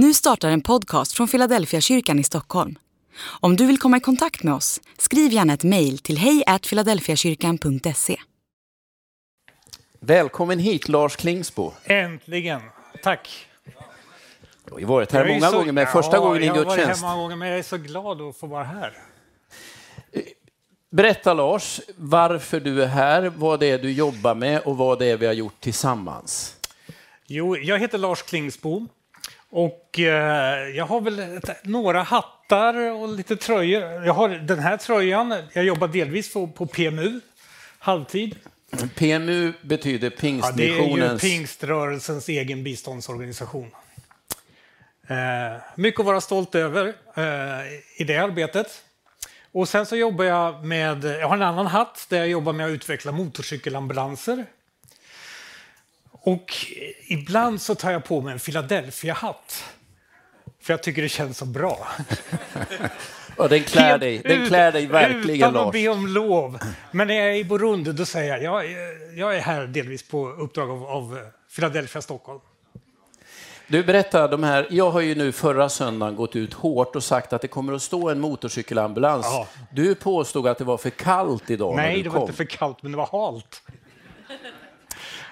Nu 0.00 0.14
startar 0.14 0.48
en 0.50 0.60
podcast 0.60 1.12
från 1.12 1.28
Philadelphia 1.28 1.80
kyrkan 1.80 2.18
i 2.18 2.24
Stockholm. 2.24 2.78
Om 3.40 3.56
du 3.56 3.66
vill 3.66 3.78
komma 3.78 3.96
i 3.96 4.00
kontakt 4.00 4.42
med 4.42 4.54
oss, 4.54 4.80
skriv 4.98 5.32
gärna 5.32 5.52
ett 5.52 5.64
mejl 5.64 5.98
till 5.98 6.18
hejfiladelfiakyrkan.se. 6.18 8.16
Välkommen 10.00 10.58
hit 10.58 10.88
Lars 10.88 11.16
Klingsbo. 11.16 11.72
Äntligen! 11.84 12.60
Tack! 13.02 13.46
Du 14.64 14.72
har 14.72 14.78
ju 14.78 14.84
varit 14.84 15.12
här 15.12 15.28
många 15.28 15.50
så- 15.50 15.56
gånger, 15.58 15.72
men 15.72 15.86
första 15.86 16.16
Ja, 16.16 16.20
gången 16.20 16.42
i 16.42 16.46
Jag 16.46 16.54
har 16.54 16.64
varit 16.64 16.76
gudstjänst. 16.76 17.02
här 17.02 17.08
många 17.10 17.22
gånger, 17.22 17.36
men 17.36 17.48
jag 17.48 17.58
är 17.58 17.62
så 17.62 17.76
glad 17.76 18.20
att 18.20 18.36
få 18.36 18.46
vara 18.46 18.64
här. 18.64 18.92
Berätta 20.90 21.34
Lars, 21.34 21.80
varför 21.96 22.60
du 22.60 22.82
är 22.82 22.86
här, 22.86 23.32
vad 23.36 23.60
det 23.60 23.66
är 23.66 23.78
du 23.78 23.92
jobbar 23.92 24.34
med 24.34 24.60
och 24.60 24.76
vad 24.76 24.98
det 24.98 25.06
är 25.06 25.16
vi 25.16 25.26
har 25.26 25.32
gjort 25.32 25.60
tillsammans. 25.60 26.56
Jo, 27.26 27.56
jag 27.56 27.78
heter 27.78 27.98
Lars 27.98 28.22
Klingsbo 28.22 28.86
och 29.50 29.98
eh, 29.98 30.68
jag 30.68 30.84
har 30.84 31.00
väl 31.00 31.18
ett, 31.18 31.64
några 31.64 32.02
hattar 32.02 32.74
och 32.90 33.08
lite 33.08 33.36
tröjor. 33.36 33.82
Jag 33.82 34.14
har 34.14 34.28
den 34.28 34.58
här 34.58 34.76
tröjan. 34.76 35.34
Jag 35.52 35.64
jobbar 35.64 35.88
delvis 35.88 36.32
på, 36.32 36.46
på 36.46 36.66
PMU, 36.66 37.20
halvtid. 37.78 38.36
PMU 38.94 39.52
betyder 39.62 40.12
Ja, 40.20 40.52
det 40.56 40.62
är 40.62 40.66
ju 40.66 40.74
Pingstmissionens... 40.76 41.22
pingströrelsens 41.22 42.28
egen 42.28 42.64
biståndsorganisation. 42.64 43.70
Eh, 45.08 45.62
mycket 45.74 46.00
att 46.00 46.06
vara 46.06 46.20
stolt 46.20 46.54
över 46.54 46.86
eh, 47.14 47.66
i 47.96 48.04
det 48.04 48.16
arbetet. 48.16 48.84
Och 49.52 49.68
sen 49.68 49.86
så 49.86 49.96
jobbar 49.96 50.24
jag 50.24 50.64
med, 50.64 51.04
jag 51.04 51.28
har 51.28 51.36
en 51.36 51.42
annan 51.42 51.66
hatt 51.66 52.06
där 52.08 52.18
jag 52.18 52.28
jobbar 52.28 52.52
med 52.52 52.66
att 52.66 52.72
utveckla 52.72 53.12
motorcykelambulanser. 53.12 54.46
Och 56.32 56.54
ibland 57.06 57.60
så 57.62 57.74
tar 57.74 57.90
jag 57.90 58.04
på 58.04 58.20
mig 58.20 58.32
en 58.32 58.38
Philadelphia-hatt. 58.38 59.64
För 60.62 60.72
jag 60.72 60.82
tycker 60.82 61.02
det 61.02 61.08
känns 61.08 61.38
så 61.38 61.44
bra. 61.46 61.86
Ja, 63.36 63.48
den 63.48 63.64
klär 63.64 63.98
dig, 63.98 64.18
den 64.24 64.46
klär 64.46 64.72
dig 64.72 64.86
verkligen 64.86 65.36
Utan 65.36 65.48
att 65.48 65.54
Lars. 65.54 65.72
be 65.72 65.88
om 65.88 66.06
lov. 66.06 66.58
Men 66.90 67.08
när 67.08 67.14
jag 67.14 67.26
är 67.30 67.34
i 67.34 67.44
Burundi 67.44 67.92
då 67.92 68.04
säger 68.06 68.36
jag, 68.36 68.42
jag, 68.42 68.64
är- 68.72 69.18
jag 69.18 69.36
är 69.36 69.40
här 69.40 69.66
delvis 69.66 70.08
på 70.08 70.28
uppdrag 70.28 70.70
av, 70.70 70.84
av 70.84 71.18
Philadelphia 71.54 72.02
Stockholm. 72.02 72.40
Du 73.66 73.82
berättar 73.84 74.28
de 74.28 74.42
här, 74.42 74.66
jag 74.70 74.90
har 74.90 75.00
ju 75.00 75.14
nu 75.14 75.32
förra 75.32 75.68
söndagen 75.68 76.16
gått 76.16 76.36
ut 76.36 76.54
hårt 76.54 76.96
och 76.96 77.04
sagt 77.04 77.32
att 77.32 77.42
det 77.42 77.48
kommer 77.48 77.72
att 77.72 77.82
stå 77.82 78.08
en 78.08 78.20
motorcykelambulans. 78.20 79.26
Ja. 79.30 79.46
Du 79.72 79.94
påstod 79.94 80.46
att 80.46 80.58
det 80.58 80.64
var 80.64 80.76
för 80.78 80.90
kallt 80.90 81.50
idag 81.50 81.76
när 81.76 81.82
Nej, 81.82 81.96
du 81.96 82.02
det 82.02 82.08
var 82.08 82.14
kom. 82.14 82.22
inte 82.22 82.32
för 82.36 82.44
kallt, 82.44 82.82
men 82.82 82.92
det 82.92 82.98
var 82.98 83.06
halt. 83.32 83.62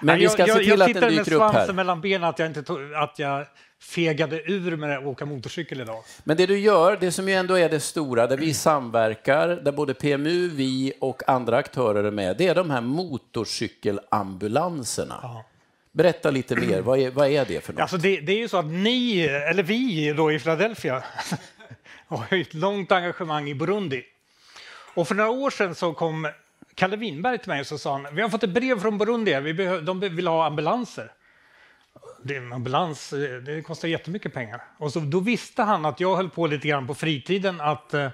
Men 0.01 0.19
vi 0.19 0.29
ska 0.29 0.47
jag, 0.47 0.47
se 0.47 0.53
jag, 0.53 0.59
till 0.59 0.69
jag 0.69 0.81
att 0.81 0.87
sitter 0.87 1.01
den 1.01 1.15
med 1.15 1.25
dyker 1.25 1.35
upp 1.35 1.39
svansen 1.39 1.61
här. 1.61 1.73
mellan 1.73 2.01
benen 2.01 2.29
att 2.29 2.39
jag, 2.39 2.47
inte 2.47 2.63
tog, 2.63 2.93
att 2.93 3.19
jag 3.19 3.45
fegade 3.81 4.51
ur 4.51 4.75
med 4.75 4.97
att 4.97 5.05
åka 5.05 5.25
motorcykel 5.25 5.81
idag. 5.81 6.03
Men 6.23 6.37
det 6.37 6.45
du 6.45 6.59
gör, 6.59 6.97
det 6.99 7.11
som 7.11 7.29
ju 7.29 7.35
ändå 7.35 7.57
är 7.57 7.69
det 7.69 7.79
stora, 7.79 8.27
där 8.27 8.37
vi 8.37 8.53
samverkar, 8.53 9.47
där 9.47 9.71
både 9.71 9.93
PMU, 9.93 10.49
vi 10.49 10.93
och 10.99 11.29
andra 11.29 11.57
aktörer 11.57 12.03
är 12.03 12.11
med, 12.11 12.37
det 12.37 12.47
är 12.47 12.55
de 12.55 12.69
här 12.69 12.81
motorcykelambulanserna. 12.81 15.43
Berätta 15.91 16.31
lite 16.31 16.55
mer, 16.55 16.81
vad 16.81 16.99
är, 16.99 17.11
vad 17.11 17.27
är 17.27 17.45
det 17.45 17.65
för 17.65 17.73
något? 17.73 17.81
Alltså 17.81 17.97
det, 17.97 18.19
det 18.19 18.31
är 18.31 18.37
ju 18.37 18.47
så 18.47 18.57
att 18.57 18.65
ni, 18.65 19.21
eller 19.21 19.63
vi 19.63 20.13
då 20.13 20.31
i 20.31 20.39
Philadelphia, 20.39 21.03
har 22.07 22.33
ett 22.33 22.53
långt 22.53 22.91
engagemang 22.91 23.49
i 23.49 23.55
Burundi. 23.55 24.03
Och 24.93 25.07
för 25.07 25.15
några 25.15 25.29
år 25.29 25.49
sedan 25.49 25.75
så 25.75 25.93
kom 25.93 26.27
Kalle 26.77 26.97
Winberg 26.97 27.37
till 27.39 27.49
mig 27.49 27.59
och 27.59 27.67
så 27.67 27.77
sa 27.77 27.91
han, 27.91 28.15
vi 28.15 28.21
har 28.21 28.29
fått 28.29 28.43
ett 28.43 28.49
brev 28.49 28.79
från 28.79 28.97
Burundi, 28.97 29.39
vi 29.39 29.53
behö- 29.53 29.81
de 29.81 29.99
vill 29.99 30.27
ha 30.27 30.45
ambulanser. 30.45 31.11
Det 32.23 32.35
är 32.35 32.41
en 32.41 32.53
ambulans, 32.53 33.13
det 33.45 33.61
kostar 33.61 33.87
jättemycket 33.87 34.33
pengar. 34.33 34.61
Och 34.77 34.93
så, 34.93 34.99
då 34.99 35.19
visste 35.19 35.63
han 35.63 35.85
att 35.85 35.99
jag 35.99 36.15
höll 36.15 36.29
på 36.29 36.47
lite 36.47 36.67
grann 36.67 36.87
på 36.87 36.95
fritiden 36.95 37.61
att 37.61 37.93
eh, 37.93 38.09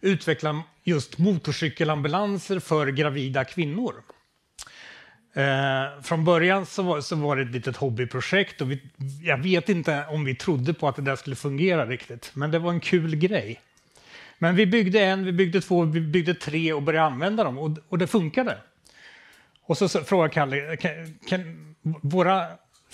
utveckla 0.00 0.62
just 0.82 1.18
motorcykelambulanser 1.18 2.58
för 2.58 2.86
gravida 2.86 3.44
kvinnor. 3.44 3.94
Eh, 5.34 6.02
från 6.02 6.24
början 6.24 6.66
så 6.66 6.82
var, 6.82 7.00
så 7.00 7.16
var 7.16 7.36
det 7.36 7.42
ett 7.42 7.50
litet 7.50 7.76
hobbyprojekt 7.76 8.60
och 8.60 8.70
vi, 8.70 8.82
jag 9.22 9.38
vet 9.38 9.68
inte 9.68 10.04
om 10.10 10.24
vi 10.24 10.34
trodde 10.34 10.74
på 10.74 10.88
att 10.88 10.96
det 10.96 11.02
där 11.02 11.16
skulle 11.16 11.36
fungera 11.36 11.86
riktigt, 11.86 12.30
men 12.34 12.50
det 12.50 12.58
var 12.58 12.70
en 12.70 12.80
kul 12.80 13.16
grej. 13.16 13.60
Men 14.42 14.56
vi 14.56 14.66
byggde 14.66 15.00
en, 15.00 15.24
vi 15.24 15.32
byggde 15.32 15.60
två, 15.60 15.84
vi 15.84 16.00
byggde 16.00 16.34
tre 16.34 16.72
och 16.72 16.82
började 16.82 17.06
använda 17.06 17.44
dem 17.44 17.58
och, 17.58 17.78
och 17.88 17.98
det 17.98 18.06
funkade. 18.06 18.58
Och 19.62 19.78
så, 19.78 19.88
så 19.88 20.04
frågade 20.04 20.34
Kalle, 20.34 20.76
kan, 20.76 21.18
kan, 21.28 21.74
våra 21.82 22.46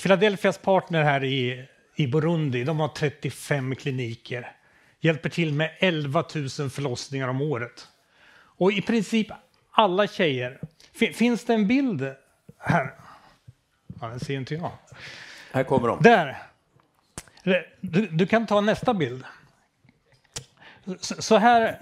Philadelphias 0.02 0.58
partner 0.58 1.02
här 1.02 1.24
i, 1.24 1.64
i 1.96 2.06
Burundi, 2.06 2.64
de 2.64 2.80
har 2.80 2.88
35 2.88 3.74
kliniker, 3.74 4.52
hjälper 5.00 5.28
till 5.28 5.52
med 5.52 5.70
11 5.78 6.24
000 6.34 6.48
förlossningar 6.48 7.28
om 7.28 7.42
året. 7.42 7.88
Och 8.34 8.72
i 8.72 8.82
princip 8.82 9.26
alla 9.70 10.06
tjejer, 10.06 10.60
fin- 10.92 11.14
finns 11.14 11.44
det 11.44 11.54
en 11.54 11.66
bild 11.66 12.14
här? 12.58 12.94
Ja, 14.00 14.08
den 14.08 14.20
ser 14.20 14.34
inte 14.34 14.54
jag. 14.54 14.70
Här 15.52 15.64
kommer 15.64 15.88
de. 15.88 16.02
Där! 16.02 16.36
Du, 17.80 18.06
du 18.06 18.26
kan 18.26 18.46
ta 18.46 18.60
nästa 18.60 18.94
bild. 18.94 19.24
Så, 21.00 21.36
här, 21.36 21.80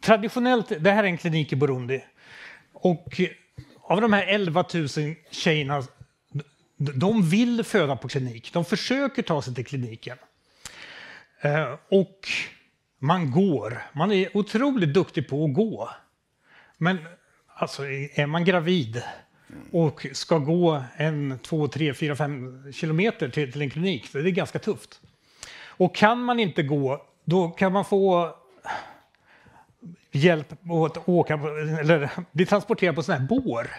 traditionellt, 0.00 0.72
det 0.80 0.90
här 0.90 1.04
är 1.04 1.08
en 1.08 1.18
klinik 1.18 1.52
i 1.52 1.56
Burundi. 1.56 2.04
Och 2.72 3.20
av 3.82 4.00
de 4.00 4.12
här 4.12 4.26
11 4.26 4.64
000 4.74 4.88
tjejerna, 5.30 5.82
de- 6.76 7.28
vill 7.28 7.64
föda 7.64 7.96
på 7.96 8.08
klinik. 8.08 8.52
De 8.52 8.64
försöker 8.64 9.22
ta 9.22 9.42
sig 9.42 9.54
till 9.54 9.66
kliniken. 9.66 10.18
Eh, 11.40 11.74
och 11.88 12.28
man 12.98 13.30
går. 13.30 13.82
Man 13.92 14.12
är 14.12 14.36
otroligt 14.36 14.94
duktig 14.94 15.28
på 15.28 15.44
att 15.44 15.54
gå. 15.54 15.90
Men 16.78 16.98
alltså, 17.46 17.84
är 18.14 18.26
man 18.26 18.44
gravid 18.44 19.02
och 19.72 20.06
ska 20.12 20.38
gå 20.38 20.84
en, 20.96 21.38
två, 21.42 21.68
tre, 21.68 21.94
fyra, 21.94 22.16
fem 22.16 22.72
kilometer 22.72 23.28
till, 23.28 23.52
till 23.52 23.62
en 23.62 23.70
klinik, 23.70 24.06
så 24.06 24.18
är 24.18 24.22
det 24.22 24.30
ganska 24.30 24.58
tufft. 24.58 25.00
Och 25.66 25.94
kan 25.94 26.20
man 26.24 26.40
inte 26.40 26.62
gå, 26.62 27.06
då 27.24 27.48
kan 27.48 27.72
man 27.72 27.84
få 27.84 28.34
hjälp 30.12 30.52
att 30.86 31.08
åka, 31.08 31.34
eller 31.80 32.10
bli 32.32 32.46
transporterad 32.46 32.94
på 32.94 33.02
sån 33.02 33.14
här 33.14 33.26
bår. 33.26 33.70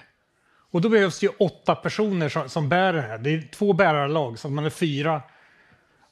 Och 0.71 0.81
då 0.81 0.89
behövs 0.89 1.19
det 1.19 1.25
ju 1.25 1.31
åtta 1.39 1.75
personer 1.75 2.29
som, 2.29 2.49
som 2.49 2.69
bär 2.69 2.93
det 2.93 3.01
här. 3.01 3.17
Det 3.17 3.29
är 3.29 3.41
två 3.41 3.73
bärarlag, 3.73 4.39
så 4.39 4.49
man 4.49 4.65
är 4.65 4.69
fyra. 4.69 5.21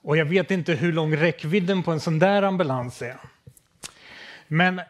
Och 0.03 0.17
jag 0.17 0.25
vet 0.25 0.51
inte 0.51 0.73
hur 0.73 0.93
lång 0.93 1.15
räckvidden 1.15 1.83
på 1.83 1.91
en 1.91 1.99
sån 1.99 2.19
där 2.19 2.43
ambulans 2.43 3.01
är. 3.01 3.17
Men 4.47 4.81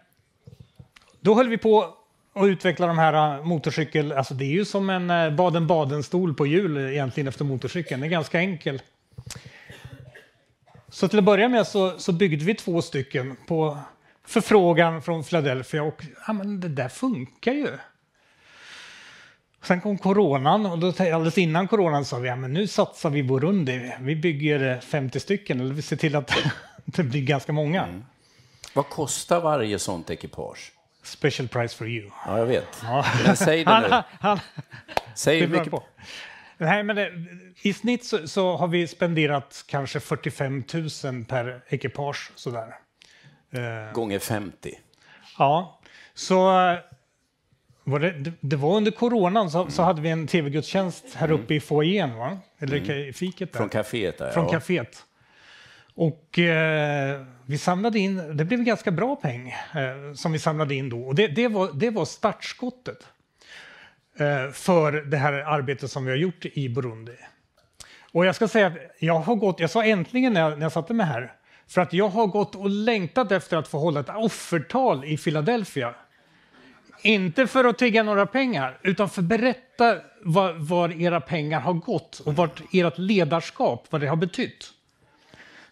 då 1.19 1.35
höll 1.35 1.49
vi 1.49 1.57
på 1.57 1.97
att 2.33 2.45
utveckla 2.45 2.87
de 2.87 2.97
här 2.97 3.37
äh, 3.37 3.43
motorcykel... 3.43 4.11
Alltså 4.11 4.33
det 4.33 4.45
är 4.45 4.51
ju 4.51 4.65
som 4.65 4.89
en 4.89 5.09
äh, 5.09 5.35
Baden-Baden-stol 5.35 6.33
på 6.33 6.47
hjul 6.47 6.77
egentligen 6.77 7.27
efter 7.27 7.45
motorcykeln. 7.45 8.01
Det 8.01 8.07
är 8.07 8.09
ganska 8.09 8.39
enkel. 8.39 8.81
Så 10.91 11.07
till 11.07 11.19
att 11.19 11.25
börja 11.25 11.49
med 11.49 11.67
så, 11.67 11.99
så 11.99 12.11
byggde 12.11 12.45
vi 12.45 12.53
två 12.53 12.81
stycken 12.81 13.35
på 13.47 13.77
förfrågan 14.25 15.01
från 15.01 15.23
Philadelphia 15.23 15.83
och 15.83 16.03
ja, 16.27 16.33
men 16.33 16.59
det 16.59 16.67
där 16.67 16.89
funkar 16.89 17.51
ju. 17.51 17.77
Sen 19.63 19.81
kom 19.81 19.97
coronan 19.97 20.65
och 20.65 20.79
då, 20.79 20.87
alldeles 20.87 21.37
innan 21.37 21.67
coronan 21.67 22.05
sa 22.05 22.17
vi 22.17 22.29
ja, 22.29 22.35
men 22.35 22.53
nu 22.53 22.67
satsar 22.67 23.09
vi 23.09 23.23
Burundi. 23.23 23.93
Vi 23.99 24.15
bygger 24.15 24.73
eh, 24.73 24.79
50 24.79 25.19
stycken, 25.19 25.59
eller 25.59 25.73
vi 25.73 25.81
ser 25.81 25.95
till 25.95 26.15
att 26.15 26.31
det 26.85 27.03
blir 27.03 27.21
ganska 27.21 27.53
många. 27.53 28.01
Vad 28.73 28.89
kostar 28.89 29.41
varje 29.41 29.79
sånt 29.79 30.09
ekipage? 30.09 30.71
Special 31.03 31.47
price 31.47 31.77
for 31.77 31.87
you. 31.87 32.09
Ja, 32.25 32.37
jag 32.37 32.45
vet. 32.45 32.83
Men 33.25 33.35
säg 33.35 33.63
det 33.63 33.79
nu. 33.79 33.87
Han, 33.89 34.03
han, 34.19 34.39
Säg 35.15 35.47
mycket... 35.47 35.71
på. 35.71 35.83
Nej, 36.61 36.83
men 36.83 36.95
det, 36.95 37.11
I 37.61 37.73
snitt 37.73 38.05
så, 38.05 38.27
så 38.27 38.55
har 38.55 38.67
vi 38.67 38.87
spenderat 38.87 39.63
kanske 39.67 39.99
45 39.99 40.63
000 41.03 41.25
per 41.25 41.63
ekipage. 41.67 42.31
Sådär. 42.35 42.75
Eh, 43.51 43.93
Gånger 43.93 44.19
50. 44.19 44.79
ja, 45.37 45.79
så 46.13 46.35
eh, 46.35 46.79
var 47.83 47.99
det, 47.99 48.31
det, 48.39 48.55
var 48.55 48.77
under 48.77 48.91
coronan 48.91 49.51
så, 49.51 49.69
så 49.69 49.81
hade 49.81 50.01
vi 50.01 50.09
en 50.09 50.27
tv-gudstjänst 50.27 51.15
här 51.15 51.31
uppe 51.31 51.53
i 51.55 51.59
foajén, 51.59 52.17
va? 52.17 52.37
eller 52.59 52.91
i 52.91 53.13
fiket 53.13 53.53
där. 53.53 53.57
Från 53.57 53.69
kaféet 53.69 54.17
där. 54.17 54.31
Från 54.31 54.45
ja. 54.45 54.51
kaféet. 54.51 55.03
Och 55.95 56.39
eh, 56.39 57.21
vi 57.45 57.57
samlade 57.57 57.99
in, 57.99 58.37
det 58.37 58.45
blev 58.45 58.63
ganska 58.63 58.91
bra 58.91 59.15
peng 59.15 59.49
eh, 59.49 60.13
som 60.13 60.31
vi 60.31 60.39
samlade 60.39 60.75
in 60.75 60.89
då. 60.89 61.01
Och 61.01 61.15
det, 61.15 61.27
det, 61.27 61.47
var, 61.47 61.69
det 61.73 61.89
var 61.89 62.05
startskottet 62.05 63.07
Eh, 64.19 64.51
för 64.51 64.91
det 64.91 65.17
här 65.17 65.33
arbetet 65.33 65.91
som 65.91 66.05
vi 66.05 66.11
har 66.11 66.17
gjort 66.17 66.45
i 66.45 66.69
Burundi. 66.69 67.17
Och 68.11 68.25
jag 68.25 68.35
ska 68.35 68.47
säga 68.47 68.67
att 68.67 68.77
jag 68.99 69.19
har 69.19 69.35
gått, 69.35 69.59
jag 69.59 69.69
sa 69.69 69.83
äntligen 69.83 70.33
när 70.33 70.41
jag, 70.41 70.57
när 70.57 70.65
jag 70.65 70.71
satte 70.71 70.93
mig 70.93 71.05
här, 71.05 71.33
för 71.67 71.81
att 71.81 71.93
jag 71.93 72.09
har 72.09 72.27
gått 72.27 72.55
och 72.55 72.69
längtat 72.69 73.31
efter 73.31 73.57
att 73.57 73.67
få 73.67 73.79
hålla 73.79 73.99
ett 73.99 74.09
offertal 74.15 75.05
i 75.05 75.17
Philadelphia. 75.17 75.95
Inte 77.01 77.47
för 77.47 77.65
att 77.65 77.77
tigga 77.77 78.03
några 78.03 78.25
pengar, 78.25 78.79
utan 78.83 79.09
för 79.09 79.21
att 79.21 79.27
berätta 79.27 79.97
var, 80.21 80.53
var 80.53 81.01
era 81.01 81.21
pengar 81.21 81.59
har 81.59 81.73
gått 81.73 82.19
och 82.19 82.35
vart 82.35 82.61
ert 82.73 82.97
ledarskap, 82.97 83.87
vad 83.89 84.01
det 84.01 84.07
har 84.07 84.15
betytt. 84.15 84.71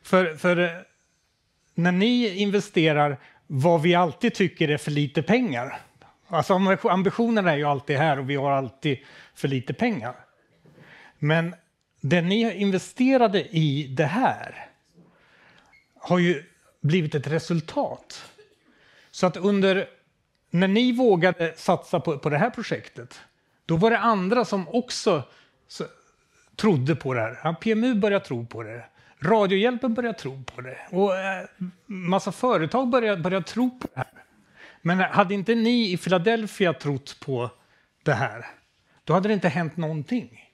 För, 0.03 0.35
för 0.35 0.57
eh, 0.57 0.69
när 1.75 1.91
ni 1.91 2.37
investerar 2.37 3.17
vad 3.47 3.81
vi 3.81 3.95
alltid 3.95 4.33
tycker 4.33 4.69
är 4.69 4.77
för 4.77 4.91
lite 4.91 5.21
pengar. 5.21 5.79
Alltså 6.29 6.53
ambitionerna 6.83 7.51
är 7.51 7.57
ju 7.57 7.63
alltid 7.63 7.97
här 7.97 8.19
och 8.19 8.29
vi 8.29 8.35
har 8.35 8.51
alltid 8.51 8.97
för 9.33 9.47
lite 9.47 9.73
pengar. 9.73 10.15
Men 11.19 11.55
det 12.01 12.21
ni 12.21 12.53
investerade 12.53 13.57
i 13.57 13.87
det 13.87 14.05
här 14.05 14.69
har 15.99 16.19
ju 16.19 16.43
blivit 16.81 17.15
ett 17.15 17.27
resultat. 17.27 18.31
Så 19.11 19.27
att 19.27 19.37
under, 19.37 19.87
när 20.49 20.67
ni 20.67 20.91
vågade 20.91 21.53
satsa 21.57 21.99
på, 21.99 22.17
på 22.17 22.29
det 22.29 22.37
här 22.37 22.49
projektet, 22.49 23.21
då 23.65 23.75
var 23.75 23.91
det 23.91 23.99
andra 23.99 24.45
som 24.45 24.67
också 24.67 25.23
så, 25.67 25.85
trodde 26.55 26.95
på 26.95 27.13
det 27.13 27.21
här. 27.21 27.53
PMU 27.53 27.95
började 27.95 28.25
tro 28.25 28.45
på 28.45 28.63
det. 28.63 28.85
Radiohjälpen 29.21 29.93
började 29.93 30.19
tro 30.19 30.43
på 30.43 30.61
det. 30.61 30.77
Och 30.91 31.17
eh, 31.17 31.45
massa 31.85 32.31
företag 32.31 32.89
började, 32.89 33.21
började 33.21 33.45
tro 33.45 33.79
på 33.79 33.87
det 33.93 33.99
här. 33.99 34.08
Men 34.81 34.99
hade 34.99 35.33
inte 35.33 35.55
ni 35.55 35.91
i 35.91 35.97
Philadelphia 35.97 36.73
trott 36.73 37.17
på 37.19 37.49
det 38.03 38.13
här, 38.13 38.45
då 39.03 39.13
hade 39.13 39.27
det 39.27 39.33
inte 39.33 39.49
hänt 39.49 39.77
någonting. 39.77 40.49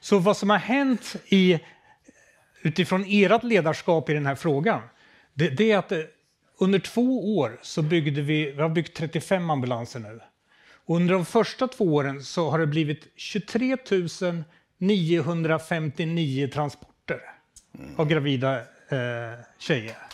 Så 0.00 0.18
vad 0.18 0.36
som 0.36 0.50
har 0.50 0.58
hänt 0.58 1.16
i, 1.28 1.60
utifrån 2.62 3.04
ert 3.08 3.42
ledarskap 3.42 4.10
i 4.10 4.14
den 4.14 4.26
här 4.26 4.34
frågan, 4.34 4.82
det, 5.34 5.48
det 5.48 5.72
är 5.72 5.78
att 5.78 5.92
eh, 5.92 5.98
under 6.58 6.78
två 6.78 7.36
år 7.38 7.58
så 7.62 7.82
byggde 7.82 8.22
vi, 8.22 8.50
vi 8.50 8.62
har 8.62 8.68
byggt 8.68 8.96
35 8.96 9.50
ambulanser 9.50 10.00
nu. 10.00 10.20
Och 10.86 10.96
under 10.96 11.14
de 11.14 11.26
första 11.26 11.68
två 11.68 11.84
åren 11.84 12.22
så 12.22 12.50
har 12.50 12.58
det 12.58 12.66
blivit 12.66 13.12
23 13.16 13.76
959 14.78 16.48
transporter 16.48 17.20
av 17.96 18.08
gravida 18.08 18.56
eh, 18.60 19.38
tjejer. 19.58 20.09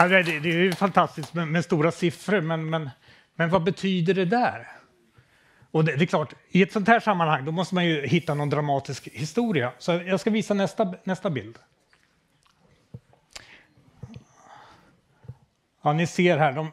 Och, 0.00 0.08
det, 0.08 0.22
det 0.22 0.48
är 0.48 0.56
ju 0.56 0.72
fantastiskt 0.72 1.34
med, 1.34 1.48
med, 1.48 1.64
stora 1.64 1.92
siffror, 1.92 2.40
men, 2.40 2.70
men, 2.70 2.90
men 3.34 3.50
vad 3.50 3.62
betyder 3.62 4.14
det 4.14 4.24
där? 4.24 4.68
Och 5.70 5.84
det, 5.84 5.96
det, 5.96 6.04
är 6.04 6.06
klart, 6.06 6.34
i 6.48 6.62
ett 6.62 6.72
sånt 6.72 6.88
här 6.88 7.00
sammanhang 7.00 7.44
då 7.44 7.52
måste 7.52 7.74
man 7.74 7.84
ju 7.84 8.06
hitta 8.06 8.34
någon 8.34 8.50
dramatisk 8.50 9.08
historia. 9.12 9.72
Så 9.78 9.92
jag 9.92 10.20
ska 10.20 10.30
visa 10.30 10.54
nästa, 10.54 10.94
nästa 11.04 11.30
bild. 11.30 11.58
Ja, 15.82 15.92
ni 15.92 16.06
ser 16.06 16.38
här. 16.38 16.52
De, 16.52 16.72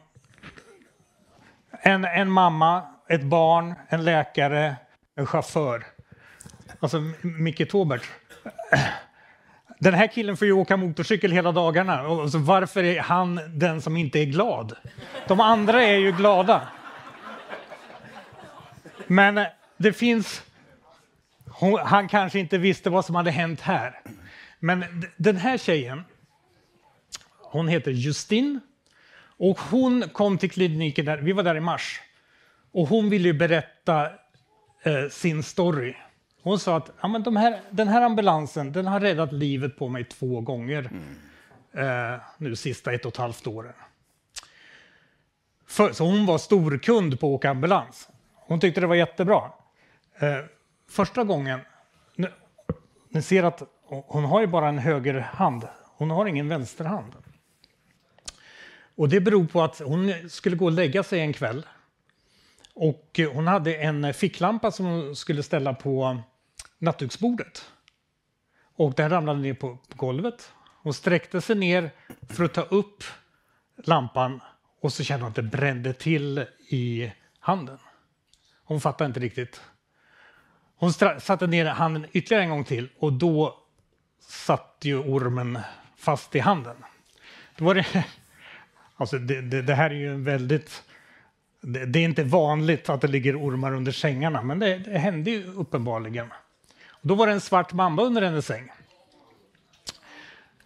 en, 1.70 2.04
en 2.04 2.30
mamma, 2.30 2.82
ett 3.08 3.22
barn, 3.22 3.74
en 3.88 4.04
läkare, 4.04 4.76
en 5.14 5.26
chaufför. 5.26 5.84
Alltså 6.80 7.02
Micke 7.22 7.70
Taubert. 7.70 8.02
Den 9.82 9.94
här 9.94 10.06
killen 10.06 10.36
får 10.36 10.46
ju 10.46 10.52
åka 10.52 10.76
motorcykel 10.76 11.32
hela 11.32 11.52
dagarna. 11.52 12.08
Och 12.08 12.30
så 12.30 12.38
varför 12.38 12.84
är 12.84 13.00
han 13.00 13.40
den 13.54 13.82
som 13.82 13.96
inte 13.96 14.18
är 14.18 14.24
glad? 14.24 14.76
De 15.28 15.40
andra 15.40 15.82
är 15.82 15.98
ju 15.98 16.12
glada. 16.12 16.68
Men 19.06 19.38
eh, 19.38 19.46
det 19.76 19.92
finns... 19.92 20.42
Han 21.84 22.08
kanske 22.08 22.38
inte 22.38 22.58
visste 22.58 22.90
vad 22.90 23.04
som 23.04 23.14
hade 23.14 23.30
hänt 23.30 23.60
här. 23.60 24.00
Men 24.58 25.04
den 25.16 25.36
här 25.36 25.58
tjejen, 25.58 26.04
hon 27.40 27.68
heter 27.68 27.90
Justin. 27.90 28.60
Och 29.24 29.58
hon 29.58 30.08
kom 30.12 30.38
till 30.38 30.50
kliniken, 30.50 31.04
där, 31.04 31.18
vi 31.18 31.32
var 31.32 31.42
där 31.42 31.56
i 31.56 31.60
mars. 31.60 32.00
Och 32.72 32.88
hon 32.88 33.10
ville 33.10 33.34
berätta 33.34 34.04
eh, 34.82 35.08
sin 35.10 35.42
story. 35.42 35.94
Hon 36.42 36.58
sa 36.58 36.76
att 36.76 36.90
ja, 37.00 37.08
men 37.08 37.22
de 37.22 37.36
här, 37.36 37.60
den 37.70 37.88
här 37.88 38.02
ambulansen 38.02 38.72
den 38.72 38.86
har 38.86 39.00
räddat 39.00 39.32
livet 39.32 39.78
på 39.78 39.88
mig 39.88 40.04
två 40.04 40.40
gånger 40.40 40.90
mm. 41.72 42.14
eh, 42.14 42.20
nu 42.38 42.56
sista 42.56 42.92
ett 42.92 43.04
och 43.04 43.12
ett 43.12 43.18
halvt 43.18 43.46
åren. 43.46 43.72
För, 45.66 45.92
så 45.92 46.04
hon 46.04 46.26
var 46.26 46.38
storkund 46.38 47.20
på 47.20 47.34
åka 47.34 47.50
ambulans. 47.50 48.08
Hon 48.34 48.60
tyckte 48.60 48.80
det 48.80 48.86
var 48.86 48.94
jättebra. 48.94 49.50
Eh, 50.18 50.38
första 50.88 51.24
gången, 51.24 51.60
ni, 52.16 52.28
ni 53.08 53.22
ser 53.22 53.42
att 53.42 53.62
hon 53.88 54.24
har 54.24 54.40
ju 54.40 54.46
bara 54.46 54.68
en 54.68 54.78
högerhand. 54.78 55.68
Hon 55.96 56.10
har 56.10 56.26
ingen 56.26 56.48
vänsterhand. 56.48 57.12
Och 58.96 59.08
det 59.08 59.20
beror 59.20 59.46
på 59.46 59.62
att 59.62 59.78
hon 59.78 60.14
skulle 60.28 60.56
gå 60.56 60.64
och 60.64 60.72
lägga 60.72 61.02
sig 61.02 61.20
en 61.20 61.32
kväll. 61.32 61.66
Och 62.74 63.20
hon 63.32 63.46
hade 63.46 63.74
en 63.74 64.14
ficklampa 64.14 64.70
som 64.70 64.86
hon 64.86 65.16
skulle 65.16 65.42
ställa 65.42 65.74
på 65.74 66.22
nattduksbordet. 66.82 67.70
Och 68.74 68.94
den 68.94 69.10
ramlade 69.10 69.38
ner 69.40 69.54
på, 69.54 69.78
på 69.88 69.96
golvet. 69.96 70.52
Hon 70.82 70.94
sträckte 70.94 71.40
sig 71.40 71.56
ner 71.56 71.90
för 72.28 72.44
att 72.44 72.54
ta 72.54 72.62
upp 72.62 73.04
lampan 73.84 74.40
och 74.80 74.92
så 74.92 75.04
kände 75.04 75.24
hon 75.24 75.30
att 75.30 75.36
det 75.36 75.42
brände 75.42 75.92
till 75.92 76.46
i 76.68 77.12
handen. 77.38 77.78
Hon 78.64 78.80
fattade 78.80 79.08
inte 79.08 79.20
riktigt. 79.20 79.60
Hon 80.76 80.92
satte 80.92 81.46
ner 81.46 81.66
handen 81.66 82.06
ytterligare 82.12 82.44
en 82.44 82.50
gång 82.50 82.64
till 82.64 82.88
och 82.98 83.12
då 83.12 83.58
satt 84.20 84.78
ju 84.80 84.98
ormen 84.98 85.58
fast 85.96 86.36
i 86.36 86.38
handen. 86.38 86.76
Då 87.56 87.64
var 87.64 87.74
det, 87.74 87.86
alltså 88.96 89.18
det, 89.18 89.40
det, 89.40 89.62
det 89.62 89.74
här 89.74 89.90
är 89.90 89.94
ju 89.94 90.10
en 90.10 90.24
väldigt... 90.24 90.82
Det, 91.60 91.86
det, 91.86 91.98
är 91.98 92.04
inte 92.04 92.24
vanligt 92.24 92.88
att 92.88 93.00
det 93.00 93.08
ligger 93.08 93.40
ormar 93.40 93.74
under 93.74 93.92
sängarna, 93.92 94.42
men 94.42 94.58
det, 94.58 94.78
det 94.78 94.98
hände 94.98 95.30
ju 95.30 95.54
uppenbarligen. 95.54 96.32
Då 97.02 97.14
var 97.14 97.26
det 97.26 97.32
en 97.32 97.40
svart 97.40 97.72
mamba 97.72 98.02
under 98.02 98.22
hennes 98.22 98.46
säng. 98.46 98.72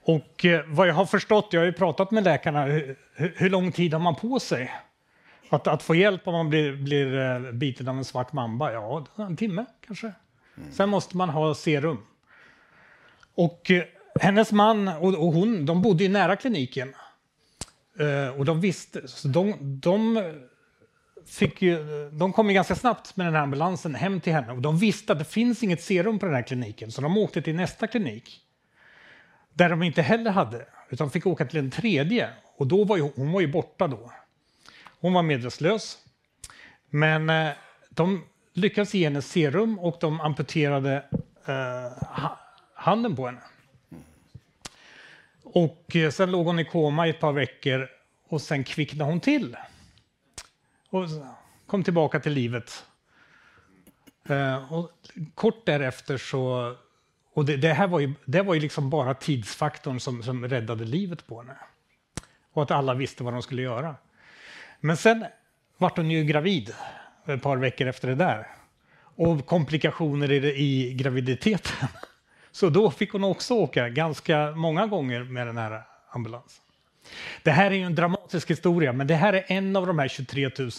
Och 0.02 0.44
eh, 0.44 0.64
vad 0.66 0.88
jag 0.88 0.94
har 0.94 1.06
förstått, 1.06 1.48
jag 1.50 1.60
har 1.60 1.66
ju 1.66 1.72
pratat 1.72 2.10
med 2.10 2.24
läkarna, 2.24 2.64
hur, 2.64 2.96
hur 3.14 3.50
lång 3.50 3.72
tid 3.72 3.92
har 3.92 4.00
man 4.00 4.14
på 4.14 4.40
sig 4.40 4.72
att, 5.50 5.66
att 5.66 5.82
få 5.82 5.94
hjälp 5.94 6.28
om 6.28 6.34
man 6.34 6.48
blir, 6.48 6.76
blir 6.76 7.18
eh, 7.18 7.52
biten 7.52 7.88
av 7.88 7.96
en 7.96 8.04
svart 8.04 8.32
mamba? 8.32 8.72
Ja, 8.72 9.06
en 9.16 9.36
timme 9.36 9.64
kanske. 9.86 10.12
Mm. 10.56 10.72
Sen 10.72 10.88
måste 10.88 11.16
man 11.16 11.28
ha 11.28 11.54
serum. 11.54 11.98
Och 13.34 13.70
eh, 13.70 13.84
hennes 14.20 14.52
man 14.52 14.88
och, 14.88 15.14
och 15.14 15.32
hon, 15.32 15.66
de 15.66 15.82
bodde 15.82 16.04
ju 16.04 16.08
nära 16.10 16.36
kliniken. 16.36 16.94
Uh, 18.00 18.28
och 18.38 18.44
de 18.44 18.60
visste, 18.60 19.08
så 19.08 19.28
de, 19.28 19.54
de 19.60 20.16
fick 21.26 21.62
ju, 21.62 22.08
de 22.12 22.32
kom 22.32 22.48
ju 22.48 22.54
ganska 22.54 22.74
snabbt 22.74 23.16
med 23.16 23.26
den 23.26 23.34
här 23.34 23.42
ambulansen 23.42 23.94
hem 23.94 24.20
till 24.20 24.32
henne 24.32 24.52
och 24.52 24.62
de 24.62 24.78
visste 24.78 25.12
att 25.12 25.18
det 25.18 25.24
finns 25.24 25.62
inget 25.62 25.82
serum 25.82 26.18
på 26.18 26.26
den 26.26 26.34
här 26.34 26.42
kliniken 26.42 26.92
så 26.92 27.00
de 27.00 27.18
åkte 27.18 27.42
till 27.42 27.56
nästa 27.56 27.86
klinik. 27.86 28.40
Där 29.52 29.68
de 29.68 29.82
inte 29.82 30.02
heller 30.02 30.30
hade, 30.30 30.66
utan 30.90 31.10
fick 31.10 31.26
åka 31.26 31.46
till 31.46 31.58
en 31.58 31.70
tredje 31.70 32.30
och 32.56 32.66
då 32.66 32.84
var 32.84 32.96
ju, 32.96 33.10
hon 33.16 33.32
var 33.32 33.40
ju 33.40 33.46
borta 33.46 33.86
då. 33.86 34.12
Hon 35.00 35.12
var 35.12 35.22
medvetslös. 35.22 35.98
Men 36.90 37.30
eh, 37.30 37.52
de 37.90 38.24
lyckades 38.52 38.94
ge 38.94 39.04
henne 39.04 39.22
serum 39.22 39.78
och 39.78 39.96
de 40.00 40.20
amputerade 40.20 41.04
eh, 41.46 42.04
handen 42.74 43.16
på 43.16 43.26
henne. 43.26 43.40
Och 45.42 45.96
eh, 45.96 46.10
sen 46.10 46.30
låg 46.30 46.46
hon 46.46 46.58
i 46.58 46.64
koma 46.64 47.06
i 47.06 47.10
ett 47.10 47.20
par 47.20 47.32
veckor 47.32 47.88
och 48.28 48.42
sen 48.42 48.64
kvicknade 48.64 49.10
hon 49.10 49.20
till 49.20 49.56
och 50.96 51.08
kom 51.66 51.84
tillbaka 51.84 52.20
till 52.20 52.32
livet. 52.32 52.84
Eh, 54.28 54.72
och 54.72 54.90
kort 55.34 55.66
därefter 55.66 56.16
så... 56.18 56.74
Och 57.34 57.44
det, 57.44 57.56
det, 57.56 57.72
här 57.72 57.86
var 57.86 58.00
ju, 58.00 58.12
det 58.24 58.42
var 58.42 58.54
ju 58.54 58.60
liksom 58.60 58.90
bara 58.90 59.14
tidsfaktorn 59.14 60.00
som, 60.00 60.22
som 60.22 60.48
räddade 60.48 60.84
livet 60.84 61.26
på 61.26 61.40
henne. 61.40 61.56
Och 62.52 62.62
att 62.62 62.70
alla 62.70 62.94
visste 62.94 63.24
vad 63.24 63.32
de 63.32 63.42
skulle 63.42 63.62
göra. 63.62 63.94
Men 64.80 64.96
sen 64.96 65.26
vart 65.76 65.96
hon 65.96 66.10
ju 66.10 66.24
gravid 66.24 66.74
ett 67.26 67.42
par 67.42 67.56
veckor 67.56 67.86
efter 67.86 68.08
det 68.08 68.14
där. 68.14 68.46
Och 68.98 69.46
komplikationer 69.46 70.32
i, 70.32 70.36
i 70.56 70.94
graviditeten. 70.94 71.88
Så 72.52 72.68
då 72.68 72.90
fick 72.90 73.12
hon 73.12 73.24
också 73.24 73.54
åka 73.54 73.88
ganska 73.88 74.50
många 74.50 74.86
gånger 74.86 75.24
med 75.24 75.46
den 75.46 75.56
här 75.56 75.82
ambulansen. 76.10 76.65
Det 77.42 77.50
här 77.50 77.70
är 77.70 77.74
ju 77.74 77.82
en 77.82 77.94
dramatisk 77.94 78.50
historia, 78.50 78.92
men 78.92 79.06
det 79.06 79.14
här 79.14 79.32
är 79.32 79.44
en 79.48 79.76
av 79.76 79.86
de 79.86 79.98
här 79.98 80.08
23 80.08 80.50
000 80.58 80.70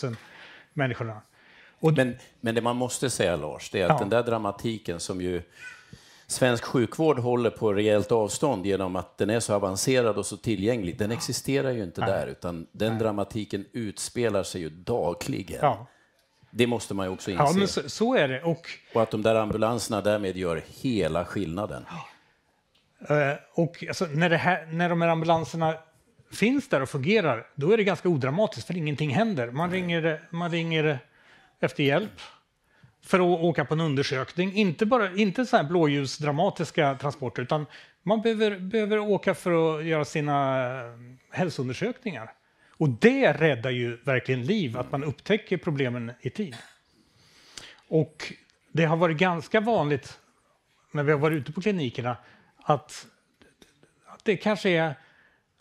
människorna. 0.73 1.21
Och... 1.79 1.93
Men, 1.93 2.15
men 2.41 2.55
det 2.55 2.61
man 2.61 2.75
måste 2.75 3.09
säga, 3.09 3.35
Lars, 3.35 3.69
det 3.69 3.81
är 3.81 3.85
att 3.85 3.89
ja. 3.89 3.99
den 3.99 4.09
där 4.09 4.23
dramatiken 4.23 4.99
som 4.99 5.21
ju 5.21 5.41
svensk 6.27 6.63
sjukvård 6.63 7.19
håller 7.19 7.49
på 7.49 7.73
rejält 7.73 8.11
avstånd 8.11 8.65
genom 8.65 8.95
att 8.95 9.17
den 9.17 9.29
är 9.29 9.39
så 9.39 9.53
avancerad 9.53 10.17
och 10.17 10.25
så 10.25 10.37
tillgänglig, 10.37 10.97
den 10.97 11.11
existerar 11.11 11.71
ju 11.71 11.83
inte 11.83 12.01
Nej. 12.01 12.09
där, 12.09 12.27
utan 12.27 12.67
den 12.71 12.91
Nej. 12.91 13.01
dramatiken 13.01 13.65
utspelar 13.71 14.43
sig 14.43 14.61
ju 14.61 14.69
dagligen. 14.69 15.59
Ja. 15.61 15.87
Det 16.51 16.67
måste 16.67 16.93
man 16.93 17.05
ju 17.05 17.13
också 17.13 17.31
inse. 17.31 17.43
Ja, 17.43 17.53
men 17.55 17.67
så, 17.67 17.89
så, 17.89 18.15
är 18.15 18.27
det. 18.27 18.43
Och... 18.43 18.67
och 18.93 19.01
att 19.01 19.11
de 19.11 19.21
där 19.21 19.35
ambulanserna 19.35 20.01
därmed 20.01 20.37
gör 20.37 20.63
hela 20.81 21.25
skillnaden. 21.25 21.85
Uh, 23.11 23.17
och 23.53 23.83
alltså, 23.87 24.05
när, 24.05 24.29
här, 24.29 24.65
när 24.65 24.89
de 24.89 25.01
här 25.01 25.09
ambulanserna 25.09 25.75
finns 26.31 26.69
där 26.69 26.81
och 26.81 26.89
fungerar, 26.89 27.47
då 27.55 27.71
är 27.71 27.77
det 27.77 27.83
ganska 27.83 28.09
odramatiskt 28.09 28.67
för 28.67 28.77
ingenting 28.77 29.09
händer. 29.09 29.51
Man 29.51 29.71
ringer, 29.71 30.27
man 30.29 30.51
ringer 30.51 30.99
efter 31.59 31.83
hjälp. 31.83 32.21
för 33.01 33.19
att 33.19 33.41
åka 33.41 33.65
på 33.65 33.73
en 33.73 33.81
undersökning. 33.81 34.53
Inte, 34.53 34.85
bara, 34.85 35.15
inte 35.15 35.45
så 35.45 35.57
här 35.57 35.63
blåljusdramatiska 35.63 36.95
transporter, 36.95 37.41
utan 37.41 37.65
man 38.03 38.21
behöver, 38.21 38.59
behöver 38.59 38.99
åka 38.99 39.33
för 39.35 39.79
att 39.79 39.85
göra 39.85 40.05
sina 40.05 40.65
eh, 40.65 40.91
hälsoundersökningar. 41.31 42.33
Och 42.77 42.89
det 42.89 43.33
räddar 43.33 43.69
ju 43.69 43.97
verkligen 44.03 44.45
liv, 44.45 44.77
att 44.77 44.91
man 44.91 45.03
upptäcker 45.03 45.57
problemen 45.57 46.11
i 46.21 46.29
tid. 46.29 46.55
Och 47.87 48.33
det 48.71 48.85
har 48.85 48.97
varit 48.97 49.17
ganska 49.17 49.59
vanligt 49.59 50.19
när 50.91 51.03
vi 51.03 51.11
har 51.11 51.19
varit 51.19 51.35
ute 51.35 51.51
på 51.51 51.61
klinikerna 51.61 52.17
att, 52.57 53.07
att 54.05 54.25
det 54.25 54.37
kanske 54.37 54.69
är 54.69 54.95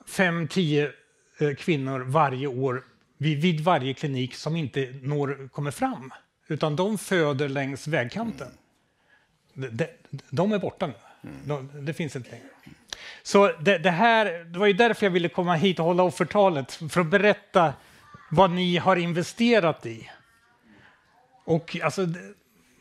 fem, 0.08 0.48
tio 0.48 0.92
eh, 1.38 1.54
kvinnor 1.54 2.00
varje 2.00 2.46
år 2.46 2.84
vid, 3.18 3.60
varje 3.60 3.94
klinik 3.94 4.34
som 4.34 4.56
inte 4.56 4.94
når, 5.02 5.48
kommer 5.48 5.70
fram. 5.70 6.12
Utan 6.48 6.76
de 6.76 6.98
föder 6.98 7.48
längs 7.48 7.86
vägkanten. 7.86 8.48
De, 9.54 9.68
de, 9.68 9.86
de 10.30 10.52
är 10.52 10.58
borta 10.58 10.86
nu. 10.86 10.94
De, 11.44 11.84
det 11.84 11.94
finns 11.94 12.16
inte 12.16 12.30
längre. 12.30 12.46
Så 13.22 13.52
det, 13.52 13.78
det, 13.78 13.90
här, 13.90 14.44
det 14.44 14.58
var 14.58 14.66
ju 14.66 14.72
därför 14.72 15.06
jag 15.06 15.10
ville 15.10 15.28
komma 15.28 15.54
hit 15.54 15.78
och 15.78 15.84
hålla 15.84 16.02
offertalet, 16.02 16.72
för 16.72 17.00
att 17.00 17.06
berätta 17.06 17.74
vad 18.30 18.50
ni 18.50 18.76
har 18.76 18.96
investerat 18.96 19.86
i. 19.86 20.10
Och 21.44 21.76
alltså, 21.82 22.06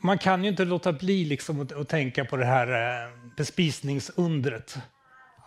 man 0.00 0.18
kan 0.18 0.44
ju 0.44 0.50
inte 0.50 0.64
låta 0.64 0.92
bli 0.92 1.24
liksom 1.24 1.60
att, 1.60 1.72
att 1.72 1.88
tänka 1.88 2.24
på 2.24 2.36
det 2.36 2.44
här 2.44 2.68
eh, 2.68 3.10
bespisningsundret. 3.36 4.78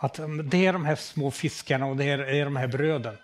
Att 0.02 0.18
mm, 0.18 0.50
det 0.50 0.66
är 0.66 0.72
de 0.72 0.84
här 0.84 0.96
små 0.96 1.30
fiskarna 1.30 1.86
och 1.86 1.96
det 1.96 2.04
är, 2.04 2.18
är 2.18 2.44
de 2.44 2.56
här 2.56 2.66
bröden. 2.66 3.16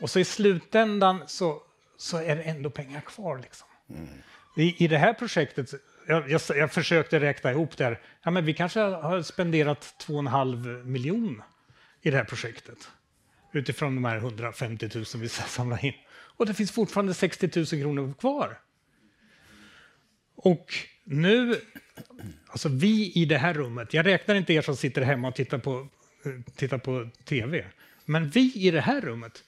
Och 0.00 0.10
så 0.10 0.18
i 0.20 0.24
slutändan 0.24 1.22
så, 1.26 1.62
så 1.96 2.16
är 2.16 2.36
det 2.36 2.42
ändå 2.42 2.70
pengar 2.70 3.00
kvar. 3.00 3.38
Liksom. 3.38 3.68
Mm. 3.90 4.08
I, 4.56 4.84
I 4.84 4.88
det 4.88 4.98
här 4.98 5.14
projektet, 5.14 5.70
jag, 6.08 6.30
jag, 6.30 6.40
jag, 6.48 6.72
försökte 6.72 7.20
räkna 7.20 7.50
ihop 7.50 7.76
det 7.76 7.84
här, 7.84 8.00
ja, 8.22 8.30
men 8.30 8.44
vi 8.44 8.54
kanske 8.54 8.80
har 8.80 9.22
spenderat 9.22 9.94
2,5 10.06 10.84
miljon 10.84 11.42
i 12.02 12.10
det 12.10 12.16
här 12.16 12.24
projektet. 12.24 12.88
Utifrån 13.52 13.94
de 13.94 14.04
här 14.04 14.16
150 14.16 14.90
000 14.94 15.04
vi 15.16 15.28
samlar 15.28 15.84
in. 15.84 15.94
Och 16.36 16.46
det 16.46 16.54
finns 16.54 16.72
fortfarande 16.72 17.14
60 17.14 17.50
000 17.56 17.66
kronor 17.66 18.14
kvar. 18.18 18.60
Och 20.36 20.74
nu, 21.04 21.60
alltså 22.46 22.68
vi 22.68 23.12
i 23.14 23.24
det 23.24 23.38
här 23.38 23.54
rummet, 23.54 23.94
jag 23.94 24.06
räknar 24.06 24.34
inte 24.34 24.52
er 24.52 24.62
som 24.62 24.76
sitter 24.76 25.02
hemma 25.02 25.28
och 25.28 25.34
tittar 25.34 25.58
på, 25.58 25.88
tittar 26.56 26.78
på 26.78 27.08
tv, 27.24 27.64
men 28.04 28.28
vi 28.30 28.52
i 28.54 28.70
det 28.70 28.80
här 28.80 29.00
rummet, 29.00 29.44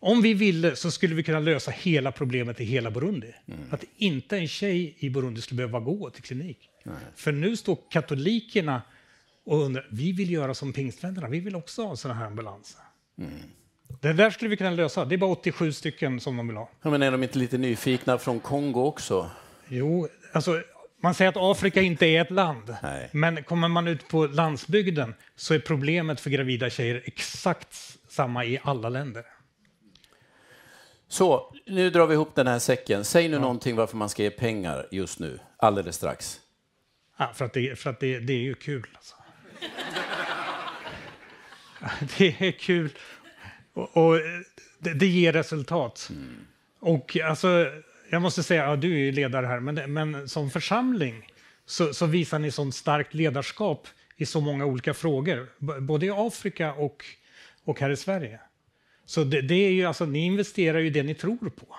om 0.00 0.22
vi 0.22 0.34
ville 0.34 0.76
så 0.76 0.90
skulle 0.90 1.14
vi 1.14 1.22
kunna 1.22 1.40
lösa 1.40 1.70
hela 1.70 2.12
problemet 2.12 2.60
i 2.60 2.64
hela 2.64 2.90
Burundi. 2.90 3.34
Mm. 3.46 3.60
Att 3.70 3.84
inte 3.96 4.36
en 4.36 4.48
tjej 4.48 4.96
i 4.98 5.10
Burundi 5.10 5.40
skulle 5.40 5.56
behöva 5.56 5.80
gå 5.80 6.10
till 6.10 6.22
klinik. 6.22 6.58
Nej. 6.84 6.94
För 7.16 7.32
nu 7.32 7.56
står 7.56 7.78
katolikerna 7.90 8.82
och 9.44 9.62
undrar, 9.62 9.86
vi 9.90 10.12
vill 10.12 10.30
göra 10.30 10.54
som 10.54 10.72
pingstvännerna, 10.72 11.28
vi 11.28 11.40
vill 11.40 11.56
också 11.56 11.84
ha 11.84 11.96
sådana 11.96 12.20
här 12.20 12.26
ambulanser. 12.26 12.80
Mm. 13.18 13.32
Det 14.00 14.12
där 14.12 14.30
skulle 14.30 14.50
vi 14.50 14.56
kunna 14.56 14.70
lösa. 14.70 15.04
Det 15.04 15.14
är 15.14 15.18
bara 15.18 15.30
87 15.30 15.72
stycken 15.72 16.20
som 16.20 16.36
de 16.36 16.48
vill 16.48 16.56
ha. 16.56 16.70
Ja, 16.82 16.90
men 16.90 17.02
är 17.02 17.10
de 17.10 17.22
inte 17.22 17.38
lite 17.38 17.58
nyfikna 17.58 18.18
från 18.18 18.40
Kongo 18.40 18.80
också? 18.80 19.30
Jo, 19.68 20.08
alltså 20.32 20.62
man 21.02 21.14
säger 21.14 21.28
att 21.28 21.36
Afrika 21.36 21.80
inte 21.80 22.06
är 22.06 22.20
ett 22.20 22.30
land, 22.30 22.76
Nej. 22.82 23.08
men 23.12 23.44
kommer 23.44 23.68
man 23.68 23.88
ut 23.88 24.08
på 24.08 24.26
landsbygden 24.26 25.14
så 25.36 25.54
är 25.54 25.58
problemet 25.58 26.20
för 26.20 26.30
gravida 26.30 26.70
tjejer 26.70 27.02
exakt 27.04 27.98
samma 28.08 28.44
i 28.44 28.60
alla 28.62 28.88
länder. 28.88 29.24
Så, 31.08 31.54
nu 31.66 31.90
drar 31.90 32.06
vi 32.06 32.14
ihop 32.14 32.34
den 32.34 32.46
här 32.46 32.58
säcken. 32.58 33.04
Säg 33.04 33.28
nu 33.28 33.34
ja. 33.34 33.40
någonting 33.40 33.76
varför 33.76 33.96
man 33.96 34.08
ska 34.08 34.22
ge 34.22 34.30
pengar 34.30 34.86
just 34.90 35.18
nu, 35.18 35.38
alldeles 35.56 35.96
strax. 35.96 36.40
Ja, 37.18 37.32
för 37.34 37.44
att 37.44 37.52
det, 37.52 37.78
för 37.78 37.90
att 37.90 38.00
det, 38.00 38.18
det 38.18 38.32
är 38.32 38.42
ju 38.42 38.54
kul. 38.54 38.86
Alltså. 38.94 39.14
det 42.18 42.48
är 42.48 42.52
kul 42.52 42.90
och, 43.72 43.96
och 43.96 44.18
det, 44.78 44.94
det, 44.94 45.06
ger 45.06 45.32
resultat. 45.32 46.08
Mm. 46.10 46.46
Och 46.80 47.16
alltså, 47.16 47.66
jag 48.12 48.22
måste 48.22 48.42
säga, 48.42 48.64
ja, 48.64 48.76
du 48.76 48.92
är 48.92 48.98
ju 48.98 49.12
ledare 49.12 49.46
här, 49.46 49.60
men, 49.60 49.92
men 49.92 50.28
som 50.28 50.50
församling 50.50 51.26
så, 51.66 51.94
så, 51.94 52.06
visar 52.06 52.38
ni 52.38 52.50
sånt 52.50 52.74
starkt 52.74 53.14
ledarskap 53.14 53.88
i 54.16 54.26
så 54.26 54.40
många 54.40 54.64
olika 54.66 54.94
frågor, 54.94 55.48
både 55.80 56.06
i 56.06 56.10
Afrika 56.10 56.74
och, 56.74 57.04
och 57.64 57.80
här 57.80 57.90
i 57.90 57.96
Sverige. 57.96 58.40
Så 59.04 59.24
det, 59.24 59.42
det, 59.42 59.54
är 59.54 59.70
ju, 59.70 59.84
alltså, 59.84 60.06
ni 60.06 60.18
investerar 60.18 60.78
ju 60.78 60.90
det 60.90 61.02
ni 61.02 61.14
tror 61.14 61.50
på. 61.50 61.76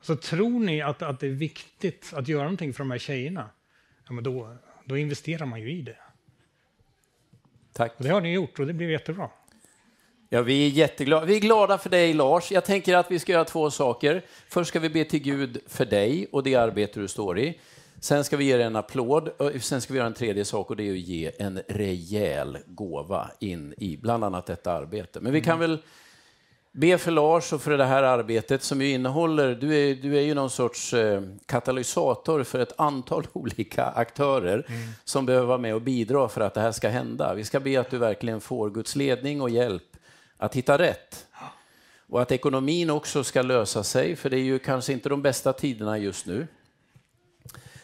Så 0.00 0.16
tror 0.16 0.60
ni 0.60 0.82
att, 0.82 1.02
att 1.02 1.20
det 1.20 1.26
är 1.26 1.30
viktigt 1.30 2.12
att 2.14 2.28
göra 2.28 2.42
någonting 2.42 2.72
för 2.72 2.84
de 2.84 2.90
här 2.90 2.98
tjejerna, 2.98 3.50
ja, 4.06 4.12
men 4.12 4.24
då, 4.24 4.56
då 4.84 4.96
investerar 4.96 5.46
man 5.46 5.60
ju 5.60 5.72
i 5.72 5.82
det. 5.82 5.98
Tack. 7.72 7.94
Och 7.96 8.04
det 8.04 8.10
har 8.10 8.20
ni 8.20 8.32
gjort 8.32 8.58
och 8.58 8.66
det 8.66 8.72
blir 8.72 8.88
jättebra. 8.88 9.30
Ja, 10.28 10.42
vi 10.42 10.66
är 10.66 10.70
jätteglada. 10.70 11.26
Vi 11.26 11.36
är 11.36 11.40
glada 11.40 11.78
för 11.78 11.90
dig, 11.90 12.14
Lars. 12.14 12.52
Jag 12.52 12.64
tänker 12.64 12.96
att 12.96 13.10
vi 13.10 13.18
ska 13.18 13.32
göra 13.32 13.44
två 13.44 13.70
saker. 13.70 14.24
Först 14.48 14.68
ska 14.68 14.80
vi 14.80 14.88
be 14.88 15.04
till 15.04 15.22
Gud 15.22 15.58
för 15.66 15.84
dig 15.84 16.26
och 16.32 16.42
det 16.42 16.54
arbete 16.54 17.00
du 17.00 17.08
står 17.08 17.38
i. 17.38 17.58
Sen 18.00 18.24
ska 18.24 18.36
vi 18.36 18.44
ge 18.44 18.56
dig 18.56 18.66
en 18.66 18.76
applåd. 18.76 19.30
Sen 19.60 19.80
ska 19.80 19.92
vi 19.92 19.98
göra 19.98 20.06
en 20.06 20.14
tredje 20.14 20.44
sak 20.44 20.70
och 20.70 20.76
det 20.76 20.88
är 20.88 20.92
att 20.92 20.98
ge 20.98 21.32
en 21.38 21.60
rejäl 21.68 22.58
gåva 22.66 23.30
in 23.40 23.74
i 23.78 23.96
bland 23.96 24.24
annat 24.24 24.46
detta 24.46 24.72
arbete. 24.72 25.20
Men 25.20 25.32
vi 25.32 25.40
kan 25.40 25.58
väl 25.58 25.78
be 26.72 26.98
för 26.98 27.10
Lars 27.10 27.52
och 27.52 27.62
för 27.62 27.78
det 27.78 27.84
här 27.84 28.02
arbetet 28.02 28.62
som 28.62 28.82
ju 28.82 28.90
innehåller, 28.90 29.54
du 29.54 29.74
är, 29.74 29.94
du 29.94 30.16
är 30.16 30.20
ju 30.20 30.34
någon 30.34 30.50
sorts 30.50 30.94
eh, 30.94 31.22
katalysator 31.46 32.42
för 32.42 32.58
ett 32.58 32.72
antal 32.80 33.26
olika 33.32 33.84
aktörer 33.84 34.66
mm. 34.68 34.80
som 35.04 35.26
behöver 35.26 35.46
vara 35.46 35.58
med 35.58 35.74
och 35.74 35.82
bidra 35.82 36.28
för 36.28 36.40
att 36.40 36.54
det 36.54 36.60
här 36.60 36.72
ska 36.72 36.88
hända. 36.88 37.34
Vi 37.34 37.44
ska 37.44 37.60
be 37.60 37.80
att 37.80 37.90
du 37.90 37.98
verkligen 37.98 38.40
får 38.40 38.70
Guds 38.70 38.96
ledning 38.96 39.42
och 39.42 39.50
hjälp 39.50 39.93
att 40.44 40.56
hitta 40.56 40.78
rätt. 40.78 41.26
Och 42.06 42.22
att 42.22 42.32
ekonomin 42.32 42.90
också 42.90 43.24
ska 43.24 43.42
lösa 43.42 43.84
sig, 43.84 44.16
för 44.16 44.30
det 44.30 44.36
är 44.36 44.44
ju 44.44 44.58
kanske 44.58 44.92
inte 44.92 45.08
de 45.08 45.22
bästa 45.22 45.52
tiderna 45.52 45.98
just 45.98 46.26
nu. 46.26 46.46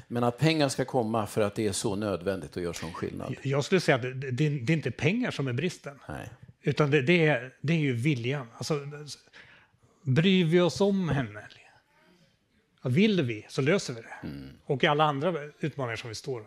Men 0.08 0.24
att 0.24 0.38
pengar 0.38 0.68
ska 0.68 0.84
komma 0.84 1.26
för 1.26 1.40
att 1.40 1.54
det 1.54 1.66
är 1.66 1.72
så 1.72 1.96
nödvändigt 1.96 2.56
att 2.56 2.62
göra 2.62 2.74
sån 2.74 2.92
skillnad. 2.92 3.36
Jag 3.42 3.64
skulle 3.64 3.80
säga 3.80 3.96
att 3.96 4.02
det, 4.02 4.12
det, 4.12 4.48
det 4.48 4.72
är 4.72 4.76
inte 4.76 4.90
pengar 4.90 5.30
som 5.30 5.48
är 5.48 5.52
bristen. 5.52 5.98
Nej. 6.08 6.30
Utan 6.62 6.90
det, 6.90 7.02
det, 7.02 7.26
är, 7.26 7.54
det 7.60 7.72
är 7.72 7.78
ju 7.78 7.92
viljan. 7.92 8.46
Alltså, 8.56 8.80
bryr 10.02 10.44
vi 10.44 10.60
oss 10.60 10.80
om 10.80 11.08
henne? 11.08 11.48
Vill 12.82 13.22
vi 13.22 13.46
så 13.48 13.62
löser 13.62 13.94
vi 13.94 14.00
det. 14.00 14.28
Mm. 14.28 14.48
Och 14.64 14.84
i 14.84 14.86
alla 14.86 15.04
andra 15.04 15.34
utmaningar 15.60 15.96
som 15.96 16.08
vi 16.08 16.14
står 16.14 16.46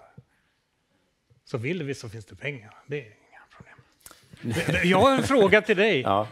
så 1.46 1.58
vill 1.58 1.84
vi 1.84 1.96
så 1.96 2.10
finns 2.10 2.26
det 2.26 2.36
pengar. 2.36 2.74
Det 2.88 3.02
är 3.02 3.14
jag 4.84 5.00
har 5.00 5.12
en 5.12 5.24
fråga 5.24 5.62
till 5.62 5.78
dig. 5.78 6.02
Ja. 6.02 6.28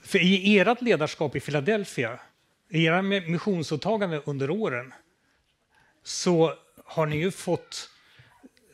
För 0.00 0.18
I 0.18 0.58
ert 0.58 0.82
ledarskap 0.82 1.36
i 1.36 1.40
Philadelphia, 1.40 2.20
i 2.70 2.84
era 2.84 3.02
missionsåtaganden 3.02 4.22
under 4.24 4.50
åren, 4.50 4.94
så 6.02 6.54
har 6.84 7.06
ni 7.06 7.16
ju 7.16 7.30
fått 7.30 7.90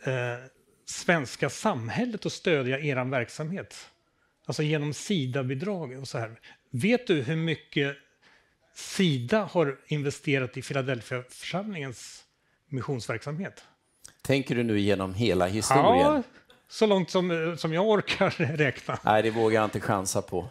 eh, 0.04 0.12
svenska 0.84 1.50
samhället 1.50 2.26
att 2.26 2.32
stödja 2.32 2.78
er 2.78 3.04
verksamhet. 3.04 3.88
Alltså 4.46 4.62
genom 4.62 4.94
Sida-bidrag 4.94 5.98
och 5.98 6.08
så 6.08 6.18
här. 6.18 6.40
Vet 6.70 7.06
du 7.06 7.22
hur 7.22 7.36
mycket 7.36 7.96
Sida 8.74 9.48
har 9.52 9.78
investerat 9.86 10.56
i 10.56 10.62
Philadelphia-församlingens 10.62 12.24
missionsverksamhet? 12.68 13.64
Tänker 14.22 14.54
du 14.54 14.62
nu 14.62 14.80
genom 14.80 15.14
hela 15.14 15.46
historien? 15.46 15.98
Ja, 15.98 16.22
så 16.72 16.86
långt 16.86 17.10
som, 17.10 17.54
som 17.58 17.72
jag 17.72 17.88
orkar 17.88 18.30
räkna. 18.56 18.98
Nej, 19.04 19.22
det 19.22 19.30
vågar 19.30 19.54
jag 19.60 19.64
inte 19.64 19.80
chansa 19.80 20.22
på. 20.22 20.48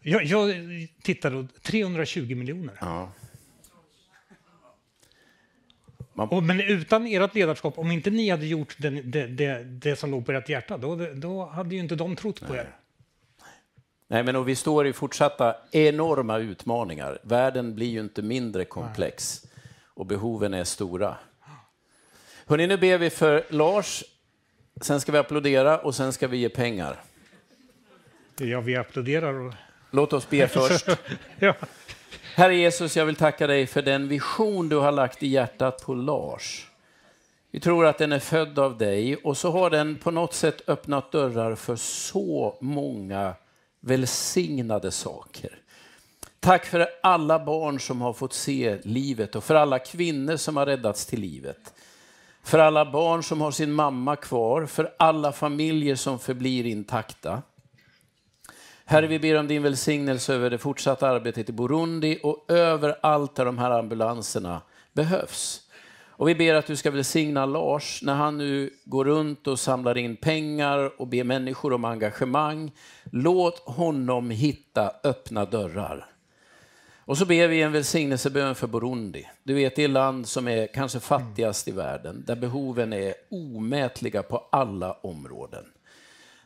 Jag, 0.00 0.24
jag 0.24 0.54
tittade, 1.02 1.46
320 1.62 2.34
miljoner. 2.34 2.74
Ja. 2.80 3.12
Man... 6.12 6.28
Och, 6.28 6.42
men 6.42 6.60
utan 6.60 7.06
ert 7.06 7.34
ledarskap, 7.34 7.78
om 7.78 7.90
inte 7.90 8.10
ni 8.10 8.30
hade 8.30 8.46
gjort 8.46 8.76
det, 8.78 8.90
det, 8.90 9.26
det, 9.26 9.64
det 9.64 9.96
som 9.96 10.10
låg 10.10 10.26
på 10.26 10.32
ert 10.32 10.48
hjärta, 10.48 10.78
då, 10.78 10.96
då 11.14 11.46
hade 11.46 11.74
ju 11.74 11.80
inte 11.80 11.94
de 11.94 12.16
trott 12.16 12.40
på 12.40 12.52
Nej. 12.52 12.58
er. 12.58 12.76
Nej, 14.08 14.22
men 14.22 14.36
och 14.36 14.48
vi 14.48 14.56
står 14.56 14.86
i 14.86 14.92
fortsatta 14.92 15.56
enorma 15.72 16.38
utmaningar. 16.38 17.18
Världen 17.22 17.74
blir 17.74 17.88
ju 17.88 18.00
inte 18.00 18.22
mindre 18.22 18.64
komplex 18.64 19.40
Nej. 19.42 19.52
och 19.94 20.06
behoven 20.06 20.54
är 20.54 20.64
stora. 20.64 21.16
Hörrni, 22.46 22.66
nu 22.66 22.76
ber 22.76 22.98
vi 22.98 23.10
för 23.10 23.44
Lars 23.50 24.04
Sen 24.80 25.00
ska 25.00 25.12
vi 25.12 25.18
applådera 25.18 25.78
och 25.78 25.94
sen 25.94 26.12
ska 26.12 26.28
vi 26.28 26.36
ge 26.36 26.48
pengar. 26.48 27.00
Ja, 28.38 28.60
vi 28.60 28.76
applåderar. 28.76 29.56
Låt 29.90 30.12
oss 30.12 30.30
be 30.30 30.48
först. 30.52 30.86
ja. 31.38 31.54
Herre 32.34 32.56
Jesus, 32.56 32.96
jag 32.96 33.06
vill 33.06 33.16
tacka 33.16 33.46
dig 33.46 33.66
för 33.66 33.82
den 33.82 34.08
vision 34.08 34.68
du 34.68 34.76
har 34.76 34.92
lagt 34.92 35.22
i 35.22 35.26
hjärtat 35.26 35.82
på 35.82 35.94
Lars. 35.94 36.70
Vi 37.50 37.60
tror 37.60 37.86
att 37.86 37.98
den 37.98 38.12
är 38.12 38.18
född 38.18 38.58
av 38.58 38.78
dig 38.78 39.16
och 39.16 39.36
så 39.36 39.50
har 39.50 39.70
den 39.70 39.96
på 39.96 40.10
något 40.10 40.34
sätt 40.34 40.68
öppnat 40.68 41.12
dörrar 41.12 41.54
för 41.54 41.76
så 41.76 42.56
många 42.60 43.34
välsignade 43.80 44.90
saker. 44.90 45.58
Tack 46.40 46.66
för 46.66 46.88
alla 47.02 47.44
barn 47.44 47.80
som 47.80 48.00
har 48.00 48.12
fått 48.12 48.32
se 48.32 48.78
livet 48.82 49.36
och 49.36 49.44
för 49.44 49.54
alla 49.54 49.78
kvinnor 49.78 50.36
som 50.36 50.56
har 50.56 50.66
räddats 50.66 51.06
till 51.06 51.20
livet. 51.20 51.72
För 52.46 52.58
alla 52.58 52.90
barn 52.90 53.22
som 53.22 53.40
har 53.40 53.50
sin 53.50 53.72
mamma 53.72 54.16
kvar, 54.16 54.66
för 54.66 54.94
alla 54.98 55.32
familjer 55.32 55.94
som 55.96 56.18
förblir 56.18 56.66
intakta. 56.66 57.42
Herre, 58.84 59.06
vi 59.06 59.18
ber 59.18 59.38
om 59.38 59.48
din 59.48 59.62
välsignelse 59.62 60.34
över 60.34 60.50
det 60.50 60.58
fortsatta 60.58 61.08
arbetet 61.08 61.48
i 61.48 61.52
Burundi 61.52 62.18
och 62.22 62.44
överallt 62.48 63.34
där 63.34 63.44
de 63.44 63.58
här 63.58 63.70
ambulanserna 63.70 64.60
behövs. 64.92 65.60
Och 66.08 66.28
vi 66.28 66.34
ber 66.34 66.54
att 66.54 66.66
du 66.66 66.76
ska 66.76 66.90
välsigna 66.90 67.46
Lars 67.46 68.02
när 68.02 68.14
han 68.14 68.38
nu 68.38 68.70
går 68.84 69.04
runt 69.04 69.46
och 69.46 69.58
samlar 69.58 69.98
in 69.98 70.16
pengar 70.16 71.00
och 71.00 71.06
ber 71.06 71.24
människor 71.24 71.72
om 71.72 71.84
engagemang. 71.84 72.72
Låt 73.04 73.58
honom 73.58 74.30
hitta 74.30 74.90
öppna 75.04 75.44
dörrar. 75.44 76.15
Och 77.06 77.18
så 77.18 77.26
ber 77.26 77.48
vi 77.48 77.62
en 77.62 77.72
välsignelsebön 77.72 78.54
för 78.54 78.66
Burundi. 78.66 79.26
Du 79.42 79.54
vet 79.54 79.76
det 79.76 79.88
land 79.88 80.28
som 80.28 80.48
är 80.48 80.66
kanske 80.66 81.00
fattigast 81.00 81.68
i 81.68 81.70
världen, 81.70 82.24
där 82.26 82.36
behoven 82.36 82.92
är 82.92 83.14
omätliga 83.30 84.22
på 84.22 84.48
alla 84.52 84.92
områden. 84.92 85.64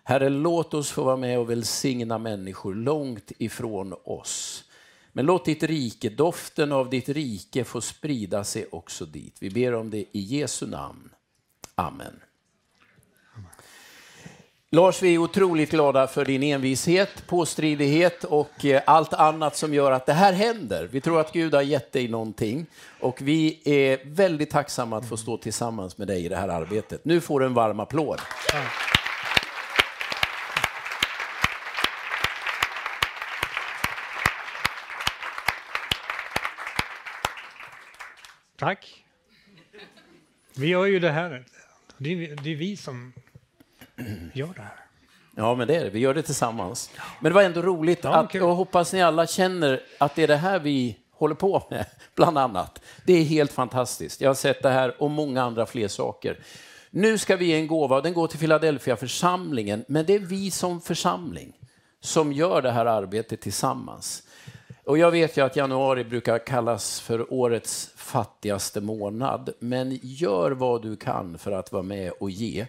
Herre, 0.05 0.29
låt 0.29 0.75
oss 0.75 0.91
få 0.91 1.05
vara 1.05 1.17
med 1.17 1.39
och 1.39 1.51
välsigna 1.51 2.19
människor 2.19 2.75
långt 2.75 3.33
ifrån 3.39 3.95
oss. 4.05 4.65
Men 5.13 5.27
låt 5.27 5.45
ditt 5.45 5.63
rike, 5.63 6.09
doften 6.09 6.73
av 6.73 6.91
ditt 6.91 7.09
rike 7.09 7.65
få 7.65 7.81
sprida 7.81 8.45
sig 8.45 8.67
också 8.73 9.07
dit. 9.07 9.37
Vi 9.41 9.51
ber 9.51 9.75
om 9.75 9.91
det 9.91 9.99
i 9.99 10.21
Jesu 10.21 10.67
namn. 10.67 11.11
Amen. 11.75 12.21
Lars, 14.73 15.03
vi 15.03 15.15
är 15.15 15.19
otroligt 15.19 15.71
glada 15.71 16.07
för 16.07 16.25
din 16.25 16.43
envishet, 16.43 17.27
påstridighet 17.27 18.25
och 18.25 18.65
eh, 18.65 18.83
allt 18.87 19.13
annat 19.13 19.57
som 19.57 19.75
gör 19.75 19.93
att 19.93 20.07
det 20.07 20.13
här 20.13 20.33
händer. 20.33 20.89
Vi 20.93 21.01
tror 21.01 21.21
att 21.21 21.33
Gud 21.33 21.55
har 21.55 21.63
gett 21.63 21.93
dig 21.93 22.09
någonting 22.09 22.67
och 23.01 23.19
vi 23.23 23.61
är 23.65 24.01
väldigt 24.05 24.51
tacksamma 24.51 24.97
att 24.97 25.09
få 25.09 25.17
stå 25.17 25.37
tillsammans 25.37 25.99
med 25.99 26.09
dig 26.09 26.25
i 26.25 26.29
det 26.29 26.37
här 26.37 26.49
arbetet. 26.49 27.05
Nu 27.05 27.21
får 27.21 27.41
du 27.41 27.47
en 27.47 27.55
varm 27.55 27.81
applåd. 27.81 28.21
Tack. 38.57 39.05
Vi 40.55 40.67
gör 40.67 40.87
ju 40.87 40.99
det 40.99 41.11
här. 41.11 41.45
Det 41.99 42.13
är, 42.13 42.37
det 42.37 42.53
är 42.53 42.57
vi 42.57 42.77
som 42.77 43.13
gör 44.35 44.55
det 44.57 44.63
här. 44.63 44.75
Ja, 45.37 45.55
men 45.55 45.69
det 45.69 45.77
är 45.77 45.85
det. 45.85 45.91
Vi 45.91 45.99
gör 45.99 46.15
det 46.15 46.23
tillsammans. 46.23 46.91
Men 47.21 47.31
det 47.31 47.35
var 47.35 47.43
ändå 47.43 47.63
roligt 47.63 48.01
Ja, 48.03 48.15
att, 48.15 48.31
kul. 48.31 48.43
och 48.43 48.57
hoppas 48.57 48.93
ni 48.93 49.03
alla 49.03 49.27
känner 49.27 49.81
att 49.99 50.15
det 50.15 50.23
är 50.23 50.29
det 50.29 50.37
här 50.37 50.59
vi 50.59 50.97
håller 51.13 51.35
på 51.35 51.63
med, 51.71 51.87
bland 52.15 52.39
annat. 52.39 52.81
Det 53.05 53.13
är 53.13 53.25
helt 53.25 53.53
fantastiskt. 53.53 54.21
Jag 54.21 54.29
har 54.29 54.35
sett 54.35 54.63
det 54.63 54.71
här 54.71 55.03
och 55.03 55.11
många 55.11 55.43
andra 55.43 55.67
fler 55.67 55.89
saker. 55.89 56.39
Nu 56.91 57.19
ska 57.19 57.37
vi 57.37 57.45
ge 57.45 57.57
en 57.57 57.67
gåva 57.67 57.97
och 57.97 58.03
den 58.03 58.15
går 58.15 58.27
till 58.27 58.39
Philadelphia 58.39 58.97
församlingen, 58.97 59.85
men 59.89 60.07
det 60.07 60.15
är 60.15 60.19
vi 60.19 60.51
som 60.51 60.81
församling 60.81 61.53
som 62.01 62.33
gör 62.33 62.63
det 62.63 62.71
här 62.71 62.87
arbetet 62.87 63.41
tillsammans. 63.41 64.23
Och 64.85 64.99
jag 64.99 65.11
vet 65.11 65.37
ju 65.37 65.45
att 65.45 65.57
januari 65.57 66.05
brukar 66.05 66.47
kallas 66.47 67.01
för 67.01 67.33
årets 67.33 67.91
fattigaste 67.97 68.81
månad, 68.81 69.51
men 69.59 69.99
gör 70.03 70.51
vad 70.51 70.83
du 70.83 70.97
kan 70.97 71.39
för 71.39 71.53
att 71.53 71.73
vara 71.73 71.83
med 71.83 72.13
och 72.21 72.31
ge 72.31 72.67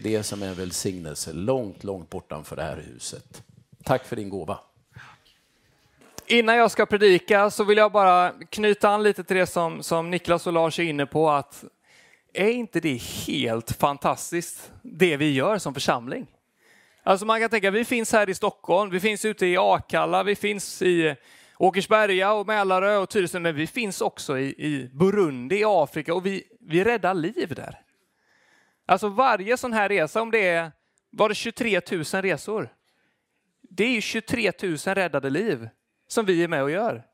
till 0.00 0.12
det 0.12 0.22
som 0.22 0.42
är 0.42 0.46
en 0.46 0.54
välsignelse 0.54 1.32
långt, 1.32 1.84
långt 1.84 2.10
bortanför 2.10 2.56
det 2.56 2.62
här 2.62 2.76
huset. 2.76 3.42
Tack 3.84 4.04
för 4.04 4.16
din 4.16 4.28
gåva. 4.28 4.58
Innan 6.26 6.56
jag 6.56 6.70
ska 6.70 6.86
predika 6.86 7.50
så 7.50 7.64
vill 7.64 7.78
jag 7.78 7.92
bara 7.92 8.32
knyta 8.50 8.88
an 8.88 9.02
lite 9.02 9.24
till 9.24 9.36
det 9.36 9.46
som, 9.46 9.82
som 9.82 10.10
Niklas 10.10 10.46
och 10.46 10.52
Lars 10.52 10.78
är 10.78 10.82
inne 10.82 11.06
på. 11.06 11.30
att 11.30 11.64
Är 12.32 12.48
inte 12.48 12.80
det 12.80 13.02
helt 13.02 13.72
fantastiskt, 13.72 14.72
det 14.82 15.16
vi 15.16 15.32
gör 15.32 15.58
som 15.58 15.74
församling? 15.74 16.26
Alltså 17.02 17.26
man 17.26 17.40
kan 17.40 17.50
tänka, 17.50 17.70
vi 17.70 17.84
finns 17.84 18.12
här 18.12 18.28
i 18.30 18.34
Stockholm, 18.34 18.90
vi 18.90 19.00
finns 19.00 19.24
ute 19.24 19.46
i 19.46 19.56
Akalla, 19.56 20.22
vi 20.22 20.36
finns 20.36 20.82
i 20.82 21.16
Åkersberga 21.58 22.32
och 22.32 22.46
Mälarö 22.46 22.96
och 22.96 23.08
Tyresö, 23.08 23.40
men 23.40 23.54
vi 23.54 23.66
finns 23.66 24.00
också 24.00 24.38
i, 24.38 24.46
i 24.46 24.90
Burundi, 24.92 25.56
i 25.56 25.64
Afrika 25.66 26.14
och 26.14 26.26
vi, 26.26 26.42
vi 26.60 26.84
räddar 26.84 27.14
liv 27.14 27.52
där. 27.56 27.85
Alltså 28.86 29.08
varje 29.08 29.56
sån 29.56 29.72
här 29.72 29.88
resa, 29.88 30.22
om 30.22 30.30
det 30.30 30.48
är, 30.48 30.72
var 31.10 31.28
det 31.28 31.34
23 31.34 31.80
000 31.92 32.04
resor? 32.04 32.68
Det 33.62 33.84
är 33.84 33.90
ju 33.90 34.00
23 34.00 34.52
000 34.62 34.76
räddade 34.76 35.30
liv 35.30 35.68
som 36.08 36.26
vi 36.26 36.44
är 36.44 36.48
med 36.48 36.62
och 36.62 36.70
gör. 36.70 37.04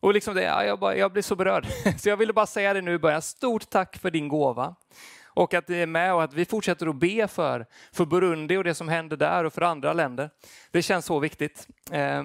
Och 0.00 0.14
liksom 0.14 0.34
det, 0.34 0.42
ja, 0.42 0.64
jag, 0.64 0.78
bara, 0.78 0.96
jag 0.96 1.12
blir 1.12 1.22
så 1.22 1.36
berörd. 1.36 1.66
Så 1.98 2.08
jag 2.08 2.16
ville 2.16 2.32
bara 2.32 2.46
säga 2.46 2.74
det 2.74 2.80
nu 2.80 2.94
i 2.94 2.98
början. 2.98 3.22
Stort 3.22 3.70
tack 3.70 3.96
för 3.96 4.10
din 4.10 4.28
gåva. 4.28 4.74
Och 5.26 5.54
att 5.54 5.68
ni 5.68 5.76
är 5.76 5.86
med 5.86 6.14
och 6.14 6.22
att 6.22 6.34
vi 6.34 6.44
fortsätter 6.44 6.86
att 6.86 6.96
be 6.96 7.28
för, 7.28 7.66
för 7.92 8.04
Burundi 8.04 8.56
och 8.56 8.64
det 8.64 8.74
som 8.74 8.88
händer 8.88 9.16
där 9.16 9.44
och 9.44 9.52
för 9.52 9.62
andra 9.62 9.92
länder. 9.92 10.30
Det 10.70 10.82
känns 10.82 11.06
så 11.06 11.18
viktigt. 11.18 11.68
Eh, 11.90 12.24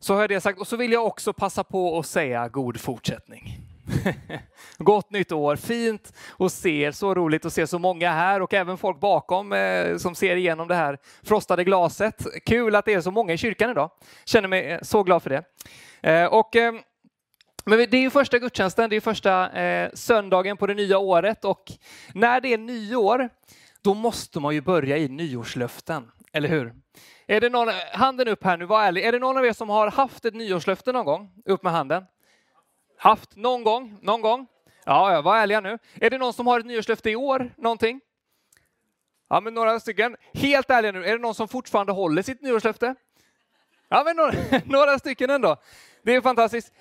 så 0.00 0.14
har 0.14 0.20
jag 0.20 0.30
det 0.30 0.40
sagt. 0.40 0.60
Och 0.60 0.68
så 0.68 0.76
vill 0.76 0.92
jag 0.92 1.06
också 1.06 1.32
passa 1.32 1.64
på 1.64 1.98
att 1.98 2.06
säga 2.06 2.48
god 2.48 2.80
fortsättning. 2.80 3.71
Gott 4.78 5.10
nytt 5.10 5.32
år, 5.32 5.56
fint 5.56 6.12
att 6.38 6.52
se 6.52 6.82
er, 6.82 6.92
så 6.92 7.14
roligt 7.14 7.44
att 7.44 7.52
se 7.52 7.66
så 7.66 7.78
många 7.78 8.10
här 8.10 8.42
och 8.42 8.54
även 8.54 8.78
folk 8.78 9.00
bakom 9.00 9.52
eh, 9.52 9.96
som 9.96 10.14
ser 10.14 10.36
igenom 10.36 10.68
det 10.68 10.74
här 10.74 10.98
frostade 11.22 11.64
glaset. 11.64 12.26
Kul 12.46 12.74
att 12.74 12.84
det 12.84 12.94
är 12.94 13.00
så 13.00 13.10
många 13.10 13.32
i 13.32 13.38
kyrkan 13.38 13.70
idag. 13.70 13.90
Känner 14.24 14.48
mig 14.48 14.70
eh, 14.70 14.78
så 14.82 15.02
glad 15.02 15.22
för 15.22 15.30
det. 15.30 15.44
Eh, 16.10 16.26
och, 16.26 16.56
eh, 16.56 16.74
men 17.64 17.78
det 17.78 17.96
är 17.96 18.00
ju 18.00 18.10
första 18.10 18.38
gudstjänsten, 18.38 18.90
det 18.90 18.96
är 18.96 19.00
första 19.00 19.50
eh, 19.62 19.90
söndagen 19.94 20.56
på 20.56 20.66
det 20.66 20.74
nya 20.74 20.98
året 20.98 21.44
och 21.44 21.72
när 22.14 22.40
det 22.40 22.52
är 22.52 22.58
nyår, 22.58 23.28
då 23.82 23.94
måste 23.94 24.40
man 24.40 24.54
ju 24.54 24.60
börja 24.60 24.98
i 24.98 25.08
nyårslöften, 25.08 26.10
eller 26.32 26.48
hur? 26.48 26.74
Är 27.26 27.40
det 27.40 27.48
någon, 27.48 27.68
eh, 27.68 27.74
handen 27.92 28.28
upp 28.28 28.44
här 28.44 28.56
nu, 28.56 28.64
var 28.64 28.82
ärlig. 28.84 29.04
Är 29.04 29.12
det 29.12 29.18
någon 29.18 29.36
av 29.36 29.46
er 29.46 29.52
som 29.52 29.68
har 29.68 29.90
haft 29.90 30.24
ett 30.24 30.34
nyårslöfte 30.34 30.92
någon 30.92 31.04
gång? 31.04 31.30
Upp 31.44 31.62
med 31.62 31.72
handen. 31.72 32.04
Haft 33.02 33.36
någon 33.36 33.64
gång? 33.64 33.98
Någon 34.02 34.20
gång? 34.20 34.46
Ja, 34.84 35.12
ja, 35.12 35.22
var 35.22 35.36
ärliga 35.36 35.60
nu. 35.60 35.78
Är 35.94 36.10
det 36.10 36.18
någon 36.18 36.32
som 36.32 36.46
har 36.46 36.60
ett 36.60 36.66
nyårslöfte 36.66 37.10
i 37.10 37.16
år? 37.16 37.54
Någonting? 37.56 38.00
Ja, 39.28 39.40
men 39.40 39.54
några 39.54 39.80
stycken. 39.80 40.16
Helt 40.34 40.70
ärliga 40.70 40.92
nu, 40.92 41.04
är 41.04 41.12
det 41.12 41.18
någon 41.18 41.34
som 41.34 41.48
fortfarande 41.48 41.92
håller 41.92 42.22
sitt 42.22 42.42
nyårslöfte? 42.42 42.94
Ja, 43.88 44.02
men 44.04 44.16
några, 44.16 44.32
några 44.64 44.98
stycken 44.98 45.30
ändå. 45.30 45.56
Det 46.02 46.14
är 46.14 46.20
fantastiskt. 46.20 46.72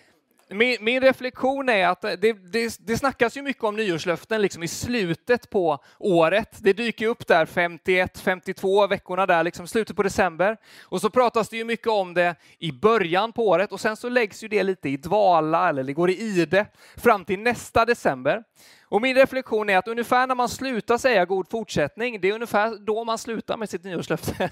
Min, 0.53 0.77
min 0.81 1.01
reflektion 1.01 1.69
är 1.69 1.87
att 1.87 2.01
det, 2.01 2.17
det, 2.51 2.77
det 2.79 2.97
snackas 2.97 3.37
ju 3.37 3.41
mycket 3.41 3.63
om 3.63 3.75
nyårslöften 3.75 4.41
liksom 4.41 4.63
i 4.63 4.67
slutet 4.67 5.49
på 5.49 5.83
året. 5.99 6.57
Det 6.59 6.73
dyker 6.73 7.07
upp 7.07 7.27
där 7.27 7.45
51, 7.45 8.19
52 8.19 8.87
veckorna 8.87 9.25
där, 9.25 9.43
liksom 9.43 9.67
slutet 9.67 9.95
på 9.95 10.03
december. 10.03 10.57
Och 10.81 11.01
så 11.01 11.09
pratas 11.09 11.49
det 11.49 11.57
ju 11.57 11.65
mycket 11.65 11.87
om 11.87 12.13
det 12.13 12.35
i 12.59 12.71
början 12.71 13.31
på 13.31 13.47
året 13.47 13.71
och 13.71 13.79
sen 13.79 13.97
så 13.97 14.09
läggs 14.09 14.43
ju 14.43 14.47
det 14.47 14.63
lite 14.63 14.89
i 14.89 14.97
dvala 14.97 15.69
eller 15.69 15.83
det 15.83 15.93
går 15.93 16.09
i 16.09 16.21
ide 16.21 16.65
fram 16.97 17.25
till 17.25 17.39
nästa 17.39 17.85
december. 17.85 18.43
Och 18.91 19.01
min 19.01 19.15
reflektion 19.15 19.69
är 19.69 19.77
att 19.77 19.87
ungefär 19.87 20.27
när 20.27 20.35
man 20.35 20.49
slutar 20.49 20.97
säga 20.97 21.25
god 21.25 21.49
fortsättning, 21.49 22.21
det 22.21 22.29
är 22.29 22.33
ungefär 22.33 22.85
då 22.85 23.03
man 23.03 23.17
slutar 23.17 23.57
med 23.57 23.69
sitt 23.69 23.83
nyårslöfte. 23.83 24.49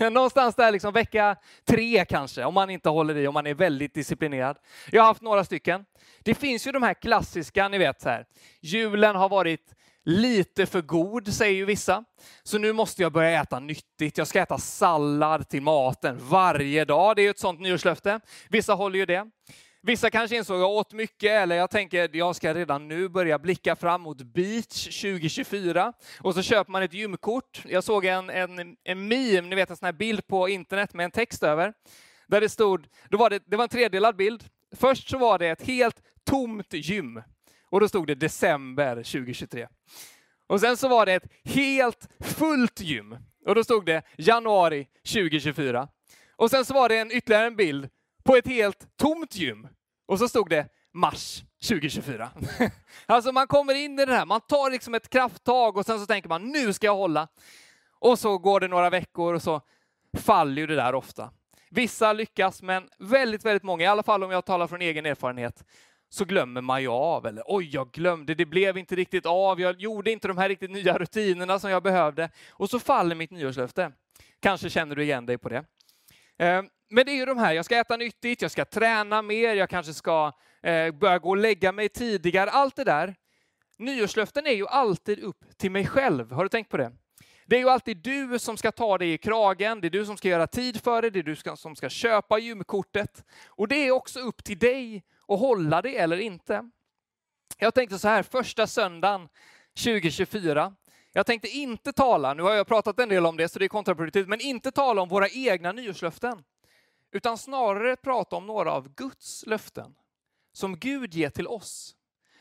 Någonstans 0.10 0.54
där 0.54 0.72
liksom 0.72 0.92
vecka 0.92 1.36
tre 1.64 2.04
kanske, 2.04 2.44
om 2.44 2.54
man 2.54 2.70
inte 2.70 2.88
håller 2.88 3.16
i, 3.16 3.26
om 3.26 3.34
man 3.34 3.46
är 3.46 3.54
väldigt 3.54 3.94
disciplinerad. 3.94 4.56
Jag 4.90 5.02
har 5.02 5.06
haft 5.06 5.22
några 5.22 5.44
stycken. 5.44 5.84
Det 6.22 6.34
finns 6.34 6.66
ju 6.66 6.72
de 6.72 6.82
här 6.82 6.94
klassiska, 6.94 7.68
ni 7.68 7.78
vet 7.78 8.00
så 8.00 8.08
här. 8.08 8.26
Julen 8.60 9.16
har 9.16 9.28
varit 9.28 9.74
lite 10.04 10.66
för 10.66 10.80
god, 10.80 11.34
säger 11.34 11.56
ju 11.56 11.64
vissa. 11.64 12.04
Så 12.42 12.58
nu 12.58 12.72
måste 12.72 13.02
jag 13.02 13.12
börja 13.12 13.42
äta 13.42 13.60
nyttigt. 13.60 14.18
Jag 14.18 14.26
ska 14.26 14.40
äta 14.40 14.58
sallad 14.58 15.48
till 15.48 15.62
maten 15.62 16.18
varje 16.20 16.84
dag. 16.84 17.16
Det 17.16 17.22
är 17.22 17.24
ju 17.24 17.30
ett 17.30 17.38
sånt 17.38 17.60
nyårslöfte. 17.60 18.20
Vissa 18.48 18.74
håller 18.74 18.98
ju 18.98 19.06
det. 19.06 19.30
Vissa 19.82 20.10
kanske 20.10 20.36
insåg 20.36 20.60
jag 20.60 20.70
åt 20.70 20.92
mycket 20.92 21.30
eller 21.30 21.56
jag 21.56 21.70
tänker 21.70 22.16
jag 22.16 22.36
ska 22.36 22.54
redan 22.54 22.88
nu 22.88 23.08
börja 23.08 23.38
blicka 23.38 23.76
fram 23.76 24.00
mot 24.00 24.22
beach 24.22 24.84
2024 24.84 25.92
och 26.20 26.34
så 26.34 26.42
köper 26.42 26.72
man 26.72 26.82
ett 26.82 26.92
gymkort. 26.92 27.62
Jag 27.64 27.84
såg 27.84 28.04
en, 28.04 28.30
en, 28.30 28.76
en 28.84 29.08
meme, 29.08 29.40
ni 29.40 29.56
vet 29.56 29.70
en 29.70 29.76
sån 29.76 29.86
här 29.86 29.92
bild 29.92 30.26
på 30.26 30.48
internet 30.48 30.94
med 30.94 31.04
en 31.04 31.10
text 31.10 31.42
över 31.42 31.72
där 32.26 32.40
det 32.40 32.48
stod, 32.48 32.86
då 33.10 33.18
var 33.18 33.30
det, 33.30 33.42
det 33.46 33.56
var 33.56 33.62
en 33.62 33.68
tredelad 33.68 34.16
bild. 34.16 34.44
Först 34.76 35.08
så 35.08 35.18
var 35.18 35.38
det 35.38 35.48
ett 35.48 35.62
helt 35.62 36.02
tomt 36.24 36.72
gym 36.72 37.22
och 37.70 37.80
då 37.80 37.88
stod 37.88 38.06
det 38.06 38.14
december 38.14 38.94
2023. 38.94 39.68
Och 40.46 40.60
sen 40.60 40.76
så 40.76 40.88
var 40.88 41.06
det 41.06 41.12
ett 41.12 41.32
helt 41.44 42.08
fullt 42.20 42.80
gym 42.80 43.16
och 43.46 43.54
då 43.54 43.64
stod 43.64 43.86
det 43.86 44.02
januari 44.16 44.86
2024. 45.12 45.88
Och 46.36 46.50
sen 46.50 46.64
så 46.64 46.74
var 46.74 46.88
det 46.88 46.98
en 46.98 47.12
ytterligare 47.12 47.46
en 47.46 47.56
bild 47.56 47.88
på 48.28 48.36
ett 48.36 48.46
helt 48.46 48.96
tomt 48.96 49.36
gym. 49.36 49.68
Och 50.06 50.18
så 50.18 50.28
stod 50.28 50.50
det 50.50 50.66
mars 50.94 51.42
2024. 51.68 52.30
alltså 53.06 53.32
man 53.32 53.46
kommer 53.46 53.74
in 53.74 53.98
i 53.98 54.06
det 54.06 54.14
här, 54.14 54.26
man 54.26 54.40
tar 54.40 54.70
liksom 54.70 54.94
ett 54.94 55.10
krafttag 55.10 55.76
och 55.76 55.86
sen 55.86 56.00
så 56.00 56.06
tänker 56.06 56.28
man 56.28 56.48
nu 56.48 56.72
ska 56.72 56.86
jag 56.86 56.96
hålla. 56.96 57.28
Och 57.98 58.18
så 58.18 58.38
går 58.38 58.60
det 58.60 58.68
några 58.68 58.90
veckor 58.90 59.34
och 59.34 59.42
så 59.42 59.60
faller 60.18 60.60
ju 60.60 60.66
det 60.66 60.74
där 60.74 60.94
ofta. 60.94 61.30
Vissa 61.70 62.12
lyckas, 62.12 62.62
men 62.62 62.88
väldigt, 62.98 63.44
väldigt 63.44 63.62
många, 63.62 63.84
i 63.84 63.86
alla 63.86 64.02
fall 64.02 64.24
om 64.24 64.30
jag 64.30 64.44
talar 64.44 64.66
från 64.66 64.82
egen 64.82 65.06
erfarenhet, 65.06 65.64
så 66.08 66.24
glömmer 66.24 66.60
man 66.60 66.82
ju 66.82 66.88
av. 66.88 67.26
Eller 67.26 67.42
oj, 67.46 67.70
jag 67.72 67.90
glömde, 67.90 68.34
det 68.34 68.46
blev 68.46 68.78
inte 68.78 68.96
riktigt 68.96 69.26
av, 69.26 69.60
jag 69.60 69.80
gjorde 69.80 70.10
inte 70.10 70.28
de 70.28 70.38
här 70.38 70.48
riktigt 70.48 70.70
nya 70.70 70.98
rutinerna 70.98 71.58
som 71.58 71.70
jag 71.70 71.82
behövde. 71.82 72.30
Och 72.50 72.70
så 72.70 72.80
faller 72.80 73.14
mitt 73.14 73.30
nyårslöfte. 73.30 73.92
Kanske 74.40 74.70
känner 74.70 74.96
du 74.96 75.02
igen 75.02 75.26
dig 75.26 75.38
på 75.38 75.48
det. 75.48 75.64
Ehm, 76.38 76.68
men 76.90 77.06
det 77.06 77.12
är 77.12 77.16
ju 77.16 77.24
de 77.24 77.38
här, 77.38 77.52
jag 77.52 77.64
ska 77.64 77.76
äta 77.76 77.96
nyttigt, 77.96 78.42
jag 78.42 78.50
ska 78.50 78.64
träna 78.64 79.22
mer, 79.22 79.54
jag 79.54 79.70
kanske 79.70 79.94
ska 79.94 80.32
eh, 80.62 80.90
börja 80.90 81.18
gå 81.18 81.28
och 81.28 81.36
lägga 81.36 81.72
mig 81.72 81.88
tidigare. 81.88 82.50
Allt 82.50 82.76
det 82.76 82.84
där. 82.84 83.14
Nyårslöften 83.78 84.46
är 84.46 84.52
ju 84.54 84.66
alltid 84.66 85.20
upp 85.20 85.58
till 85.58 85.70
mig 85.70 85.86
själv. 85.86 86.32
Har 86.32 86.42
du 86.42 86.48
tänkt 86.48 86.70
på 86.70 86.76
det? 86.76 86.92
Det 87.46 87.56
är 87.56 87.60
ju 87.60 87.68
alltid 87.68 87.96
du 87.96 88.38
som 88.38 88.56
ska 88.56 88.72
ta 88.72 88.98
dig 88.98 89.12
i 89.12 89.18
kragen, 89.18 89.80
det 89.80 89.88
är 89.88 89.90
du 89.90 90.06
som 90.06 90.16
ska 90.16 90.28
göra 90.28 90.46
tid 90.46 90.80
för 90.82 91.02
det, 91.02 91.10
det 91.10 91.18
är 91.18 91.22
du 91.22 91.36
som 91.56 91.76
ska 91.76 91.88
köpa 91.88 92.38
gymkortet. 92.38 93.24
Och 93.46 93.68
det 93.68 93.86
är 93.86 93.90
också 93.90 94.20
upp 94.20 94.44
till 94.44 94.58
dig 94.58 95.04
att 95.28 95.38
hålla 95.38 95.82
det 95.82 95.98
eller 95.98 96.18
inte. 96.18 96.70
Jag 97.58 97.74
tänkte 97.74 97.98
så 97.98 98.08
här, 98.08 98.22
första 98.22 98.66
söndagen 98.66 99.28
2024. 99.84 100.74
Jag 101.12 101.26
tänkte 101.26 101.48
inte 101.48 101.92
tala, 101.92 102.34
nu 102.34 102.42
har 102.42 102.52
jag 102.52 102.66
pratat 102.66 103.00
en 103.00 103.08
del 103.08 103.26
om 103.26 103.36
det 103.36 103.48
så 103.48 103.58
det 103.58 103.64
är 103.64 103.68
kontraproduktivt, 103.68 104.28
men 104.28 104.40
inte 104.40 104.72
tala 104.72 105.02
om 105.02 105.08
våra 105.08 105.28
egna 105.28 105.72
nyårslöften. 105.72 106.44
Utan 107.12 107.38
snarare 107.38 107.96
prata 107.96 108.36
om 108.36 108.46
några 108.46 108.72
av 108.72 108.94
Guds 108.94 109.46
löften 109.46 109.94
som 110.52 110.78
Gud 110.78 111.14
ger 111.14 111.30
till 111.30 111.46
oss. 111.46 111.96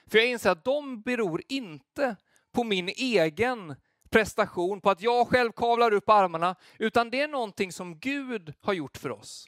För 0.07 0.17
jag 0.17 0.27
inser 0.27 0.49
att 0.49 0.63
de 0.63 1.01
beror 1.01 1.41
inte 1.47 2.15
på 2.51 2.63
min 2.63 2.89
egen 2.89 3.75
prestation, 4.09 4.81
på 4.81 4.89
att 4.89 5.01
jag 5.01 5.27
själv 5.27 5.51
kavlar 5.51 5.93
upp 5.93 6.09
armarna, 6.09 6.55
utan 6.79 7.09
det 7.09 7.21
är 7.21 7.27
någonting 7.27 7.71
som 7.71 7.99
Gud 7.99 8.53
har 8.61 8.73
gjort 8.73 8.97
för 8.97 9.11
oss, 9.11 9.47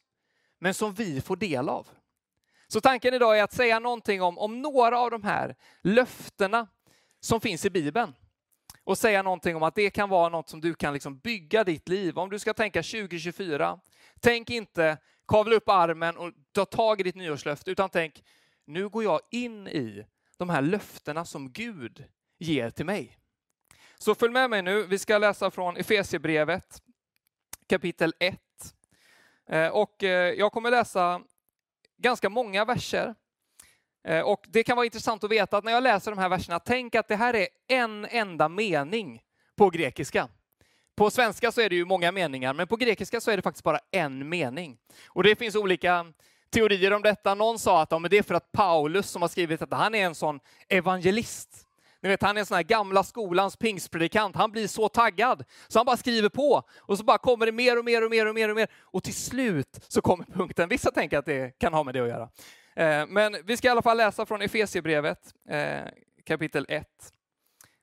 men 0.59 0.73
som 0.73 0.93
vi 0.93 1.21
får 1.21 1.35
del 1.35 1.69
av. 1.69 1.87
Så 2.67 2.81
tanken 2.81 3.13
idag 3.13 3.39
är 3.39 3.43
att 3.43 3.53
säga 3.53 3.79
någonting 3.79 4.21
om, 4.21 4.37
om 4.37 4.61
några 4.61 4.99
av 4.99 5.11
de 5.11 5.23
här 5.23 5.55
löftena 5.81 6.67
som 7.19 7.41
finns 7.41 7.65
i 7.65 7.69
Bibeln. 7.69 8.13
Och 8.83 8.97
säga 8.97 9.23
någonting 9.23 9.55
om 9.55 9.63
att 9.63 9.75
det 9.75 9.89
kan 9.89 10.09
vara 10.09 10.29
något 10.29 10.49
som 10.49 10.61
du 10.61 10.73
kan 10.73 10.93
liksom 10.93 11.19
bygga 11.19 11.63
ditt 11.63 11.89
liv. 11.89 12.19
Om 12.19 12.29
du 12.29 12.39
ska 12.39 12.53
tänka 12.53 12.83
2024, 12.83 13.79
tänk 14.21 14.49
inte 14.49 14.97
kavla 15.27 15.55
upp 15.55 15.69
armen 15.69 16.17
och 16.17 16.33
ta 16.51 16.65
tag 16.65 16.99
i 16.99 17.03
ditt 17.03 17.15
nyårslöfte, 17.15 17.71
utan 17.71 17.89
tänk 17.89 18.23
nu 18.65 18.89
går 18.89 19.03
jag 19.03 19.19
in 19.31 19.67
i 19.67 20.05
de 20.37 20.49
här 20.49 20.61
löftena 20.61 21.25
som 21.25 21.51
Gud 21.51 22.03
ger 22.39 22.69
till 22.69 22.85
mig. 22.85 23.17
Så 23.97 24.15
följ 24.15 24.33
med 24.33 24.49
mig 24.49 24.61
nu. 24.61 24.83
Vi 24.83 24.99
ska 24.99 25.17
läsa 25.17 25.51
från 25.51 25.77
Efesierbrevet 25.77 26.81
kapitel 27.69 28.13
1. 28.19 28.39
Eh, 29.49 29.67
och 29.67 30.03
eh, 30.03 30.33
jag 30.33 30.51
kommer 30.51 30.71
läsa 30.71 31.21
ganska 31.97 32.29
många 32.29 32.65
verser. 32.65 33.15
Eh, 34.03 34.21
och 34.21 34.45
det 34.47 34.63
kan 34.63 34.75
vara 34.75 34.85
intressant 34.85 35.23
att 35.23 35.31
veta 35.31 35.57
att 35.57 35.63
när 35.63 35.71
jag 35.71 35.83
läser 35.83 36.11
de 36.11 36.17
här 36.17 36.29
verserna, 36.29 36.59
tänk 36.59 36.95
att 36.95 37.07
det 37.07 37.15
här 37.15 37.35
är 37.35 37.47
en 37.67 38.05
enda 38.05 38.49
mening 38.49 39.21
på 39.55 39.69
grekiska. 39.69 40.27
På 40.99 41.09
svenska 41.09 41.51
så 41.51 41.61
är 41.61 41.69
det 41.69 41.75
ju 41.75 41.85
många 41.85 42.11
meningar, 42.11 42.53
men 42.53 42.67
på 42.67 42.75
grekiska 42.75 43.21
så 43.21 43.31
är 43.31 43.35
det 43.37 43.41
faktiskt 43.41 43.63
bara 43.63 43.79
en 43.91 44.29
mening. 44.29 44.77
Och 45.07 45.23
det 45.23 45.35
finns 45.35 45.55
olika 45.55 46.05
teorier 46.49 46.93
om 46.93 47.01
detta. 47.01 47.35
Någon 47.35 47.59
sa 47.59 47.81
att 47.81 47.91
ja, 47.91 47.99
men 47.99 48.11
det 48.11 48.17
är 48.17 48.23
för 48.23 48.35
att 48.35 48.51
Paulus 48.51 49.09
som 49.09 49.21
har 49.21 49.29
skrivit 49.29 49.59
detta, 49.59 49.75
han 49.75 49.95
är 49.95 50.05
en 50.05 50.15
sån 50.15 50.39
evangelist. 50.69 51.67
Ni 52.01 52.09
vet, 52.09 52.21
han 52.21 52.37
är 52.37 52.39
en 52.39 52.45
sån 52.45 52.55
här 52.55 52.63
gamla 52.63 53.03
skolans 53.03 53.55
pingstpredikant. 53.55 54.35
Han 54.35 54.51
blir 54.51 54.67
så 54.67 54.89
taggad 54.89 55.43
så 55.67 55.79
han 55.79 55.85
bara 55.85 55.97
skriver 55.97 56.29
på 56.29 56.63
och 56.77 56.97
så 56.97 57.03
bara 57.03 57.17
kommer 57.17 57.45
det 57.45 57.51
mer 57.51 57.79
och 57.79 57.85
mer 57.85 58.05
och 58.05 58.11
mer 58.11 58.25
och 58.25 58.35
mer 58.35 58.49
och 58.49 58.55
mer 58.55 58.67
och 58.73 59.03
till 59.03 59.15
slut 59.15 59.85
så 59.87 60.01
kommer 60.01 60.25
punkten. 60.25 60.69
Vissa 60.69 60.91
tänker 60.91 61.17
att 61.17 61.25
det 61.25 61.59
kan 61.59 61.73
ha 61.73 61.83
med 61.83 61.93
det 61.93 61.99
att 61.99 62.09
göra. 62.09 62.29
Eh, 62.75 63.07
men 63.07 63.35
vi 63.45 63.57
ska 63.57 63.67
i 63.67 63.71
alla 63.71 63.81
fall 63.81 63.97
läsa 63.97 64.25
från 64.25 64.41
Efesierbrevet 64.41 65.33
eh, 65.49 65.81
kapitel 66.25 66.65
1. 66.69 66.87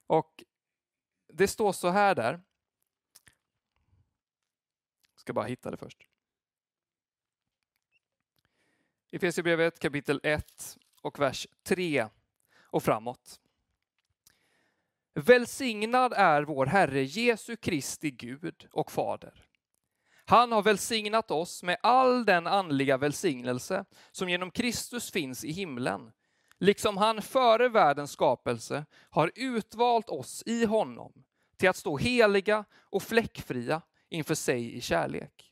Och 0.07 0.44
det 1.33 1.48
står 1.48 1.72
så 1.72 1.88
här 1.88 2.14
där. 2.14 2.40
Jag 5.26 5.28
ska 5.28 5.34
bara 5.34 5.46
hitta 5.46 5.70
det 5.70 5.76
först. 5.76 6.08
I 9.10 9.16
Efesierbrevet 9.16 9.78
kapitel 9.78 10.20
1 10.22 10.78
och 11.02 11.20
vers 11.20 11.46
3 11.62 12.08
och 12.60 12.82
framåt. 12.82 13.40
Välsignad 15.14 16.12
är 16.12 16.42
vår 16.42 16.66
Herre 16.66 17.02
Jesu 17.02 17.56
Kristi 17.56 18.10
Gud 18.10 18.68
och 18.72 18.92
Fader. 18.92 19.44
Han 20.24 20.52
har 20.52 20.62
välsignat 20.62 21.30
oss 21.30 21.62
med 21.62 21.76
all 21.82 22.24
den 22.24 22.46
andliga 22.46 22.96
välsignelse 22.96 23.84
som 24.10 24.28
genom 24.28 24.50
Kristus 24.50 25.10
finns 25.10 25.44
i 25.44 25.52
himlen, 25.52 26.12
liksom 26.58 26.96
han 26.96 27.22
före 27.22 27.68
världens 27.68 28.12
skapelse 28.12 28.86
har 29.10 29.32
utvalt 29.34 30.08
oss 30.08 30.42
i 30.46 30.64
honom 30.64 31.12
till 31.56 31.68
att 31.68 31.76
stå 31.76 31.96
heliga 31.96 32.64
och 32.74 33.02
fläckfria 33.02 33.82
inför 34.08 34.34
sig 34.34 34.76
i 34.76 34.80
kärlek. 34.80 35.50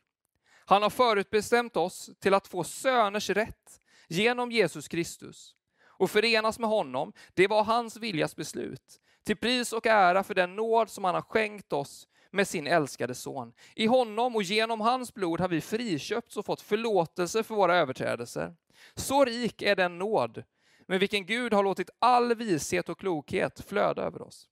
Han 0.66 0.82
har 0.82 0.90
förutbestämt 0.90 1.76
oss 1.76 2.10
till 2.20 2.34
att 2.34 2.48
få 2.48 2.64
söners 2.64 3.30
rätt 3.30 3.80
genom 4.08 4.52
Jesus 4.52 4.88
Kristus 4.88 5.54
och 5.84 6.10
förenas 6.10 6.58
med 6.58 6.70
honom. 6.70 7.12
Det 7.34 7.46
var 7.46 7.64
hans 7.64 7.96
viljas 7.96 8.36
beslut 8.36 9.00
till 9.24 9.36
pris 9.36 9.72
och 9.72 9.86
ära 9.86 10.24
för 10.24 10.34
den 10.34 10.56
nåd 10.56 10.90
som 10.90 11.04
han 11.04 11.14
har 11.14 11.22
skänkt 11.22 11.72
oss 11.72 12.08
med 12.30 12.48
sin 12.48 12.66
älskade 12.66 13.14
son. 13.14 13.52
I 13.74 13.86
honom 13.86 14.36
och 14.36 14.42
genom 14.42 14.80
hans 14.80 15.14
blod 15.14 15.40
har 15.40 15.48
vi 15.48 15.60
friköpts 15.60 16.36
och 16.36 16.46
fått 16.46 16.60
förlåtelse 16.60 17.42
för 17.42 17.54
våra 17.54 17.76
överträdelser. 17.76 18.54
Så 18.94 19.24
rik 19.24 19.62
är 19.62 19.76
den 19.76 19.98
nåd 19.98 20.44
med 20.86 21.00
vilken 21.00 21.26
Gud 21.26 21.52
har 21.52 21.62
låtit 21.62 21.90
all 21.98 22.34
vishet 22.34 22.88
och 22.88 22.98
klokhet 22.98 23.64
flöda 23.68 24.02
över 24.02 24.22
oss. 24.22 24.48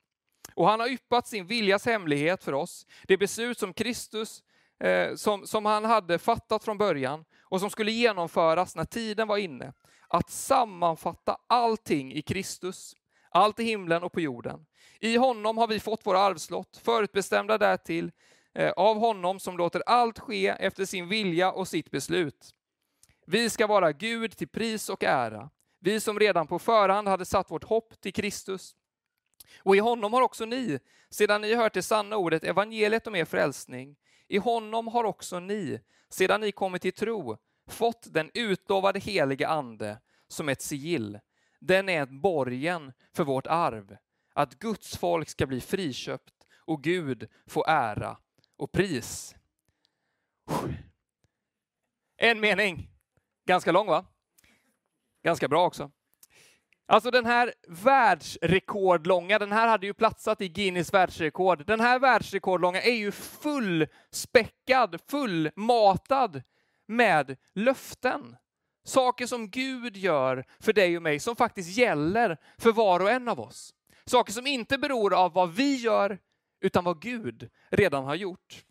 Och 0.55 0.69
han 0.69 0.81
har 0.81 0.89
yppat 0.89 1.27
sin 1.27 1.47
viljas 1.47 1.87
hemlighet 1.87 2.45
för 2.45 2.53
oss, 2.53 2.87
det 3.03 3.17
beslut 3.17 3.59
som 3.59 3.75
Kristus 3.75 4.43
eh, 4.81 5.15
som, 5.15 5.47
som 5.47 5.67
han 5.67 5.85
hade 5.85 6.19
fattat 6.19 6.65
från 6.65 6.79
början 6.79 7.25
och 7.43 7.61
som 7.61 7.71
skulle 7.71 7.93
genomföras 7.93 8.77
när 8.77 8.85
tiden 8.85 9.29
var 9.29 9.37
inne. 9.37 9.73
Att 10.09 10.31
sammanfatta 10.31 11.37
allting 11.47 12.13
i 12.13 12.23
Kristus 12.23 12.95
allt 13.33 13.61
i 13.61 13.65
himlen 13.65 14.03
och 14.03 14.13
på 14.13 14.21
jorden. 14.21 14.67
I 15.01 15.17
honom 15.17 15.59
har 15.59 15.67
vi 15.67 15.81
fått 15.81 16.07
våra 16.07 16.19
arvslott, 16.19 16.81
förutbestämda 16.85 17.59
därtill, 17.59 18.13
eh, 18.55 18.71
av 18.71 18.97
honom 18.99 19.41
som 19.41 19.57
låter 19.57 19.83
allt 19.87 20.19
ske 20.19 20.49
efter 20.49 20.85
sin 20.85 21.09
vilja 21.09 21.53
och 21.53 21.69
sitt 21.69 21.91
beslut. 21.91 22.55
Vi 23.27 23.51
ska 23.51 23.67
vara 23.67 23.93
Gud 23.93 24.37
till 24.37 24.49
pris 24.49 24.89
och 24.89 25.05
ära, 25.05 25.51
vi 25.81 26.01
som 26.01 26.19
redan 26.19 26.47
på 26.47 26.59
förhand 26.59 27.09
hade 27.09 27.25
satt 27.25 27.51
vårt 27.51 27.65
hopp 27.65 28.01
till 28.01 28.13
Kristus. 28.13 28.75
Och 29.59 29.77
i 29.77 29.79
honom 29.79 30.13
har 30.13 30.23
också 30.23 30.45
ni, 30.45 30.79
sedan 31.11 31.41
ni 31.41 31.55
hört 31.55 31.75
det 31.75 31.83
sanna 31.83 32.17
ordet, 32.17 32.45
evangeliet 32.45 33.07
om 33.07 33.15
er 33.15 33.25
frälsning, 33.25 33.97
i 34.29 34.39
honom 34.39 34.89
har 34.89 35.05
också 35.05 35.41
ni, 35.41 35.81
sedan 36.09 36.41
ni 36.41 36.53
kommit 36.53 36.83
till 36.83 36.93
tro, 36.93 37.37
fått 37.71 38.07
den 38.15 38.31
utlovade 38.35 38.99
helige 38.99 39.49
ande 39.49 39.99
som 40.29 40.49
ett 40.49 40.63
sigill 40.63 41.19
den 41.67 41.89
är 41.89 42.07
borgen 42.07 42.93
för 43.13 43.25
vårt 43.25 43.47
arv. 43.47 43.97
Att 44.35 44.59
Guds 44.59 44.97
folk 44.97 45.29
ska 45.29 45.47
bli 45.47 45.61
friköpt 45.61 46.35
och 46.57 46.83
Gud 46.83 47.29
få 47.47 47.65
ära 47.67 48.17
och 48.57 48.73
pris. 48.73 49.35
En 52.17 52.41
mening. 52.41 52.91
Ganska 53.45 53.73
lång 53.73 53.87
va? 53.87 54.07
Ganska 55.23 55.49
bra 55.49 55.67
också. 55.67 55.91
Alltså 56.87 57.11
den 57.11 57.27
här 57.27 57.55
världsrekordlånga, 57.69 59.39
den 59.39 59.53
här 59.53 59.69
hade 59.69 59.87
ju 59.87 59.95
platsat 59.95 60.41
i 60.41 60.49
Guinness 60.49 60.95
världsrekord. 60.95 61.67
Den 61.67 61.81
här 61.81 61.99
världsrekordlånga 61.99 62.83
är 62.83 62.95
ju 62.95 63.13
fullspäckad, 63.13 65.01
fullmatad 65.11 66.43
med 66.87 67.37
löften. 67.55 68.37
Saker 68.85 69.27
som 69.27 69.51
Gud 69.51 69.97
gör 69.97 70.45
för 70.61 70.73
dig 70.73 70.97
och 70.97 71.03
mig, 71.03 71.21
som 71.21 71.37
faktiskt 71.37 71.77
gäller 71.77 72.37
för 72.59 72.73
var 72.73 73.01
och 73.01 73.11
en 73.11 73.29
av 73.29 73.41
oss. 73.41 73.75
Saker 74.05 74.33
som 74.33 74.47
inte 74.47 74.79
beror 74.79 75.15
av 75.15 75.33
vad 75.33 75.55
vi 75.55 75.77
gör, 75.77 76.19
utan 76.61 76.85
vad 76.85 77.03
Gud 77.03 77.51
redan 77.71 78.05
har 78.05 78.15
gjort. 78.15 78.65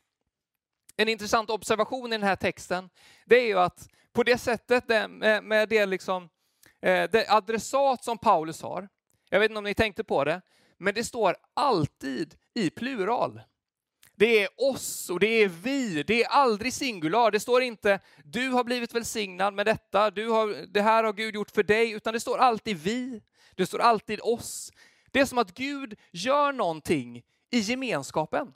En 0.98 1.10
intressant 1.10 1.50
observation 1.50 2.08
i 2.14 2.18
den 2.18 2.24
här 2.24 2.36
texten, 2.36 2.90
det 3.26 3.36
är 3.36 3.46
ju 3.46 3.60
att 3.60 3.88
på 4.14 4.24
det 4.24 4.38
sättet, 4.38 4.88
med 5.44 5.70
det, 5.70 5.86
liksom, 5.86 6.30
Eh, 6.82 7.10
det 7.12 7.30
adressat 7.30 8.04
som 8.04 8.18
Paulus 8.18 8.62
har, 8.62 8.90
jag 9.30 9.40
vet 9.40 9.52
inte 9.52 9.58
om 9.58 9.64
ni 9.64 9.74
tänkte 9.74 10.04
på 10.04 10.24
det, 10.24 10.42
men 10.78 10.94
det 10.94 11.04
står 11.04 11.36
alltid 11.54 12.36
i 12.54 12.70
plural. 12.70 13.42
Det 14.16 14.44
är 14.44 14.50
oss 14.58 15.10
och 15.10 15.20
det 15.20 15.28
är 15.28 15.48
vi. 15.48 16.04
Det 16.04 16.24
är 16.24 16.28
aldrig 16.28 16.74
singular. 16.74 17.32
Det 17.32 17.40
står 17.40 17.62
inte 17.62 18.00
du 18.24 18.50
har 18.50 18.64
blivit 18.64 18.96
välsignad 18.96 19.54
med 19.54 19.66
detta, 19.66 20.12
du 20.12 20.30
har, 20.30 20.74
det 20.74 20.82
här 20.82 21.04
har 21.04 21.14
Gud 21.14 21.36
gjort 21.36 21.52
för 21.52 21.64
dig, 21.64 21.92
utan 21.92 22.14
det 22.14 22.20
står 22.20 22.38
alltid 22.38 22.78
vi. 22.78 23.22
Det 23.56 23.66
står 23.66 23.80
alltid 23.80 24.20
oss. 24.24 24.72
Det 25.12 25.20
är 25.20 25.26
som 25.26 25.38
att 25.38 25.54
Gud 25.54 26.00
gör 26.12 26.52
någonting 26.52 27.24
i 27.52 27.60
gemenskapen. 27.60 28.54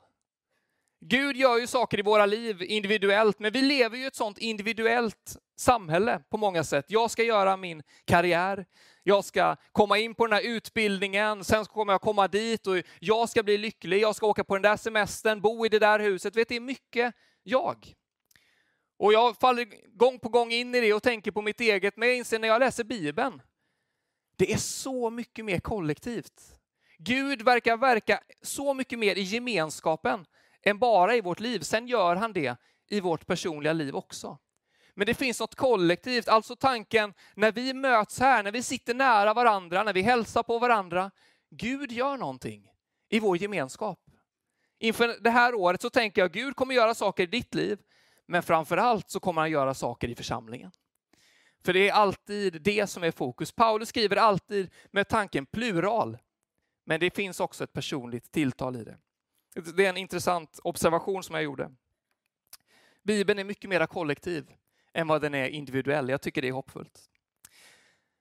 Gud 1.00 1.36
gör 1.36 1.58
ju 1.58 1.66
saker 1.66 1.98
i 1.98 2.02
våra 2.02 2.26
liv 2.26 2.62
individuellt, 2.62 3.38
men 3.38 3.52
vi 3.52 3.62
lever 3.62 3.96
ju 3.96 4.04
i 4.04 4.06
ett 4.06 4.14
sånt 4.14 4.38
individuellt 4.38 5.36
samhälle 5.56 6.20
på 6.30 6.36
många 6.36 6.64
sätt. 6.64 6.84
Jag 6.88 7.10
ska 7.10 7.22
göra 7.22 7.56
min 7.56 7.82
karriär, 8.04 8.66
jag 9.02 9.24
ska 9.24 9.56
komma 9.72 9.98
in 9.98 10.14
på 10.14 10.26
den 10.26 10.32
här 10.32 10.48
utbildningen, 10.48 11.44
sen 11.44 11.64
kommer 11.64 11.92
jag 11.92 12.00
komma 12.00 12.28
dit 12.28 12.66
och 12.66 12.76
jag 13.00 13.28
ska 13.28 13.42
bli 13.42 13.58
lycklig, 13.58 14.02
jag 14.02 14.16
ska 14.16 14.26
åka 14.26 14.44
på 14.44 14.54
den 14.54 14.62
där 14.62 14.76
semestern, 14.76 15.40
bo 15.40 15.66
i 15.66 15.68
det 15.68 15.78
där 15.78 15.98
huset. 15.98 16.36
Vet, 16.36 16.48
det 16.48 16.56
är 16.56 16.60
mycket 16.60 17.14
jag. 17.42 17.92
Och 18.98 19.12
jag 19.12 19.36
faller 19.36 19.68
gång 19.98 20.18
på 20.18 20.28
gång 20.28 20.52
in 20.52 20.74
i 20.74 20.80
det 20.80 20.94
och 20.94 21.02
tänker 21.02 21.30
på 21.30 21.42
mitt 21.42 21.60
eget, 21.60 21.96
men 21.96 22.08
jag 22.08 22.18
inser 22.18 22.38
när 22.38 22.48
jag 22.48 22.60
läser 22.60 22.84
Bibeln, 22.84 23.42
det 24.36 24.52
är 24.52 24.58
så 24.58 25.10
mycket 25.10 25.44
mer 25.44 25.58
kollektivt. 25.58 26.56
Gud 26.98 27.42
verkar 27.42 27.76
verka 27.76 28.20
så 28.42 28.74
mycket 28.74 28.98
mer 28.98 29.16
i 29.16 29.22
gemenskapen 29.22 30.26
än 30.62 30.78
bara 30.78 31.16
i 31.16 31.20
vårt 31.20 31.40
liv. 31.40 31.60
Sen 31.60 31.88
gör 31.88 32.16
han 32.16 32.32
det 32.32 32.56
i 32.88 33.00
vårt 33.00 33.26
personliga 33.26 33.72
liv 33.72 33.96
också. 33.96 34.38
Men 34.98 35.06
det 35.06 35.14
finns 35.14 35.40
något 35.40 35.54
kollektivt, 35.54 36.28
alltså 36.28 36.56
tanken 36.56 37.14
när 37.34 37.52
vi 37.52 37.74
möts 37.74 38.20
här, 38.20 38.42
när 38.42 38.52
vi 38.52 38.62
sitter 38.62 38.94
nära 38.94 39.34
varandra, 39.34 39.82
när 39.82 39.92
vi 39.92 40.02
hälsar 40.02 40.42
på 40.42 40.58
varandra. 40.58 41.10
Gud 41.50 41.92
gör 41.92 42.16
någonting 42.16 42.70
i 43.08 43.20
vår 43.20 43.36
gemenskap. 43.36 43.98
Inför 44.78 45.16
det 45.20 45.30
här 45.30 45.54
året 45.54 45.82
så 45.82 45.90
tänker 45.90 46.22
jag 46.22 46.32
Gud 46.32 46.56
kommer 46.56 46.74
göra 46.74 46.94
saker 46.94 47.22
i 47.22 47.26
ditt 47.26 47.54
liv, 47.54 47.78
men 48.26 48.42
framför 48.42 48.76
allt 48.76 49.10
så 49.10 49.20
kommer 49.20 49.40
han 49.40 49.50
göra 49.50 49.74
saker 49.74 50.08
i 50.08 50.14
församlingen. 50.14 50.70
För 51.64 51.72
det 51.72 51.88
är 51.88 51.92
alltid 51.92 52.62
det 52.62 52.86
som 52.86 53.04
är 53.04 53.10
fokus. 53.10 53.52
Paulus 53.52 53.88
skriver 53.88 54.16
alltid 54.16 54.70
med 54.90 55.08
tanken 55.08 55.46
plural, 55.46 56.18
men 56.84 57.00
det 57.00 57.14
finns 57.14 57.40
också 57.40 57.64
ett 57.64 57.72
personligt 57.72 58.32
tilltal 58.32 58.76
i 58.76 58.84
det. 58.84 58.98
Det 59.74 59.84
är 59.86 59.90
en 59.90 59.96
intressant 59.96 60.60
observation 60.64 61.22
som 61.22 61.34
jag 61.34 61.44
gjorde. 61.44 61.70
Bibeln 63.02 63.38
är 63.38 63.44
mycket 63.44 63.70
mer 63.70 63.86
kollektiv 63.86 64.52
än 64.96 65.06
vad 65.08 65.22
den 65.22 65.34
är 65.34 65.48
individuell. 65.48 66.08
Jag 66.08 66.20
tycker 66.20 66.42
det 66.42 66.48
är 66.48 66.52
hoppfullt. 66.52 67.00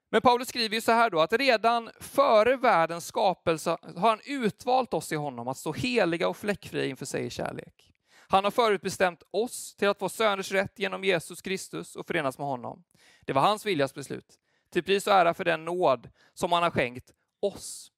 Men 0.09 0.21
Paulus 0.21 0.47
skriver 0.47 0.75
ju 0.75 0.81
så 0.81 0.91
här 0.91 1.09
då, 1.09 1.21
att 1.21 1.33
redan 1.33 1.89
före 1.99 2.55
världens 2.55 3.05
skapelse 3.05 3.77
har 3.95 4.09
han 4.09 4.19
utvalt 4.25 4.93
oss 4.93 5.11
i 5.11 5.15
honom 5.15 5.47
att 5.47 5.57
stå 5.57 5.73
heliga 5.73 6.27
och 6.27 6.37
fläckfria 6.37 6.85
inför 6.85 7.05
sig 7.05 7.25
i 7.25 7.29
kärlek. 7.29 7.91
Han 8.27 8.43
har 8.43 8.51
förutbestämt 8.51 9.23
oss 9.31 9.75
till 9.75 9.87
att 9.87 9.99
få 9.99 10.09
söners 10.09 10.51
rätt 10.51 10.79
genom 10.79 11.03
Jesus 11.03 11.41
Kristus 11.41 11.95
och 11.95 12.07
förenas 12.07 12.37
med 12.37 12.47
honom. 12.47 12.83
Det 13.21 13.33
var 13.33 13.41
hans 13.41 13.65
viljas 13.65 13.93
beslut. 13.93 14.39
Till 14.69 14.83
pris 14.83 15.07
och 15.07 15.13
ära 15.13 15.33
för 15.33 15.43
den 15.45 15.65
nåd 15.65 16.09
som 16.33 16.51
han 16.51 16.63
har 16.63 16.71
skänkt 16.71 17.11
oss 17.39 17.91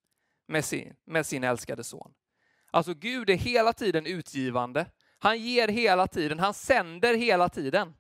med 0.48 0.66
sin, 0.66 0.96
med 1.06 1.26
sin 1.26 1.44
älskade 1.44 1.84
son. 1.84 2.14
Alltså 2.72 2.94
Gud 2.94 3.30
är 3.30 3.36
hela 3.36 3.74
tiden 3.74 4.06
utgivande. 4.06 4.86
Han 5.20 5.40
ger 5.40 5.68
hela 5.68 6.08
tiden, 6.08 6.40
han 6.40 6.54
sänder 6.54 7.14
hela 7.14 7.50
tiden. 7.50 7.94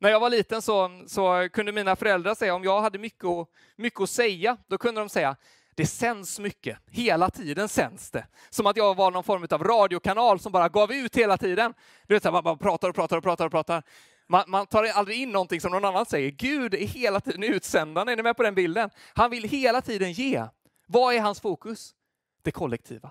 När 0.00 0.10
jag 0.10 0.20
var 0.20 0.30
liten 0.30 0.62
så, 0.62 1.02
så 1.06 1.48
kunde 1.52 1.72
mina 1.72 1.96
föräldrar 1.96 2.34
säga, 2.34 2.54
om 2.54 2.64
jag 2.64 2.80
hade 2.80 2.98
mycket 2.98 3.24
att, 3.24 3.48
mycket 3.76 4.00
att 4.00 4.10
säga, 4.10 4.56
då 4.66 4.78
kunde 4.78 5.00
de 5.00 5.08
säga, 5.08 5.36
det 5.74 5.86
sänds 5.86 6.38
mycket, 6.38 6.78
hela 6.90 7.30
tiden 7.30 7.68
sänds 7.68 8.10
det. 8.10 8.26
Som 8.50 8.66
att 8.66 8.76
jag 8.76 8.96
var 8.96 9.10
någon 9.10 9.24
form 9.24 9.46
av 9.50 9.64
radiokanal 9.64 10.40
som 10.40 10.52
bara 10.52 10.68
gav 10.68 10.92
ut 10.92 11.16
hela 11.16 11.38
tiden. 11.38 11.74
Du 12.06 12.14
vet, 12.14 12.24
man 12.24 12.44
bara 12.44 12.56
pratar 12.56 12.88
och 12.88 12.94
pratar 12.94 13.16
och 13.16 13.22
pratar 13.22 13.44
och 13.44 13.50
pratar. 13.50 13.82
Man, 14.28 14.44
man, 14.46 14.66
tar 14.66 14.84
aldrig 14.84 15.20
in 15.20 15.30
någonting 15.30 15.60
som 15.60 15.72
någon 15.72 15.84
annan 15.84 16.06
säger. 16.06 16.30
Gud 16.30 16.74
är 16.74 16.86
hela 16.86 17.20
tiden 17.20 17.42
utsändaren, 17.42 18.08
är 18.08 18.16
ni 18.16 18.22
med 18.22 18.36
på 18.36 18.42
den 18.42 18.54
bilden? 18.54 18.90
Han 19.14 19.30
vill 19.30 19.44
hela 19.44 19.80
tiden 19.80 20.12
ge. 20.12 20.44
Vad 20.86 21.14
är 21.14 21.20
hans 21.20 21.40
fokus? 21.40 21.94
Det 22.42 22.50
kollektiva. 22.50 23.10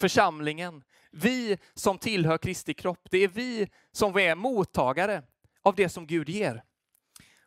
Församlingen, 0.00 0.82
vi 1.10 1.58
som 1.74 1.98
tillhör 1.98 2.38
Kristi 2.38 2.74
kropp, 2.74 3.08
det 3.10 3.18
är 3.18 3.28
vi 3.28 3.70
som 3.92 4.18
är 4.18 4.34
mottagare 4.34 5.22
av 5.62 5.74
det 5.74 5.88
som 5.88 6.06
Gud 6.06 6.28
ger. 6.28 6.64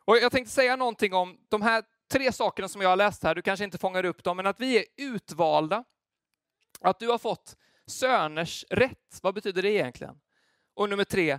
Och 0.04 0.16
jag 0.16 0.32
tänkte 0.32 0.52
säga 0.52 0.76
någonting 0.76 1.14
om 1.14 1.38
de 1.48 1.62
här 1.62 1.84
tre 2.12 2.32
sakerna 2.32 2.68
som 2.68 2.80
jag 2.80 2.88
har 2.88 2.96
läst 2.96 3.22
här, 3.22 3.34
du 3.34 3.42
kanske 3.42 3.64
inte 3.64 3.78
fångar 3.78 4.04
upp 4.04 4.24
dem, 4.24 4.36
men 4.36 4.46
att 4.46 4.60
vi 4.60 4.78
är 4.78 4.84
utvalda, 4.96 5.84
att 6.80 6.98
du 6.98 7.08
har 7.08 7.18
fått 7.18 7.56
söners 7.86 8.64
rätt. 8.70 9.18
Vad 9.22 9.34
betyder 9.34 9.62
det 9.62 9.70
egentligen? 9.70 10.20
Och 10.74 10.88
nummer 10.88 11.04
tre, 11.04 11.38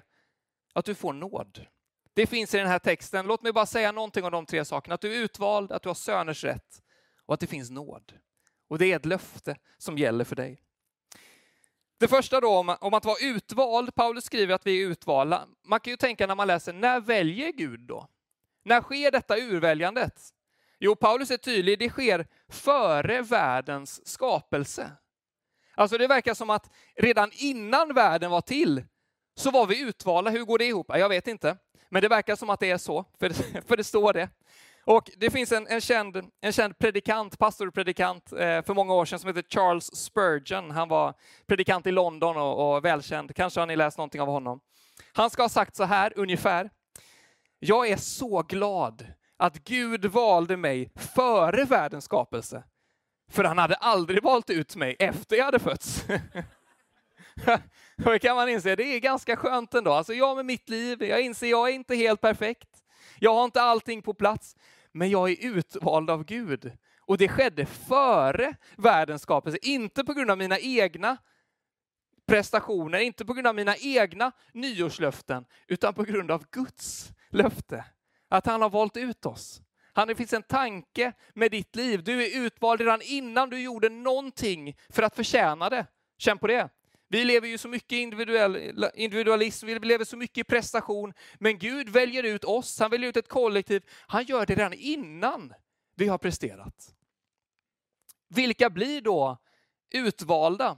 att 0.73 0.85
du 0.85 0.95
får 0.95 1.13
nåd. 1.13 1.65
Det 2.13 2.27
finns 2.27 2.53
i 2.53 2.57
den 2.57 2.67
här 2.67 2.79
texten. 2.79 3.27
Låt 3.27 3.41
mig 3.41 3.53
bara 3.53 3.65
säga 3.65 3.91
någonting 3.91 4.23
om 4.23 4.31
de 4.31 4.45
tre 4.45 4.65
sakerna. 4.65 4.95
Att 4.95 5.01
du 5.01 5.13
är 5.15 5.23
utvald, 5.23 5.71
att 5.71 5.83
du 5.83 5.89
har 5.89 5.93
söners 5.93 6.43
rätt 6.43 6.81
och 7.25 7.33
att 7.33 7.39
det 7.39 7.47
finns 7.47 7.69
nåd. 7.69 8.13
Och 8.67 8.79
det 8.79 8.91
är 8.91 8.95
ett 8.95 9.05
löfte 9.05 9.57
som 9.77 9.97
gäller 9.97 10.25
för 10.25 10.35
dig. 10.35 10.63
Det 12.03 12.07
första 12.07 12.41
då 12.41 12.57
om, 12.57 12.75
om 12.79 12.93
att 12.93 13.05
vara 13.05 13.17
utvald, 13.21 13.95
Paulus 13.95 14.23
skriver 14.23 14.55
att 14.55 14.67
vi 14.67 14.81
är 14.81 14.87
utvalda. 14.87 15.47
Man 15.65 15.79
kan 15.79 15.91
ju 15.91 15.97
tänka 15.97 16.27
när 16.27 16.35
man 16.35 16.47
läser, 16.47 16.73
när 16.73 16.99
väljer 16.99 17.51
Gud 17.51 17.79
då? 17.79 18.07
När 18.63 18.81
sker 18.81 19.11
detta 19.11 19.37
urväljandet? 19.37 20.21
Jo, 20.79 20.95
Paulus 20.95 21.31
är 21.31 21.37
tydlig, 21.37 21.79
det 21.79 21.89
sker 21.89 22.27
före 22.49 23.21
världens 23.21 24.07
skapelse. 24.07 24.91
Alltså 25.75 25.97
det 25.97 26.07
verkar 26.07 26.33
som 26.33 26.49
att 26.49 26.69
redan 26.95 27.31
innan 27.33 27.93
världen 27.93 28.31
var 28.31 28.41
till 28.41 28.83
så 29.35 29.51
var 29.51 29.65
vi 29.65 29.81
utvalda. 29.81 30.31
Hur 30.31 30.45
går 30.45 30.57
det 30.57 30.65
ihop? 30.65 30.87
Jag 30.89 31.09
vet 31.09 31.27
inte, 31.27 31.57
men 31.89 32.01
det 32.01 32.07
verkar 32.07 32.35
som 32.35 32.49
att 32.49 32.59
det 32.59 32.71
är 32.71 32.77
så, 32.77 33.05
för 33.19 33.29
för 33.67 33.77
det 33.77 33.83
står 33.83 34.13
det. 34.13 34.29
Och 34.85 35.11
det 35.17 35.31
finns 35.31 35.51
en, 35.51 35.67
en, 35.67 35.81
känd, 35.81 36.21
en 36.41 36.53
känd 36.53 36.77
predikant, 36.77 37.39
pastorpredikant 37.39 38.31
eh, 38.31 38.37
för 38.37 38.73
många 38.73 38.93
år 38.93 39.05
sedan 39.05 39.19
som 39.19 39.27
heter 39.27 39.45
Charles 39.49 39.95
Spurgeon. 39.95 40.71
Han 40.71 40.89
var 40.89 41.13
predikant 41.47 41.87
i 41.87 41.91
London 41.91 42.37
och, 42.37 42.75
och 42.75 42.85
välkänd. 42.85 43.35
Kanske 43.35 43.59
har 43.59 43.67
ni 43.67 43.75
läst 43.75 43.97
någonting 43.97 44.21
av 44.21 44.27
honom. 44.27 44.59
Han 45.13 45.29
ska 45.29 45.41
ha 45.41 45.49
sagt 45.49 45.75
så 45.75 45.83
här 45.83 46.13
ungefär. 46.15 46.69
Jag 47.59 47.89
är 47.89 47.97
så 47.97 48.41
glad 48.41 49.05
att 49.37 49.63
Gud 49.63 50.05
valde 50.05 50.57
mig 50.57 50.91
före 50.95 51.65
världens 51.65 52.05
skapelse. 52.05 52.63
För 53.31 53.43
han 53.43 53.57
hade 53.57 53.75
aldrig 53.75 54.23
valt 54.23 54.49
ut 54.49 54.75
mig 54.75 54.95
efter 54.99 55.35
jag 55.35 55.45
hade 55.45 55.59
fötts. 55.59 56.05
det 57.95 58.19
kan 58.19 58.35
man 58.35 58.49
inse, 58.49 58.75
det 58.75 58.83
är 58.83 58.99
ganska 58.99 59.35
skönt 59.35 59.73
ändå. 59.73 59.93
Alltså 59.93 60.13
jag 60.13 60.35
med 60.35 60.45
mitt 60.45 60.69
liv, 60.69 61.03
jag 61.03 61.21
inser 61.21 61.47
jag 61.47 61.69
är 61.69 61.73
inte 61.73 61.95
helt 61.95 62.21
perfekt. 62.21 62.72
Jag 63.23 63.33
har 63.33 63.45
inte 63.45 63.61
allting 63.61 64.01
på 64.01 64.13
plats, 64.13 64.55
men 64.91 65.09
jag 65.09 65.31
är 65.31 65.45
utvald 65.45 66.09
av 66.09 66.23
Gud. 66.23 66.71
Och 66.99 67.17
det 67.17 67.27
skedde 67.27 67.65
före 67.65 68.55
världens 68.77 69.21
skapelse, 69.21 69.57
inte 69.61 70.03
på 70.03 70.13
grund 70.13 70.31
av 70.31 70.37
mina 70.37 70.59
egna 70.59 71.17
prestationer, 72.25 72.99
inte 72.99 73.25
på 73.25 73.33
grund 73.33 73.47
av 73.47 73.55
mina 73.55 73.75
egna 73.77 74.31
nyårslöften, 74.53 75.45
utan 75.67 75.93
på 75.93 76.03
grund 76.03 76.31
av 76.31 76.45
Guds 76.51 77.11
löfte. 77.29 77.85
Att 78.29 78.45
han 78.45 78.61
har 78.61 78.69
valt 78.69 78.97
ut 78.97 79.25
oss. 79.25 79.61
Han, 79.93 80.07
det 80.07 80.15
finns 80.15 80.33
en 80.33 80.43
tanke 80.43 81.13
med 81.33 81.51
ditt 81.51 81.75
liv. 81.75 82.03
Du 82.03 82.23
är 82.23 82.45
utvald 82.45 82.81
redan 82.81 83.01
innan 83.01 83.49
du 83.49 83.61
gjorde 83.61 83.89
någonting 83.89 84.77
för 84.89 85.03
att 85.03 85.15
förtjäna 85.15 85.69
det. 85.69 85.85
Känn 86.17 86.37
på 86.37 86.47
det. 86.47 86.69
Vi 87.13 87.25
lever 87.25 87.47
ju 87.47 87.57
så 87.57 87.67
mycket 87.67 87.91
individuell, 87.97 88.85
individualism, 88.93 89.67
vi 89.67 89.79
lever 89.79 90.05
så 90.05 90.17
mycket 90.17 90.37
i 90.37 90.43
prestation. 90.43 91.13
Men 91.39 91.57
Gud 91.57 91.89
väljer 91.89 92.23
ut 92.23 92.43
oss, 92.43 92.79
han 92.79 92.91
väljer 92.91 93.09
ut 93.09 93.17
ett 93.17 93.27
kollektiv. 93.27 93.83
Han 93.89 94.23
gör 94.23 94.45
det 94.45 94.55
redan 94.55 94.73
innan 94.73 95.53
vi 95.95 96.07
har 96.07 96.17
presterat. 96.17 96.95
Vilka 98.29 98.69
blir 98.69 99.01
då 99.01 99.37
utvalda? 99.89 100.77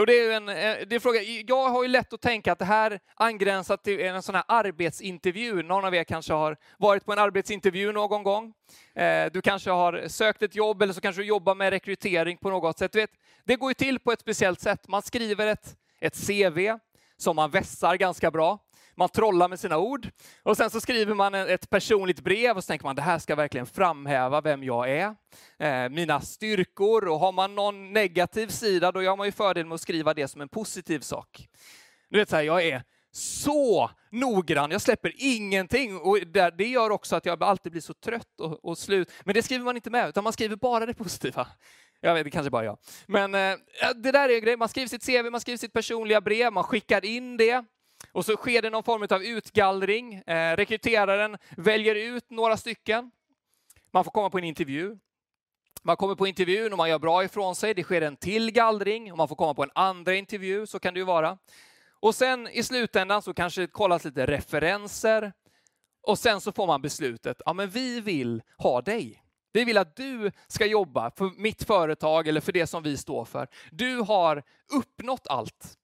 Jo, 0.00 0.04
det 0.04 0.20
är 0.20 0.30
en, 0.30 0.48
eh, 0.48 0.54
det 0.54 0.62
är 0.62 0.94
en 0.94 1.00
fråga. 1.00 1.22
Jag 1.22 1.68
har 1.68 1.82
ju 1.82 1.88
lätt 1.88 2.12
att 2.12 2.20
tänka 2.20 2.52
att 2.52 2.58
det 2.58 2.64
här 2.64 3.00
angränsar 3.14 3.76
till 3.76 4.00
en 4.00 4.22
sån 4.22 4.34
här 4.34 4.44
arbetsintervju. 4.48 5.62
Någon 5.62 5.84
av 5.84 5.94
er 5.94 6.04
kanske 6.04 6.32
har 6.32 6.56
varit 6.78 7.04
på 7.04 7.12
en 7.12 7.18
arbetsintervju 7.18 7.92
någon 7.92 8.22
gång. 8.22 8.52
Eh, 8.94 9.32
du 9.32 9.42
kanske 9.42 9.70
har 9.70 10.08
sökt 10.08 10.42
ett 10.42 10.54
jobb 10.54 10.82
eller 10.82 10.92
så 10.92 11.00
kanske 11.00 11.22
du 11.22 11.26
jobbar 11.26 11.54
med 11.54 11.70
rekrytering 11.70 12.36
på 12.36 12.50
något 12.50 12.78
sätt. 12.78 12.94
vet, 12.94 13.10
det 13.44 13.56
går 13.56 13.70
ju 13.70 13.74
till 13.74 13.98
på 13.98 14.12
ett 14.12 14.20
speciellt 14.20 14.60
sätt. 14.60 14.88
Man 14.88 15.02
skriver 15.02 15.46
ett, 15.46 15.76
ett 16.00 16.26
CV 16.26 16.78
som 17.16 17.36
man 17.36 17.50
vässar 17.50 17.96
ganska 17.96 18.30
bra 18.30 18.58
man 19.00 19.08
trollar 19.08 19.48
med 19.48 19.60
sina 19.60 19.78
ord. 19.78 20.10
Och 20.42 20.56
sen 20.56 20.70
så 20.70 20.80
skriver 20.80 21.14
man 21.14 21.34
ett 21.34 21.70
personligt 21.70 22.20
brev 22.20 22.56
och 22.56 22.64
så 22.64 22.68
tänker 22.68 22.86
man 22.86 22.96
det 22.96 23.02
här 23.02 23.18
ska 23.18 23.34
verkligen 23.34 23.66
framhäva 23.66 24.40
vem 24.40 24.64
jag 24.64 24.90
är, 24.90 25.14
eh, 25.58 25.88
mina 25.88 26.20
styrkor. 26.20 27.08
Och 27.08 27.18
har 27.18 27.32
man 27.32 27.54
någon 27.54 27.92
negativ 27.92 28.48
sida, 28.48 28.92
då 28.92 29.02
gör 29.02 29.16
man 29.16 29.26
ju 29.26 29.32
fördel 29.32 29.66
med 29.66 29.74
att 29.74 29.80
skriva 29.80 30.14
det 30.14 30.28
som 30.28 30.40
en 30.40 30.48
positiv 30.48 31.00
sak. 31.00 31.48
Du 32.08 32.18
vet 32.18 32.28
så 32.28 32.36
här, 32.36 32.42
jag 32.42 32.66
är 32.66 32.82
så 33.12 33.90
noggrann, 34.10 34.70
jag 34.70 34.80
släpper 34.80 35.12
ingenting. 35.16 35.96
Och 35.96 36.18
det 36.58 36.66
gör 36.66 36.90
också 36.90 37.16
att 37.16 37.26
jag 37.26 37.42
alltid 37.42 37.72
blir 37.72 37.82
så 37.82 37.94
trött 37.94 38.40
och, 38.40 38.64
och 38.64 38.78
slut. 38.78 39.12
Men 39.24 39.34
det 39.34 39.42
skriver 39.42 39.64
man 39.64 39.76
inte 39.76 39.90
med, 39.90 40.08
utan 40.08 40.24
man 40.24 40.32
skriver 40.32 40.56
bara 40.56 40.86
det 40.86 40.94
positiva. 40.94 41.46
Jag 42.00 42.14
vet, 42.14 42.24
det 42.24 42.30
kanske 42.30 42.50
bara 42.50 42.64
jag. 42.64 42.78
Men 43.06 43.34
eh, 43.34 43.56
det 43.96 44.12
där 44.12 44.28
är 44.28 44.34
en 44.34 44.42
grej, 44.42 44.56
man 44.56 44.68
skriver 44.68 44.88
sitt 44.88 45.06
CV, 45.06 45.30
man 45.30 45.40
skriver 45.40 45.58
sitt 45.58 45.72
personliga 45.72 46.20
brev, 46.20 46.52
man 46.52 46.64
skickar 46.64 47.04
in 47.04 47.36
det. 47.36 47.64
Och 48.12 48.24
så 48.24 48.36
sker 48.36 48.62
det 48.62 48.70
någon 48.70 48.82
form 48.82 49.06
av 49.10 49.22
utgallring. 49.22 50.14
Eh, 50.14 50.56
rekryteraren 50.56 51.36
väljer 51.56 51.94
ut 51.94 52.30
några 52.30 52.56
stycken. 52.56 53.10
Man 53.92 54.04
får 54.04 54.10
komma 54.10 54.30
på 54.30 54.38
en 54.38 54.44
intervju. 54.44 54.98
Man 55.82 55.96
kommer 55.96 56.14
på 56.14 56.26
intervjun 56.26 56.72
och 56.72 56.78
man 56.78 56.88
gör 56.88 56.98
bra 56.98 57.24
ifrån 57.24 57.54
sig. 57.54 57.74
Det 57.74 57.82
sker 57.82 58.02
en 58.02 58.16
till 58.16 58.50
gallring 58.50 59.12
och 59.12 59.18
man 59.18 59.28
får 59.28 59.36
komma 59.36 59.54
på 59.54 59.62
en 59.62 59.70
andra 59.74 60.14
intervju, 60.14 60.66
så 60.66 60.78
kan 60.78 60.94
det 60.94 61.00
ju 61.00 61.06
vara. 61.06 61.38
Och 62.00 62.14
sen 62.14 62.48
i 62.48 62.62
slutändan 62.62 63.22
så 63.22 63.34
kanske 63.34 63.60
det 63.60 63.66
kollas 63.66 64.04
lite 64.04 64.26
referenser 64.26 65.32
och 66.02 66.18
sen 66.18 66.40
så 66.40 66.52
får 66.52 66.66
man 66.66 66.82
beslutet, 66.82 67.42
ja 67.46 67.52
men 67.52 67.70
vi 67.70 68.00
vill 68.00 68.42
ha 68.58 68.80
dig. 68.82 69.22
Vi 69.52 69.64
vill 69.64 69.78
att 69.78 69.96
du 69.96 70.30
ska 70.48 70.66
jobba 70.66 71.10
för 71.10 71.30
mitt 71.36 71.62
företag 71.62 72.28
eller 72.28 72.40
för 72.40 72.52
det 72.52 72.66
som 72.66 72.82
vi 72.82 72.96
står 72.96 73.24
för. 73.24 73.48
Du 73.70 73.96
har 73.96 74.42
uppnått 74.72 75.26
allt. 75.26 75.76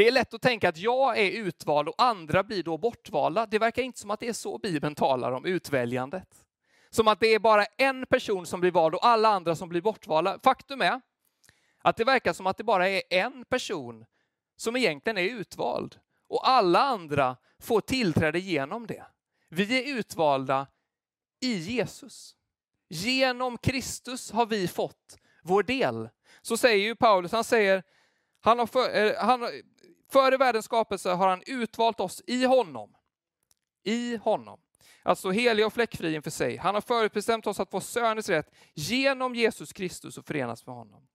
Det 0.00 0.06
är 0.06 0.12
lätt 0.12 0.34
att 0.34 0.42
tänka 0.42 0.68
att 0.68 0.76
jag 0.76 1.18
är 1.18 1.30
utvald 1.30 1.88
och 1.88 1.94
andra 1.98 2.42
blir 2.42 2.62
då 2.62 2.78
bortvalda. 2.78 3.46
Det 3.46 3.58
verkar 3.58 3.82
inte 3.82 3.98
som 3.98 4.10
att 4.10 4.20
det 4.20 4.28
är 4.28 4.32
så 4.32 4.58
Bibeln 4.58 4.94
talar 4.94 5.32
om 5.32 5.44
utväljandet. 5.44 6.44
Som 6.90 7.08
att 7.08 7.20
det 7.20 7.26
är 7.26 7.38
bara 7.38 7.64
en 7.64 8.06
person 8.06 8.46
som 8.46 8.60
blir 8.60 8.70
vald 8.70 8.94
och 8.94 9.06
alla 9.06 9.28
andra 9.28 9.56
som 9.56 9.68
blir 9.68 9.80
bortvalda. 9.80 10.38
Faktum 10.42 10.80
är 10.80 11.00
att 11.78 11.96
det 11.96 12.04
verkar 12.04 12.32
som 12.32 12.46
att 12.46 12.56
det 12.56 12.64
bara 12.64 12.88
är 12.88 13.02
en 13.10 13.44
person 13.44 14.04
som 14.56 14.76
egentligen 14.76 15.18
är 15.18 15.22
utvald 15.22 15.98
och 16.28 16.48
alla 16.48 16.80
andra 16.80 17.36
får 17.58 17.80
tillträde 17.80 18.38
genom 18.38 18.86
det. 18.86 19.04
Vi 19.48 19.78
är 19.78 19.98
utvalda 19.98 20.66
i 21.40 21.54
Jesus. 21.54 22.36
Genom 22.88 23.58
Kristus 23.58 24.30
har 24.30 24.46
vi 24.46 24.68
fått 24.68 25.18
vår 25.42 25.62
del. 25.62 26.08
Så 26.42 26.56
säger 26.56 26.84
ju 26.84 26.96
Paulus, 26.96 27.32
han 27.32 27.44
säger, 27.44 27.82
han 28.40 28.58
har 28.58 28.66
för, 28.66 29.04
eh, 29.04 29.12
han, 29.18 29.50
före 30.12 30.36
världens 30.36 30.64
skapelse 30.64 31.10
har 31.10 31.28
han 31.28 31.42
utvalt 31.46 32.00
oss 32.00 32.22
i 32.26 32.44
honom. 32.44 32.94
I 33.84 34.16
honom. 34.16 34.60
Alltså 35.02 35.30
helig 35.30 35.66
och 35.66 35.72
fläckfri 35.72 36.14
inför 36.14 36.30
sig. 36.30 36.56
Han 36.56 36.74
har 36.74 36.82
förutbestämt 36.82 37.46
oss 37.46 37.60
att 37.60 37.70
få 37.70 37.80
söners 37.80 38.28
rätt 38.28 38.54
genom 38.74 39.34
Jesus 39.34 39.72
Kristus 39.72 40.18
och 40.18 40.26
förenas 40.26 40.66
med 40.66 40.74
honom. 40.74 41.06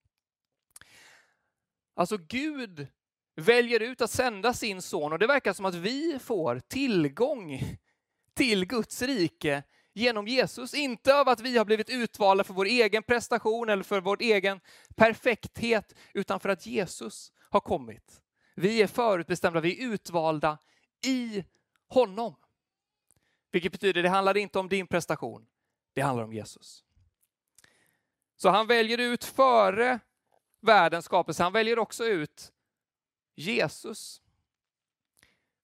Alltså 1.95 2.17
Gud 2.17 2.88
väljer 3.36 3.79
ut 3.79 4.01
att 4.01 4.12
sända 4.12 4.53
sin 4.53 4.81
son 4.81 5.13
och 5.13 5.19
det 5.19 5.27
verkar 5.27 5.53
som 5.53 5.65
att 5.65 5.75
vi 5.75 6.19
får 6.19 6.60
tillgång 6.60 7.62
till 8.34 8.65
Guds 8.65 9.01
rike 9.01 9.63
genom 9.93 10.27
Jesus. 10.27 10.73
Inte 10.73 11.19
av 11.19 11.29
att 11.29 11.39
vi 11.39 11.58
har 11.58 11.65
blivit 11.65 11.89
utvalda 11.89 12.43
för 12.43 12.53
vår 12.53 12.65
egen 12.65 13.03
prestation 13.03 13.69
eller 13.69 13.84
för 13.84 14.01
vår 14.01 14.21
egen 14.21 14.60
perfekthet, 14.95 15.93
utan 16.13 16.39
för 16.39 16.49
att 16.49 16.65
Jesus 16.65 17.31
har 17.49 17.60
kommit. 17.60 18.21
Vi 18.56 18.82
är 18.82 18.88
förutbestämda, 18.88 19.60
vi 19.60 19.84
är 19.84 19.88
utvalda 19.88 20.58
i 21.06 21.44
honom. 21.88 22.36
Vilket 23.52 23.72
betyder, 23.72 24.04
det 24.04 24.10
handlar 24.10 24.38
inte 24.38 24.60
om 24.60 24.70
din 24.70 24.88
prestation, 24.88 25.48
det 25.94 26.02
handlar 26.02 26.24
om 26.24 26.34
Jesus. 26.34 26.84
Så 28.36 28.50
han 28.50 28.68
väljer 28.68 28.98
ut 28.98 29.24
före 29.24 30.00
världens 30.62 31.06
skapelse, 31.06 31.44
han 31.44 31.54
väljer 31.54 31.80
också 31.80 32.06
ut 32.06 32.52
Jesus. 33.36 34.22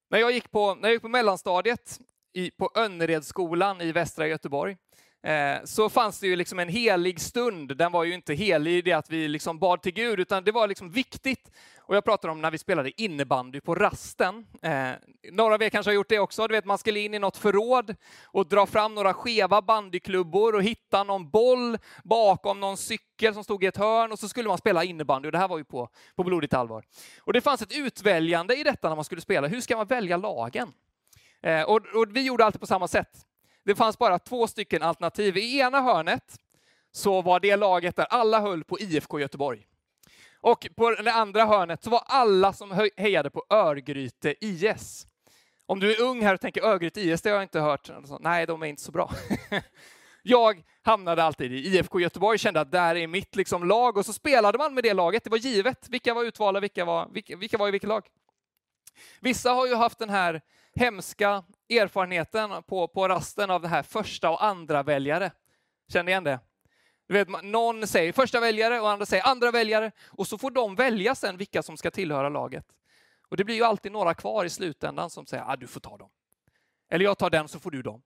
När 0.10 0.19
jag 0.19 0.32
gick 0.32 0.51
på, 0.51 0.75
när 0.75 0.88
jag 0.88 0.93
gick 0.93 1.01
på 1.01 1.08
mellanstadiet 1.08 1.99
i, 2.34 2.51
på 2.51 2.71
Önneredsskolan 2.75 3.82
i 3.82 3.91
västra 3.91 4.27
Göteborg 4.27 4.77
eh, 5.23 5.63
så 5.63 5.89
fanns 5.89 6.19
det 6.19 6.27
ju 6.27 6.36
liksom 6.36 6.60
en 6.60 6.69
helig 6.69 7.19
stund. 7.19 7.77
Den 7.77 7.91
var 7.91 8.03
ju 8.03 8.13
inte 8.13 8.34
helig 8.34 8.71
i 8.71 8.81
det 8.81 8.93
att 8.93 9.10
vi 9.10 9.27
liksom 9.27 9.60
bad 9.60 9.81
till 9.81 9.93
Gud, 9.93 10.19
utan 10.19 10.43
det 10.43 10.51
var 10.51 10.67
liksom 10.67 10.91
viktigt. 10.91 11.51
Och 11.91 11.95
jag 11.95 12.03
pratar 12.03 12.29
om 12.29 12.41
när 12.41 12.51
vi 12.51 12.57
spelade 12.57 13.01
innebandy 13.01 13.62
på 13.62 13.75
rasten. 13.75 14.47
Eh, 14.62 14.89
några 15.31 15.55
av 15.55 15.63
er 15.63 15.69
kanske 15.69 15.89
har 15.89 15.95
gjort 15.95 16.10
det 16.10 16.19
också. 16.19 16.47
Du 16.47 16.55
vet, 16.55 16.65
man 16.65 16.77
skulle 16.77 16.99
in 16.99 17.13
i 17.13 17.19
något 17.19 17.38
förråd 17.38 17.95
och 18.25 18.47
dra 18.47 18.65
fram 18.65 18.95
några 18.95 19.13
skeva 19.13 19.62
bandyklubbor 19.62 20.55
och 20.55 20.63
hitta 20.63 21.03
någon 21.03 21.29
boll 21.29 21.77
bakom 22.03 22.60
någon 22.60 22.77
cykel 22.77 23.34
som 23.34 23.43
stod 23.43 23.63
i 23.63 23.67
ett 23.67 23.77
hörn 23.77 24.12
och 24.12 24.19
så 24.19 24.27
skulle 24.27 24.47
man 24.47 24.57
spela 24.57 24.84
innebandy. 24.84 25.27
Och 25.27 25.31
det 25.31 25.38
här 25.38 25.47
var 25.47 25.57
ju 25.57 25.63
på, 25.63 25.89
på 26.15 26.23
blodigt 26.23 26.53
allvar. 26.53 26.84
Och 27.19 27.34
det 27.34 27.41
fanns 27.41 27.62
ett 27.62 27.77
utväljande 27.77 28.55
i 28.55 28.63
detta 28.63 28.89
när 28.89 28.95
man 28.95 29.05
skulle 29.05 29.21
spela. 29.21 29.47
Hur 29.47 29.62
ska 29.62 29.77
man 29.77 29.88
välja 29.88 30.17
lagen? 30.17 30.73
Eh, 31.41 31.62
och, 31.62 31.81
och 31.95 32.05
vi 32.10 32.21
gjorde 32.21 32.45
alltid 32.45 32.62
på 32.62 32.67
samma 32.67 32.88
sätt. 32.88 33.25
Det 33.63 33.76
fanns 33.76 33.97
bara 33.97 34.19
två 34.19 34.47
stycken 34.47 34.84
alternativ. 34.84 35.38
I 35.38 35.60
ena 35.60 35.82
hörnet 35.82 36.39
så 36.91 37.21
var 37.21 37.39
det 37.39 37.56
laget 37.56 37.95
där 37.95 38.06
alla 38.10 38.39
höll 38.39 38.63
på 38.63 38.80
IFK 38.80 39.19
Göteborg. 39.19 39.67
Och 40.41 40.67
på 40.76 40.91
det 40.91 41.12
andra 41.12 41.45
hörnet 41.45 41.84
så 41.84 41.89
var 41.89 42.04
alla 42.06 42.54
som 42.54 42.89
hejade 42.97 43.30
på 43.30 43.45
Örgryte 43.50 44.45
IS. 44.45 45.08
Om 45.65 45.80
du 45.80 45.95
är 45.95 46.02
ung 46.02 46.21
här 46.21 46.34
och 46.34 46.41
tänker 46.41 46.63
Örgryte 46.63 47.02
IS, 47.02 47.21
det 47.21 47.30
har 47.30 47.36
jag 47.36 47.43
inte 47.43 47.60
hört. 47.60 47.89
Nej, 48.19 48.45
de 48.45 48.62
är 48.62 48.65
inte 48.65 48.82
så 48.82 48.91
bra. 48.91 49.12
jag 50.24 50.63
hamnade 50.82 51.24
alltid 51.24 51.54
i 51.54 51.58
IFK 51.58 52.00
Göteborg, 52.00 52.38
kände 52.38 52.62
att 52.62 52.71
där 52.71 52.95
är 52.95 53.08
mitt 53.08 53.36
liksom 53.36 53.67
lag 53.67 53.97
och 53.97 54.06
så 54.06 54.13
spelade 54.13 54.58
man 54.58 54.74
med 54.74 54.84
det 54.84 54.93
laget. 54.93 55.24
Det 55.24 55.30
var 55.30 55.38
givet 55.38 55.89
vilka 55.89 56.13
var 56.13 56.24
utvalda, 56.24 56.60
vilka 56.60 56.86
var, 56.86 57.10
vilka, 57.13 57.36
vilka 57.36 57.58
var 57.58 57.67
i 57.67 57.71
vilket 57.71 57.88
lag. 57.88 58.08
Vissa 59.19 59.51
har 59.51 59.67
ju 59.67 59.75
haft 59.75 59.99
den 59.99 60.09
här 60.09 60.41
hemska 60.75 61.43
erfarenheten 61.69 62.63
på, 62.63 62.87
på 62.87 63.07
rasten 63.07 63.51
av 63.51 63.61
det 63.61 63.67
här 63.67 63.83
första 63.83 64.29
och 64.29 64.43
andra 64.43 64.83
väljare. 64.83 65.31
Känner 65.87 66.03
ni 66.03 66.11
igen 66.11 66.23
det? 66.23 66.39
Du 67.07 67.13
vet, 67.13 67.43
någon 67.43 67.87
säger 67.87 68.13
första 68.13 68.39
väljare 68.39 68.79
och 68.81 68.89
andra 68.89 69.05
säger 69.05 69.27
andra 69.27 69.51
väljare 69.51 69.91
och 70.07 70.27
så 70.27 70.37
får 70.37 70.51
de 70.51 70.75
välja 70.75 71.15
sen 71.15 71.37
vilka 71.37 71.63
som 71.63 71.77
ska 71.77 71.91
tillhöra 71.91 72.29
laget. 72.29 72.65
Och 73.29 73.37
det 73.37 73.43
blir 73.43 73.55
ju 73.55 73.63
alltid 73.63 73.91
några 73.91 74.13
kvar 74.13 74.45
i 74.45 74.49
slutändan 74.49 75.09
som 75.09 75.25
säger 75.25 75.43
att 75.43 75.49
ah, 75.49 75.55
du 75.55 75.67
får 75.67 75.79
ta 75.79 75.97
dem. 75.97 76.09
Eller 76.89 77.05
jag 77.05 77.17
tar 77.17 77.29
den 77.29 77.47
så 77.47 77.59
får 77.59 77.71
du 77.71 77.81
dem. 77.81 78.01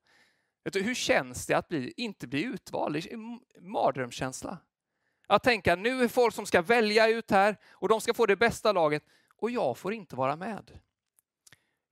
Du, 0.71 0.81
hur 0.81 0.95
känns 0.95 1.45
det 1.45 1.53
att 1.53 1.67
bli, 1.67 1.93
inte 1.97 2.27
bli 2.27 2.43
utvald? 2.43 2.95
Det 2.95 3.11
är 3.11 3.13
en 3.13 3.39
mardrömskänsla. 3.59 4.57
Att 5.27 5.43
tänka 5.43 5.75
nu 5.75 6.03
är 6.03 6.07
folk 6.07 6.33
som 6.33 6.45
ska 6.45 6.61
välja 6.61 7.07
ut 7.07 7.31
här 7.31 7.57
och 7.71 7.89
de 7.89 8.01
ska 8.01 8.13
få 8.13 8.25
det 8.25 8.35
bästa 8.35 8.71
laget 8.71 9.03
och 9.35 9.51
jag 9.51 9.77
får 9.77 9.93
inte 9.93 10.15
vara 10.15 10.35
med. 10.35 10.79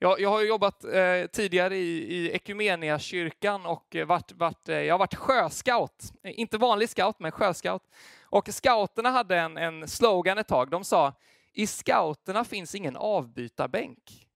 Jag, 0.03 0.19
jag 0.19 0.29
har 0.29 0.41
jobbat 0.41 0.83
eh, 0.83 1.25
tidigare 1.31 1.77
i, 1.77 2.15
i 2.15 2.31
Ekumeniakyrkan 2.31 3.65
och 3.65 3.95
varit, 4.07 4.31
varit, 4.31 4.69
eh, 4.69 4.75
jag 4.75 4.93
har 4.93 4.99
varit 4.99 5.15
sjöscout. 5.15 6.03
Eh, 6.23 6.39
inte 6.39 6.57
vanlig 6.57 6.89
scout, 6.89 7.15
men 7.19 7.31
sjöscout. 7.31 7.83
Och 8.23 8.49
scouterna 8.49 9.09
hade 9.09 9.37
en, 9.37 9.57
en 9.57 9.87
slogan 9.87 10.37
ett 10.37 10.47
tag. 10.47 10.69
De 10.69 10.83
sa, 10.83 11.13
i 11.53 11.67
scouterna 11.67 12.45
finns 12.45 12.75
ingen 12.75 12.95
avbytarbänk. 12.95 14.27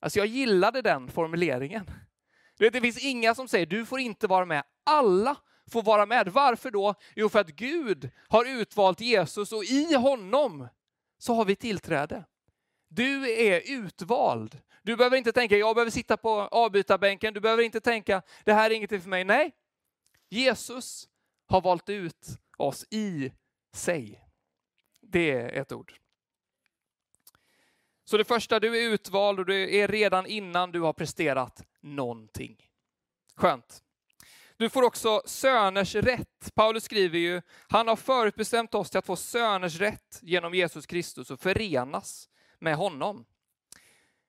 Alltså 0.00 0.18
jag 0.18 0.26
gillade 0.26 0.82
den 0.82 1.08
formuleringen. 1.08 1.90
Du 2.58 2.64
vet, 2.64 2.72
det 2.72 2.80
finns 2.80 3.04
inga 3.04 3.34
som 3.34 3.48
säger, 3.48 3.66
du 3.66 3.86
får 3.86 4.00
inte 4.00 4.26
vara 4.26 4.44
med. 4.44 4.62
Alla 4.84 5.36
får 5.72 5.82
vara 5.82 6.06
med. 6.06 6.28
Varför 6.28 6.70
då? 6.70 6.94
Jo, 7.16 7.28
för 7.28 7.40
att 7.40 7.50
Gud 7.50 8.10
har 8.28 8.44
utvalt 8.44 9.00
Jesus 9.00 9.52
och 9.52 9.64
i 9.64 9.94
honom 9.94 10.68
så 11.18 11.34
har 11.34 11.44
vi 11.44 11.56
tillträde. 11.56 12.24
Du 12.88 13.30
är 13.30 13.62
utvald. 13.66 14.60
Du 14.82 14.96
behöver 14.96 15.16
inte 15.16 15.32
tänka, 15.32 15.56
jag 15.56 15.76
behöver 15.76 15.90
sitta 15.90 16.16
på 16.16 16.30
avbytarbänken. 16.30 17.34
Du 17.34 17.40
behöver 17.40 17.62
inte 17.62 17.80
tänka, 17.80 18.22
det 18.44 18.52
här 18.52 18.70
är 18.70 18.74
ingenting 18.74 19.00
för 19.00 19.08
mig. 19.08 19.24
Nej, 19.24 19.52
Jesus 20.28 21.08
har 21.46 21.60
valt 21.60 21.88
ut 21.88 22.26
oss 22.56 22.84
i 22.90 23.32
sig. 23.74 24.24
Det 25.00 25.30
är 25.30 25.48
ett 25.48 25.72
ord. 25.72 25.92
Så 28.04 28.16
det 28.16 28.24
första, 28.24 28.60
du 28.60 28.76
är 28.78 28.92
utvald 28.92 29.38
och 29.38 29.46
du 29.46 29.76
är 29.76 29.88
redan 29.88 30.26
innan 30.26 30.72
du 30.72 30.80
har 30.80 30.92
presterat 30.92 31.66
någonting. 31.80 32.70
Skönt. 33.36 33.82
Du 34.56 34.70
får 34.70 34.82
också 34.82 35.22
söners 35.26 35.94
rätt. 35.94 36.54
Paulus 36.54 36.84
skriver 36.84 37.18
ju, 37.18 37.42
han 37.68 37.88
har 37.88 37.96
förutbestämt 37.96 38.74
oss 38.74 38.90
till 38.90 38.98
att 38.98 39.06
få 39.06 39.16
söners 39.16 39.76
rätt 39.76 40.18
genom 40.22 40.54
Jesus 40.54 40.86
Kristus 40.86 41.30
och 41.30 41.40
förenas 41.40 42.28
med 42.60 42.76
honom. 42.76 43.24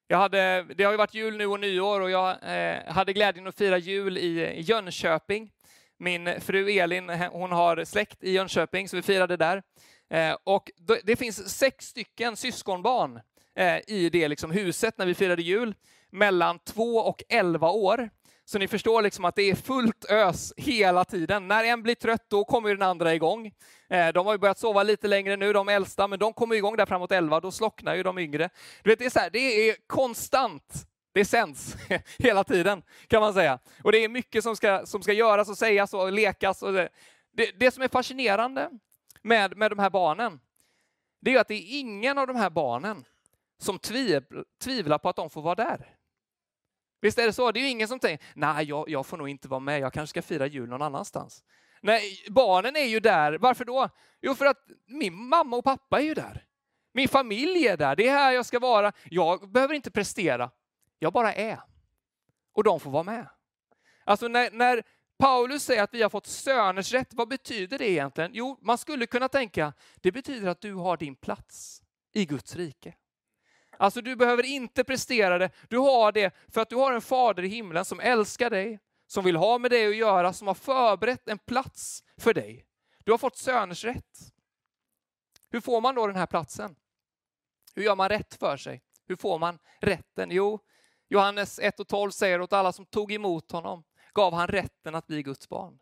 Jag 0.07 0.17
hade, 0.17 0.65
det 0.75 0.83
har 0.83 0.91
ju 0.91 0.97
varit 0.97 1.13
jul 1.13 1.37
nu 1.37 1.45
och 1.45 1.59
nyår 1.59 2.01
och 2.01 2.09
jag 2.09 2.29
eh, 2.29 2.93
hade 2.93 3.13
glädjen 3.13 3.47
att 3.47 3.57
fira 3.57 3.77
jul 3.77 4.17
i 4.17 4.61
Jönköping. 4.61 5.51
Min 5.97 6.41
fru 6.41 6.69
Elin, 6.69 7.09
eh, 7.09 7.31
hon 7.31 7.51
har 7.51 7.85
släkt 7.85 8.23
i 8.23 8.31
Jönköping, 8.31 8.89
så 8.89 8.95
vi 8.95 9.01
firade 9.01 9.37
där. 9.37 9.63
Eh, 10.09 10.37
och 10.43 10.71
det 11.03 11.15
finns 11.15 11.57
sex 11.57 11.85
stycken 11.85 12.35
syskonbarn 12.35 13.19
eh, 13.55 13.79
i 13.87 14.09
det 14.11 14.27
liksom 14.27 14.51
huset 14.51 14.97
när 14.97 15.05
vi 15.05 15.13
firade 15.13 15.41
jul, 15.41 15.75
mellan 16.09 16.59
två 16.59 16.97
och 16.97 17.23
elva 17.29 17.69
år. 17.71 18.09
Så 18.49 18.59
ni 18.59 18.67
förstår 18.67 19.01
liksom 19.01 19.25
att 19.25 19.35
det 19.35 19.49
är 19.49 19.55
fullt 19.55 20.05
ös 20.05 20.53
hela 20.57 21.05
tiden. 21.05 21.47
När 21.47 21.63
en 21.63 21.83
blir 21.83 21.95
trött, 21.95 22.25
då 22.27 22.45
kommer 22.45 22.69
den 22.69 22.81
andra 22.81 23.13
igång. 23.15 23.51
Eh, 23.89 24.07
de 24.07 24.25
har 24.25 24.33
ju 24.33 24.37
börjat 24.37 24.57
sova 24.57 24.83
lite 24.83 25.07
längre 25.07 25.35
nu, 25.35 25.53
de 25.53 25.69
äldsta, 25.69 26.07
men 26.07 26.19
de 26.19 26.33
kommer 26.33 26.55
igång 26.55 26.75
där 26.75 26.85
framåt 26.85 27.11
11, 27.11 27.39
då 27.39 27.51
slocknar 27.51 27.95
ju 27.95 28.03
de 28.03 28.17
yngre. 28.17 28.49
Du 28.83 28.89
vet, 28.89 28.99
det 28.99 29.05
är, 29.05 29.09
så 29.09 29.19
här, 29.19 29.29
det 29.29 29.39
är 29.39 29.75
konstant. 29.87 30.73
Det 31.13 31.25
sänds 31.25 31.75
hela 32.17 32.43
tiden, 32.43 32.83
kan 33.07 33.21
man 33.21 33.33
säga. 33.33 33.59
Och 33.83 33.91
det 33.91 34.03
är 34.03 34.09
mycket 34.09 34.43
som 34.43 34.55
ska, 34.55 34.85
som 34.85 35.03
ska 35.03 35.13
göras 35.13 35.49
och 35.49 35.57
sägas 35.57 35.93
och 35.93 36.11
lekas. 36.11 36.63
Och 36.63 36.73
det, 36.73 36.89
det, 37.33 37.59
det 37.59 37.71
som 37.71 37.83
är 37.83 37.87
fascinerande 37.87 38.69
med, 39.21 39.57
med 39.57 39.71
de 39.71 39.79
här 39.79 39.89
barnen, 39.89 40.39
det 41.21 41.33
är 41.33 41.39
att 41.39 41.47
det 41.47 41.55
är 41.55 41.79
ingen 41.79 42.17
av 42.17 42.27
de 42.27 42.35
här 42.35 42.49
barnen 42.49 43.05
som 43.57 43.79
tvivlar 44.59 44.97
på 44.97 45.09
att 45.09 45.15
de 45.15 45.29
får 45.29 45.41
vara 45.41 45.55
där. 45.55 45.98
Visst 47.01 47.19
är 47.19 47.25
det 47.25 47.33
så? 47.33 47.51
Det 47.51 47.59
är 47.59 47.61
ju 47.61 47.69
ingen 47.69 47.87
som 47.87 47.99
tänker, 47.99 48.25
nej, 48.35 48.65
jag, 48.65 48.89
jag 48.89 49.05
får 49.05 49.17
nog 49.17 49.29
inte 49.29 49.47
vara 49.47 49.59
med, 49.59 49.79
jag 49.79 49.93
kanske 49.93 50.09
ska 50.09 50.21
fira 50.21 50.47
jul 50.47 50.69
någon 50.69 50.81
annanstans. 50.81 51.43
Nej, 51.81 52.25
barnen 52.29 52.75
är 52.75 52.85
ju 52.85 52.99
där. 52.99 53.37
Varför 53.37 53.65
då? 53.65 53.89
Jo, 54.21 54.35
för 54.35 54.45
att 54.45 54.67
min 54.87 55.13
mamma 55.13 55.57
och 55.57 55.63
pappa 55.63 55.99
är 55.99 56.03
ju 56.03 56.13
där. 56.13 56.45
Min 56.93 57.07
familj 57.07 57.67
är 57.67 57.77
där, 57.77 57.95
det 57.95 58.07
är 58.07 58.11
här 58.11 58.31
jag 58.31 58.45
ska 58.45 58.59
vara. 58.59 58.91
Jag 59.09 59.51
behöver 59.51 59.73
inte 59.73 59.91
prestera, 59.91 60.51
jag 60.99 61.13
bara 61.13 61.33
är. 61.33 61.59
Och 62.53 62.63
de 62.63 62.79
får 62.79 62.91
vara 62.91 63.03
med. 63.03 63.27
Alltså 64.03 64.27
när, 64.27 64.51
när 64.51 64.83
Paulus 65.17 65.63
säger 65.63 65.83
att 65.83 65.93
vi 65.93 66.01
har 66.01 66.09
fått 66.09 66.27
söners 66.27 66.93
rätt, 66.93 67.13
vad 67.13 67.27
betyder 67.27 67.77
det 67.77 67.89
egentligen? 67.89 68.31
Jo, 68.33 68.57
man 68.61 68.77
skulle 68.77 69.05
kunna 69.05 69.29
tänka, 69.29 69.73
det 69.95 70.11
betyder 70.11 70.49
att 70.49 70.61
du 70.61 70.73
har 70.73 70.97
din 70.97 71.15
plats 71.15 71.81
i 72.13 72.25
Guds 72.25 72.55
rike. 72.55 72.93
Alltså 73.81 74.01
du 74.01 74.15
behöver 74.15 74.43
inte 74.45 74.83
prestera 74.83 75.37
det, 75.37 75.49
du 75.69 75.77
har 75.77 76.11
det 76.11 76.35
för 76.47 76.61
att 76.61 76.69
du 76.69 76.75
har 76.75 76.93
en 76.93 77.01
fader 77.01 77.43
i 77.43 77.47
himlen 77.47 77.85
som 77.85 77.99
älskar 77.99 78.49
dig, 78.49 78.79
som 79.07 79.25
vill 79.25 79.35
ha 79.35 79.57
med 79.57 79.71
dig 79.71 79.87
att 79.87 79.95
göra, 79.95 80.33
som 80.33 80.47
har 80.47 80.53
förberett 80.53 81.29
en 81.29 81.37
plats 81.37 82.03
för 82.17 82.33
dig. 82.33 82.65
Du 83.03 83.11
har 83.11 83.17
fått 83.17 83.37
söners 83.37 83.83
rätt. 83.83 84.33
Hur 85.51 85.61
får 85.61 85.81
man 85.81 85.95
då 85.95 86.07
den 86.07 86.15
här 86.15 86.25
platsen? 86.25 86.75
Hur 87.75 87.83
gör 87.83 87.95
man 87.95 88.09
rätt 88.09 88.33
för 88.33 88.57
sig? 88.57 88.83
Hur 89.07 89.15
får 89.15 89.39
man 89.39 89.59
rätten? 89.81 90.31
Jo, 90.31 90.59
Johannes 91.07 91.59
1 91.59 91.79
och 91.79 91.87
12 91.87 92.11
säger 92.11 92.41
åt 92.41 92.53
alla 92.53 92.71
som 92.71 92.85
tog 92.85 93.11
emot 93.11 93.51
honom 93.51 93.83
gav 94.13 94.33
han 94.33 94.47
rätten 94.47 94.95
att 94.95 95.07
bli 95.07 95.23
Guds 95.23 95.49
barn. 95.49 95.79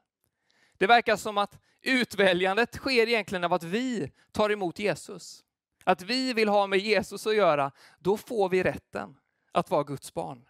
Det 0.77 0.87
verkar 0.87 1.15
som 1.15 1.37
att 1.37 1.59
utväljandet 1.81 2.75
sker 2.75 3.07
egentligen 3.07 3.43
av 3.43 3.53
att 3.53 3.63
vi 3.63 4.11
tar 4.31 4.49
emot 4.49 4.79
Jesus. 4.79 5.43
Att 5.87 6.01
vi 6.01 6.33
vill 6.33 6.49
ha 6.49 6.67
med 6.67 6.79
Jesus 6.79 7.27
att 7.27 7.35
göra, 7.35 7.71
då 7.99 8.17
får 8.17 8.49
vi 8.49 8.63
rätten 8.63 9.17
att 9.51 9.69
vara 9.69 9.83
Guds 9.83 10.13
barn. 10.13 10.45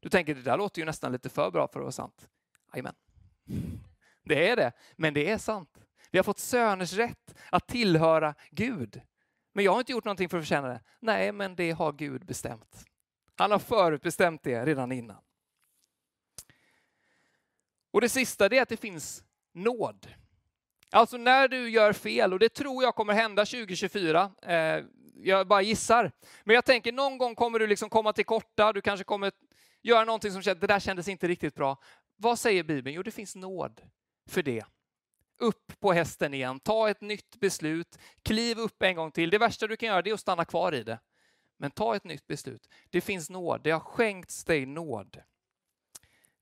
Du 0.00 0.08
tänker, 0.08 0.34
det 0.34 0.42
där 0.42 0.56
låter 0.56 0.80
ju 0.80 0.84
nästan 0.84 1.12
lite 1.12 1.28
för 1.28 1.50
bra 1.50 1.68
för 1.68 1.80
att 1.80 1.84
vara 1.84 1.92
sant. 1.92 2.28
Amen. 2.70 2.94
Det 4.24 4.48
är 4.48 4.56
det, 4.56 4.72
men 4.96 5.14
det 5.14 5.30
är 5.30 5.38
sant. 5.38 5.84
Vi 6.10 6.18
har 6.18 6.22
fått 6.24 6.38
söners 6.38 6.92
rätt 6.92 7.34
att 7.50 7.66
tillhöra 7.66 8.34
Gud. 8.50 9.00
Men 9.52 9.64
jag 9.64 9.72
har 9.72 9.80
inte 9.80 9.92
gjort 9.92 10.04
någonting 10.04 10.28
för 10.28 10.38
att 10.38 10.44
förtjäna 10.44 10.68
det. 10.68 10.80
Nej, 11.00 11.32
men 11.32 11.56
det 11.56 11.70
har 11.70 11.92
Gud 11.92 12.26
bestämt. 12.26 12.84
Han 13.36 13.50
har 13.50 13.58
förutbestämt 13.58 14.42
det 14.42 14.64
redan 14.64 14.92
innan. 14.92 15.22
Och 17.90 18.00
det 18.00 18.08
sista 18.08 18.46
är 18.46 18.62
att 18.62 18.68
det 18.68 18.76
finns 18.76 19.24
nåd. 19.52 20.06
Alltså 20.90 21.16
när 21.16 21.48
du 21.48 21.70
gör 21.70 21.92
fel, 21.92 22.32
och 22.32 22.38
det 22.38 22.48
tror 22.48 22.82
jag 22.82 22.94
kommer 22.94 23.12
hända 23.12 23.44
2024, 23.44 24.30
eh, 24.42 24.84
jag 25.22 25.48
bara 25.48 25.62
gissar. 25.62 26.12
Men 26.44 26.54
jag 26.54 26.64
tänker 26.64 26.92
någon 26.92 27.18
gång 27.18 27.34
kommer 27.34 27.58
du 27.58 27.66
liksom 27.66 27.90
komma 27.90 28.12
till 28.12 28.24
korta, 28.24 28.72
du 28.72 28.80
kanske 28.80 29.04
kommer 29.04 29.32
göra 29.82 30.04
någonting 30.04 30.32
som 30.32 30.42
känns, 30.42 30.60
det 30.60 30.66
där 30.66 30.80
kändes 30.80 31.08
inte 31.08 31.28
riktigt 31.28 31.54
bra. 31.54 31.76
Vad 32.16 32.38
säger 32.38 32.62
Bibeln? 32.62 32.94
Jo, 32.96 33.02
det 33.02 33.10
finns 33.10 33.36
nåd 33.36 33.80
för 34.28 34.42
det. 34.42 34.64
Upp 35.38 35.80
på 35.80 35.92
hästen 35.92 36.34
igen, 36.34 36.60
ta 36.60 36.90
ett 36.90 37.00
nytt 37.00 37.36
beslut, 37.40 37.98
kliv 38.22 38.58
upp 38.58 38.82
en 38.82 38.96
gång 38.96 39.10
till. 39.10 39.30
Det 39.30 39.38
värsta 39.38 39.66
du 39.66 39.76
kan 39.76 39.88
göra 39.88 39.98
är 39.98 40.12
att 40.12 40.20
stanna 40.20 40.44
kvar 40.44 40.74
i 40.74 40.82
det. 40.82 40.98
Men 41.56 41.70
ta 41.70 41.96
ett 41.96 42.04
nytt 42.04 42.26
beslut. 42.26 42.68
Det 42.90 43.00
finns 43.00 43.30
nåd, 43.30 43.60
det 43.64 43.70
har 43.70 43.80
skänkts 43.80 44.44
dig 44.44 44.66
nåd. 44.66 45.22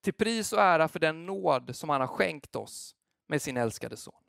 Till 0.01 0.15
pris 0.15 0.53
och 0.53 0.61
ära 0.61 0.89
för 0.89 0.99
den 0.99 1.27
nåd 1.27 1.77
som 1.77 1.89
han 1.89 2.01
har 2.01 2.09
skänkt 2.09 2.57
oss 2.57 2.95
med 3.27 3.43
sin 3.43 3.57
älskade 3.57 3.97
son. 3.97 4.26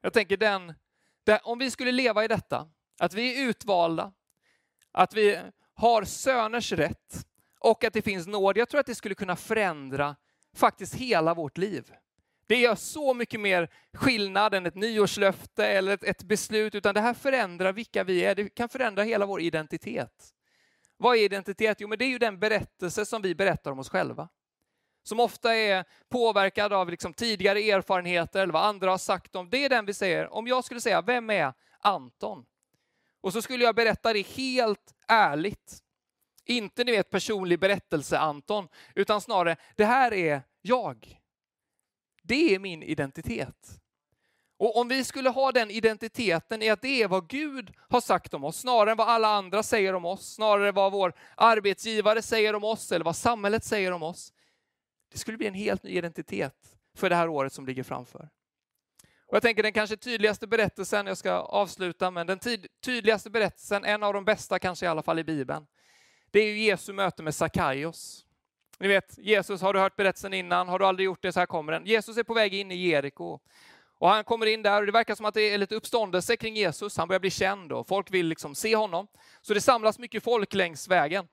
Jag 0.00 0.12
tänker 0.12 0.36
den, 0.36 0.74
om 1.42 1.58
vi 1.58 1.70
skulle 1.70 1.92
leva 1.92 2.24
i 2.24 2.28
detta, 2.28 2.68
att 2.98 3.14
vi 3.14 3.42
är 3.42 3.48
utvalda, 3.48 4.12
att 4.92 5.14
vi 5.14 5.40
har 5.74 6.04
söners 6.04 6.72
rätt 6.72 7.26
och 7.60 7.84
att 7.84 7.92
det 7.92 8.02
finns 8.02 8.26
nåd. 8.26 8.56
Jag 8.56 8.68
tror 8.68 8.80
att 8.80 8.86
det 8.86 8.94
skulle 8.94 9.14
kunna 9.14 9.36
förändra 9.36 10.16
faktiskt 10.54 10.94
hela 10.94 11.34
vårt 11.34 11.58
liv. 11.58 11.92
Det 12.46 12.56
gör 12.56 12.74
så 12.74 13.14
mycket 13.14 13.40
mer 13.40 13.70
skillnad 13.92 14.54
än 14.54 14.66
ett 14.66 14.74
nyårslöfte 14.74 15.66
eller 15.66 15.94
ett, 15.94 16.04
ett, 16.04 16.22
beslut, 16.22 16.74
utan 16.74 16.94
det 16.94 17.00
här 17.00 17.14
förändrar 17.14 17.72
vilka 17.72 18.04
vi 18.04 18.24
är. 18.24 18.34
Det 18.34 18.48
kan 18.48 18.68
förändra 18.68 19.02
hela 19.02 19.26
vår 19.26 19.40
identitet. 19.40 20.34
Vad 20.96 21.16
är 21.16 21.20
identitet? 21.20 21.80
Jo, 21.80 21.88
men 21.88 21.98
det 21.98 22.04
är 22.04 22.08
ju 22.08 22.18
den 22.18 22.38
berättelse 22.38 23.06
som 23.06 23.22
vi 23.22 23.34
berättar 23.34 23.70
om 23.70 23.78
oss 23.78 23.88
själva. 23.88 24.28
Som 25.02 25.20
ofta 25.20 25.54
är 25.54 25.84
påverkad 26.08 26.72
av 26.72 26.90
liksom 26.90 27.14
tidigare 27.14 27.60
erfarenheter 27.60 28.42
eller 28.42 28.52
vad 28.52 28.64
andra 28.64 28.90
har 28.90 28.98
sagt 28.98 29.36
om. 29.36 29.50
Det 29.50 29.64
är 29.64 29.68
den 29.68 29.86
vi 29.86 29.94
säger. 29.94 30.32
Om 30.32 30.46
jag 30.46 30.64
skulle 30.64 30.80
säga, 30.80 31.02
vem 31.02 31.30
är 31.30 31.52
Anton? 31.80 32.44
Och 33.20 33.32
så 33.32 33.42
skulle 33.42 33.64
jag 33.64 33.74
berätta 33.74 34.12
det 34.12 34.26
helt 34.26 34.94
ärligt. 35.08 35.78
Inte 36.44 36.84
ni 36.84 36.92
vet 36.92 37.10
personlig 37.10 37.60
berättelse 37.60 38.18
Anton, 38.18 38.68
utan 38.94 39.20
snarare, 39.20 39.56
det 39.76 39.84
här 39.84 40.12
är 40.12 40.42
jag. 40.62 41.20
Det 42.22 42.54
är 42.54 42.58
min 42.58 42.82
identitet. 42.82 43.80
Och 44.56 44.76
om 44.76 44.88
vi 44.88 45.04
skulle 45.04 45.30
ha 45.30 45.52
den 45.52 45.70
identiteten 45.70 46.62
i 46.62 46.70
att 46.70 46.82
det 46.82 47.02
är 47.02 47.08
vad 47.08 47.28
Gud 47.28 47.72
har 47.88 48.00
sagt 48.00 48.34
om 48.34 48.44
oss, 48.44 48.56
snarare 48.56 48.90
än 48.90 48.96
vad 48.96 49.08
alla 49.08 49.28
andra 49.28 49.62
säger 49.62 49.94
om 49.94 50.04
oss, 50.04 50.34
snarare 50.34 50.72
vad 50.72 50.92
vår 50.92 51.12
arbetsgivare 51.36 52.22
säger 52.22 52.54
om 52.54 52.64
oss 52.64 52.92
eller 52.92 53.04
vad 53.04 53.16
samhället 53.16 53.64
säger 53.64 53.92
om 53.92 54.02
oss. 54.02 54.32
Det 55.12 55.18
skulle 55.18 55.38
bli 55.38 55.46
en 55.46 55.54
helt 55.54 55.82
ny 55.82 55.90
identitet 55.90 56.54
för 56.96 57.10
det 57.10 57.16
här 57.16 57.28
året 57.28 57.52
som 57.52 57.66
ligger 57.66 57.82
framför. 57.82 58.28
Och 59.26 59.36
jag 59.36 59.42
tänker 59.42 59.62
den 59.62 59.72
kanske 59.72 59.96
tydligaste 59.96 60.46
berättelsen, 60.46 61.06
jag 61.06 61.16
ska 61.18 61.32
avsluta, 61.32 62.10
men 62.10 62.26
den 62.26 62.38
tydligaste 62.84 63.30
berättelsen, 63.30 63.84
en 63.84 64.02
av 64.02 64.14
de 64.14 64.24
bästa 64.24 64.58
kanske 64.58 64.86
i 64.86 64.88
alla 64.88 65.02
fall 65.02 65.18
i 65.18 65.24
Bibeln, 65.24 65.66
det 66.30 66.40
är 66.40 66.46
ju 66.46 66.64
Jesu 66.64 66.92
möte 66.92 67.22
med 67.22 67.34
Sackaios. 67.34 68.26
Ni 68.78 68.88
vet, 68.88 69.18
Jesus, 69.18 69.62
har 69.62 69.72
du 69.72 69.80
hört 69.80 69.96
berättelsen 69.96 70.34
innan? 70.34 70.68
Har 70.68 70.78
du 70.78 70.86
aldrig 70.86 71.04
gjort 71.04 71.22
det? 71.22 71.32
Så 71.32 71.40
här 71.40 71.46
kommer 71.46 71.72
den. 71.72 71.86
Jesus 71.86 72.16
är 72.16 72.22
på 72.22 72.34
väg 72.34 72.54
in 72.54 72.70
i 72.70 72.88
Jeriko. 72.88 73.38
Och 73.98 74.08
han 74.08 74.24
kommer 74.24 74.46
in 74.46 74.62
där 74.62 74.80
och 74.80 74.86
det 74.86 74.92
verkar 74.92 75.14
som 75.14 75.26
att 75.26 75.34
det 75.34 75.42
är 75.42 75.58
lite 75.58 75.74
uppståndelse 75.74 76.36
kring 76.36 76.56
Jesus. 76.56 76.96
Han 76.96 77.08
börjar 77.08 77.20
bli 77.20 77.30
känd 77.30 77.72
och 77.72 77.88
folk 77.88 78.10
vill 78.10 78.26
liksom 78.26 78.54
se 78.54 78.76
honom. 78.76 79.06
Så 79.40 79.54
det 79.54 79.60
samlas 79.60 79.98
mycket 79.98 80.22
folk 80.22 80.54
längs 80.54 80.88
vägen. 80.88 81.28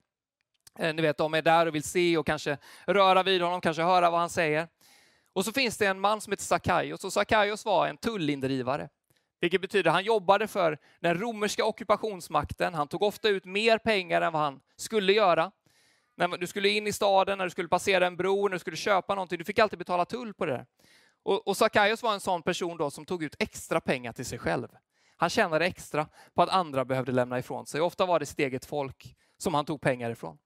Eh, 0.79 0.93
ni 0.93 1.01
vet, 1.01 1.17
de 1.17 1.33
är 1.33 1.41
där 1.41 1.65
och 1.65 1.75
vill 1.75 1.83
se 1.83 2.17
och 2.17 2.25
kanske 2.25 2.57
röra 2.85 3.23
vid 3.23 3.41
honom, 3.41 3.61
kanske 3.61 3.83
höra 3.83 4.09
vad 4.09 4.19
han 4.19 4.29
säger. 4.29 4.67
Och 5.33 5.45
så 5.45 5.51
finns 5.51 5.77
det 5.77 5.85
en 5.85 5.99
man 5.99 6.21
som 6.21 6.31
heter 6.31 6.43
Sackaios 6.43 7.03
och 7.03 7.13
Sackaios 7.13 7.65
var 7.65 7.87
en 7.87 7.97
tullindrivare. 7.97 8.89
Vilket 9.39 9.61
betyder 9.61 9.89
att 9.89 9.93
han 9.93 10.03
jobbade 10.03 10.47
för 10.47 10.77
den 10.99 11.19
romerska 11.19 11.65
ockupationsmakten. 11.65 12.73
Han 12.73 12.87
tog 12.87 13.03
ofta 13.03 13.29
ut 13.29 13.45
mer 13.45 13.77
pengar 13.77 14.21
än 14.21 14.33
vad 14.33 14.41
han 14.41 14.59
skulle 14.75 15.13
göra. 15.13 15.51
När 16.15 16.37
du 16.37 16.47
skulle 16.47 16.69
in 16.69 16.87
i 16.87 16.93
staden, 16.93 17.37
när 17.37 17.45
du 17.45 17.51
skulle 17.51 17.67
passera 17.67 18.07
en 18.07 18.17
bro, 18.17 18.47
när 18.47 18.55
du 18.55 18.59
skulle 18.59 18.77
köpa 18.77 19.15
någonting, 19.15 19.37
du 19.37 19.43
fick 19.43 19.59
alltid 19.59 19.79
betala 19.79 20.05
tull 20.05 20.33
på 20.33 20.45
det. 20.45 20.65
Och, 21.23 21.47
och 21.47 21.57
Sackaios 21.57 22.03
var 22.03 22.13
en 22.13 22.19
sån 22.19 22.41
person 22.41 22.77
då 22.77 22.91
som 22.91 23.05
tog 23.05 23.23
ut 23.23 23.35
extra 23.39 23.81
pengar 23.81 24.13
till 24.13 24.25
sig 24.25 24.39
själv. 24.39 24.67
Han 25.17 25.29
tjänade 25.29 25.65
extra 25.65 26.07
på 26.33 26.41
att 26.41 26.49
andra 26.49 26.85
behövde 26.85 27.11
lämna 27.11 27.39
ifrån 27.39 27.65
sig. 27.65 27.81
Ofta 27.81 28.05
var 28.05 28.19
det 28.19 28.25
sitt 28.25 28.39
eget 28.39 28.65
folk 28.65 29.15
som 29.37 29.53
han 29.53 29.65
tog 29.65 29.81
pengar 29.81 30.09
ifrån. 30.09 30.37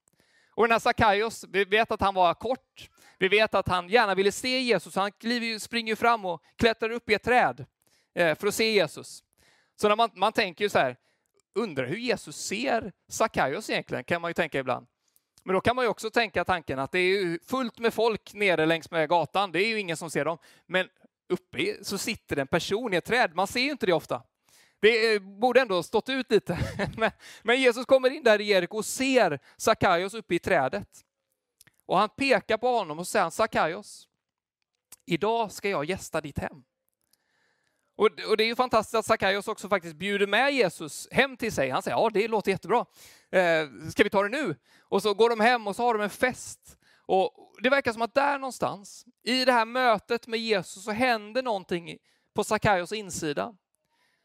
Och 0.56 0.64
den 0.64 0.72
här 0.72 0.80
Sackaios, 0.80 1.46
vi 1.50 1.66
vet 1.66 1.92
att 1.92 2.02
han 2.02 2.14
var 2.14 2.34
kort. 2.34 2.90
Vi 3.20 3.28
vet 3.28 3.54
att 3.54 3.68
han 3.68 3.90
gärna 3.90 4.16
ville 4.16 4.32
se 4.32 4.60
Jesus. 4.60 4.96
Han 4.96 5.12
springer 5.60 5.96
fram 5.96 6.26
och 6.26 6.42
klättrar 6.56 6.90
upp 6.90 7.10
i 7.10 7.14
ett 7.14 7.24
träd 7.24 7.66
eh, 8.16 8.36
för 8.36 8.48
att 8.48 8.56
se 8.56 8.72
Jesus. 8.72 9.24
Så 9.76 9.88
när 9.88 9.96
man, 9.96 10.10
man 10.16 10.34
tänker 10.34 10.66
ju 10.66 10.70
så 10.70 10.80
här, 10.80 10.98
undrar 11.56 11.86
hur 11.86 11.98
Jesus 11.98 12.38
ser 12.38 12.92
Sackaios 13.10 13.70
egentligen, 13.70 14.04
kan 14.04 14.22
man 14.22 14.30
ju 14.30 14.34
tänka 14.34 14.60
ibland. 14.60 14.88
Men 15.44 15.54
då 15.54 15.62
kan 15.62 15.76
man 15.76 15.86
ju 15.86 15.90
också 15.90 16.10
tänka 16.10 16.46
tanken 16.46 16.80
att 16.80 16.92
det 16.92 17.00
är 17.00 17.40
fullt 17.48 17.80
med 17.80 17.94
folk 17.94 18.34
nere 18.34 18.66
längs 18.66 18.92
med 18.92 19.10
gatan. 19.10 19.52
Det 19.52 19.60
är 19.60 19.68
ju 19.68 19.80
ingen 19.80 19.98
som 19.98 20.10
ser 20.10 20.26
dem. 20.26 20.38
Men 20.66 20.88
uppe 21.30 21.84
så 21.84 21.98
sitter 21.98 22.38
en 22.38 22.48
person 22.48 22.94
i 22.94 22.98
ett 22.98 23.06
träd. 23.06 23.36
Man 23.36 23.48
ser 23.48 23.60
ju 23.60 23.72
inte 23.72 23.86
det 23.86 23.94
ofta. 23.94 24.24
Det 24.82 25.14
eh, 25.14 25.22
borde 25.22 25.62
ändå 25.62 25.84
stått 25.84 26.10
ut 26.10 26.32
lite. 26.32 26.60
Men 27.44 27.62
Jesus 27.62 27.86
kommer 27.86 28.10
in 28.10 28.24
där 28.24 28.42
i 28.42 28.44
Jeriko 28.44 28.78
och 28.78 28.86
ser 28.86 29.40
Sackaios 29.58 30.14
uppe 30.14 30.36
i 30.36 30.40
trädet. 30.40 30.88
Och 31.86 31.98
han 31.98 32.10
pekar 32.10 32.58
på 32.58 32.68
honom 32.68 33.00
och 33.00 33.08
säger 33.08 33.30
Sackaios, 33.30 34.08
idag 35.06 35.52
ska 35.52 35.70
jag 35.70 35.86
gästa 35.86 36.22
ditt 36.22 36.40
hem. 36.40 36.64
Och, 37.96 38.38
det 38.38 38.44
är 38.44 38.48
ju 38.48 38.56
fantastiskt 38.56 38.96
att 38.96 39.06
Sackaios 39.06 39.48
också 39.48 39.70
faktiskt 39.70 39.96
bjuder 39.96 40.28
med 40.28 40.54
Jesus 40.54 41.08
hem 41.12 41.38
till 41.38 41.52
sig. 41.52 41.70
Han 41.70 41.82
säger, 41.82 41.98
ja 41.98 42.10
det 42.14 42.28
låter 42.28 42.52
jättebra. 42.52 42.86
Eh, 43.32 43.68
ska 43.92 44.04
vi 44.04 44.10
ta 44.10 44.24
det 44.24 44.30
nu? 44.30 44.56
Och 44.80 45.02
så 45.02 45.14
går 45.14 45.30
de 45.30 45.40
hem 45.40 45.68
och 45.68 45.76
så 45.76 45.84
har 45.84 45.94
de 45.94 46.04
en 46.04 46.10
fest. 46.10 46.78
Och 47.06 47.52
det 47.64 47.70
verkar 47.70 47.94
som 47.94 48.02
att 48.02 48.14
där 48.14 48.40
någonstans, 48.40 49.06
i 49.24 49.46
det 49.46 49.52
här 49.52 49.66
mötet 49.66 50.28
med 50.28 50.40
Jesus, 50.40 50.84
så 50.84 50.92
händer 50.92 51.44
någonting 51.44 51.98
på 52.34 52.44
Sackaios 52.44 52.92
insida. 52.92 53.56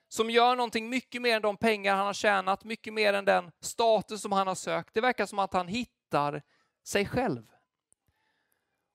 Som 0.09 0.31
gör 0.31 0.57
någonting 0.57 0.89
mycket 0.89 1.23
mer 1.23 1.37
än 1.37 1.43
de 1.43 1.57
pengar 1.57 1.97
han 1.97 2.07
har 2.07 2.13
tjänat, 2.13 2.65
mycket 2.65 2.95
mer 2.95 3.13
än 3.13 3.25
den 3.25 3.53
status 3.61 4.23
som 4.23 4.33
han 4.33 4.47
har 4.47 4.55
sökt. 4.55 4.95
Det 4.95 5.01
verkar 5.01 5.27
som 5.27 5.39
att 5.39 5.53
han 5.53 5.69
hittar 5.69 6.43
sig 6.85 7.07
själv. 7.07 7.47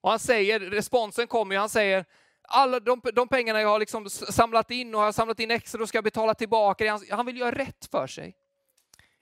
Och 0.01 0.09
han 0.09 0.19
säger, 0.19 0.59
responsen 0.59 1.27
kommer 1.27 1.55
ju, 1.55 1.59
han 1.59 1.69
säger, 1.69 2.05
alla 2.41 2.79
de, 2.79 3.01
de 3.13 3.27
pengarna 3.27 3.61
jag 3.61 3.69
har 3.69 3.79
liksom 3.79 4.09
samlat 4.09 4.71
in 4.71 4.95
och 4.95 5.01
har 5.01 5.11
samlat 5.11 5.39
in 5.39 5.51
extra, 5.51 5.79
då 5.79 5.87
ska 5.87 5.97
jag 5.97 6.03
betala 6.03 6.33
tillbaka. 6.33 6.91
Han, 6.91 7.01
han 7.09 7.25
vill 7.25 7.37
göra 7.37 7.51
rätt 7.51 7.85
för 7.91 8.07
sig. 8.07 8.35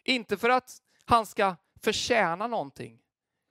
Inte 0.03 0.37
för 0.37 0.49
att 0.49 0.81
han 1.05 1.25
ska 1.25 1.55
förtjäna 1.81 2.47
någonting, 2.47 2.99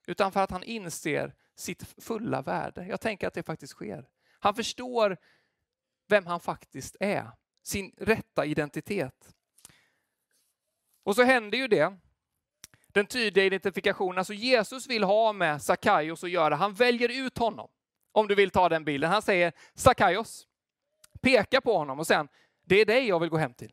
utan 0.07 0.33
för 0.33 0.41
att 0.41 0.51
han 0.51 0.63
inser 0.63 1.35
sitt 1.57 2.03
fulla 2.03 2.43
värde. 2.43 2.87
Jag 2.87 3.01
tänker 3.01 3.27
att 3.27 3.35
det 3.35 3.43
faktiskt 3.43 3.73
sker. 3.73 4.09
Han 4.41 4.55
förstår 4.55 5.17
vem 6.09 6.27
han 6.27 6.41
faktiskt 6.41 6.97
är, 7.01 7.31
sin 7.69 7.93
rätta 7.97 8.47
identitet. 8.47 9.35
Och 11.05 11.15
så 11.15 11.23
händer 11.23 11.59
ju 11.59 11.69
det. 11.69 11.97
Den 12.87 13.07
tydliga 13.07 13.45
identifikationen, 13.45 14.19
alltså 14.19 14.33
Jesus 14.33 14.87
vill 14.87 15.05
ha 15.05 15.33
med 15.33 15.63
Sackaios 15.63 16.25
att 16.25 16.31
göra. 16.31 16.57
Han 16.57 16.75
väljer 16.75 17.27
ut 17.27 17.39
honom. 17.39 17.69
Om 18.13 18.29
du 18.29 18.35
vill 18.35 18.51
ta 18.51 18.69
den 18.69 18.85
bilden. 18.85 19.11
Han 19.11 19.23
säger 19.23 19.53
Sackaios, 19.75 20.47
pekar 21.21 21.61
på 21.61 21.79
honom 21.79 21.99
och 21.99 22.07
sen, 22.07 22.29
det 22.65 22.81
är 22.81 22.85
dig 22.85 23.09
jag 23.09 23.21
vill 23.21 23.29
gå 23.29 23.37
hem 23.37 23.55
till. 23.55 23.73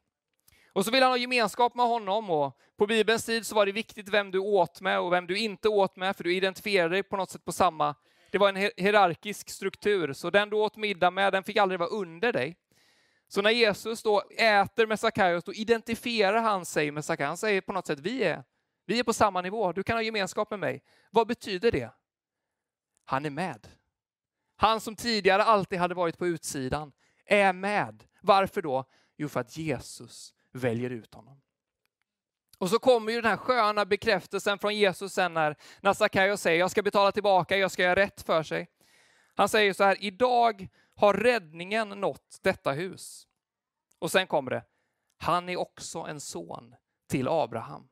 Och 0.73 0.85
så 0.85 0.91
vill 0.91 1.03
han 1.03 1.11
ha 1.11 1.17
gemenskap 1.17 1.75
med 1.75 1.85
honom 1.85 2.29
och 2.29 2.59
på 2.77 2.87
Bibelns 2.87 3.25
tid 3.25 3.45
så 3.45 3.55
var 3.55 3.65
det 3.65 3.71
viktigt 3.71 4.09
vem 4.09 4.31
du 4.31 4.39
åt 4.39 4.81
med 4.81 4.99
och 4.99 5.13
vem 5.13 5.27
du 5.27 5.37
inte 5.37 5.69
åt 5.69 5.95
med, 5.95 6.15
för 6.15 6.23
du 6.23 6.35
identifierade 6.35 6.95
dig 6.95 7.03
på 7.03 7.17
något 7.17 7.29
sätt 7.29 7.45
på 7.45 7.51
samma... 7.51 7.95
Det 8.31 8.37
var 8.37 8.49
en 8.49 8.55
hierarkisk 8.55 9.49
struktur, 9.49 10.13
så 10.13 10.29
den 10.29 10.49
du 10.49 10.55
åt 10.55 10.77
middag 10.77 11.11
med, 11.11 11.33
den 11.33 11.43
fick 11.43 11.57
aldrig 11.57 11.79
vara 11.79 11.89
under 11.89 12.33
dig. 12.33 12.57
Så 13.35 13.41
när 13.41 13.51
Jesus 13.51 14.03
då 14.03 14.23
äter 14.37 14.87
med 14.87 14.99
Sackaios, 14.99 15.43
då 15.43 15.53
identifierar 15.53 16.41
han 16.41 16.65
sig 16.65 16.91
med 16.91 17.05
Sackaios. 17.05 17.27
Han 17.27 17.37
säger 17.37 17.61
på 17.61 17.73
något 17.73 17.87
sätt, 17.87 17.99
vi 17.99 18.23
är, 18.23 18.43
vi 18.85 18.99
är 18.99 19.03
på 19.03 19.13
samma 19.13 19.41
nivå, 19.41 19.71
du 19.71 19.83
kan 19.83 19.97
ha 19.97 20.01
gemenskap 20.01 20.51
med 20.51 20.59
mig. 20.59 20.83
Vad 21.11 21.27
betyder 21.27 21.71
det? 21.71 21.89
Han 23.05 23.25
är 23.25 23.29
med. 23.29 23.67
Han 24.55 24.81
som 24.81 24.95
tidigare 24.95 25.43
alltid 25.43 25.79
hade 25.79 25.95
varit 25.95 26.17
på 26.17 26.27
utsidan 26.27 26.91
är 27.25 27.53
med. 27.53 28.03
Varför 28.21 28.61
då? 28.61 28.85
Jo, 29.17 29.29
för 29.29 29.39
att 29.39 29.57
Jesus 29.57 30.33
väljer 30.51 30.89
ut 30.89 31.13
honom. 31.13 31.41
Och 32.57 32.69
så 32.69 32.79
kommer 32.79 33.11
ju 33.11 33.21
den 33.21 33.29
här 33.31 33.37
sköna 33.37 33.85
bekräftelsen 33.85 34.59
från 34.59 34.75
Jesus 34.75 35.13
sen 35.13 35.33
när, 35.33 35.55
när 35.81 35.93
Sackaios 35.93 36.41
säger 36.41 36.59
jag 36.59 36.71
ska 36.71 36.81
betala 36.81 37.11
tillbaka, 37.11 37.57
jag 37.57 37.71
ska 37.71 37.83
göra 37.83 37.95
rätt 37.95 38.21
för 38.21 38.43
sig. 38.43 38.69
Han 39.35 39.49
säger 39.49 39.73
så 39.73 39.83
här, 39.83 39.97
idag 39.99 40.67
har 40.95 41.13
räddningen 41.13 41.89
nått 41.89 42.39
detta 42.41 42.71
hus. 42.71 43.27
Och 43.99 44.11
sen 44.11 44.27
kommer 44.27 44.51
det, 44.51 44.63
han 45.17 45.49
är 45.49 45.57
också 45.57 45.99
en 45.99 46.19
son 46.19 46.75
till 47.07 47.27
Abraham. 47.27 47.87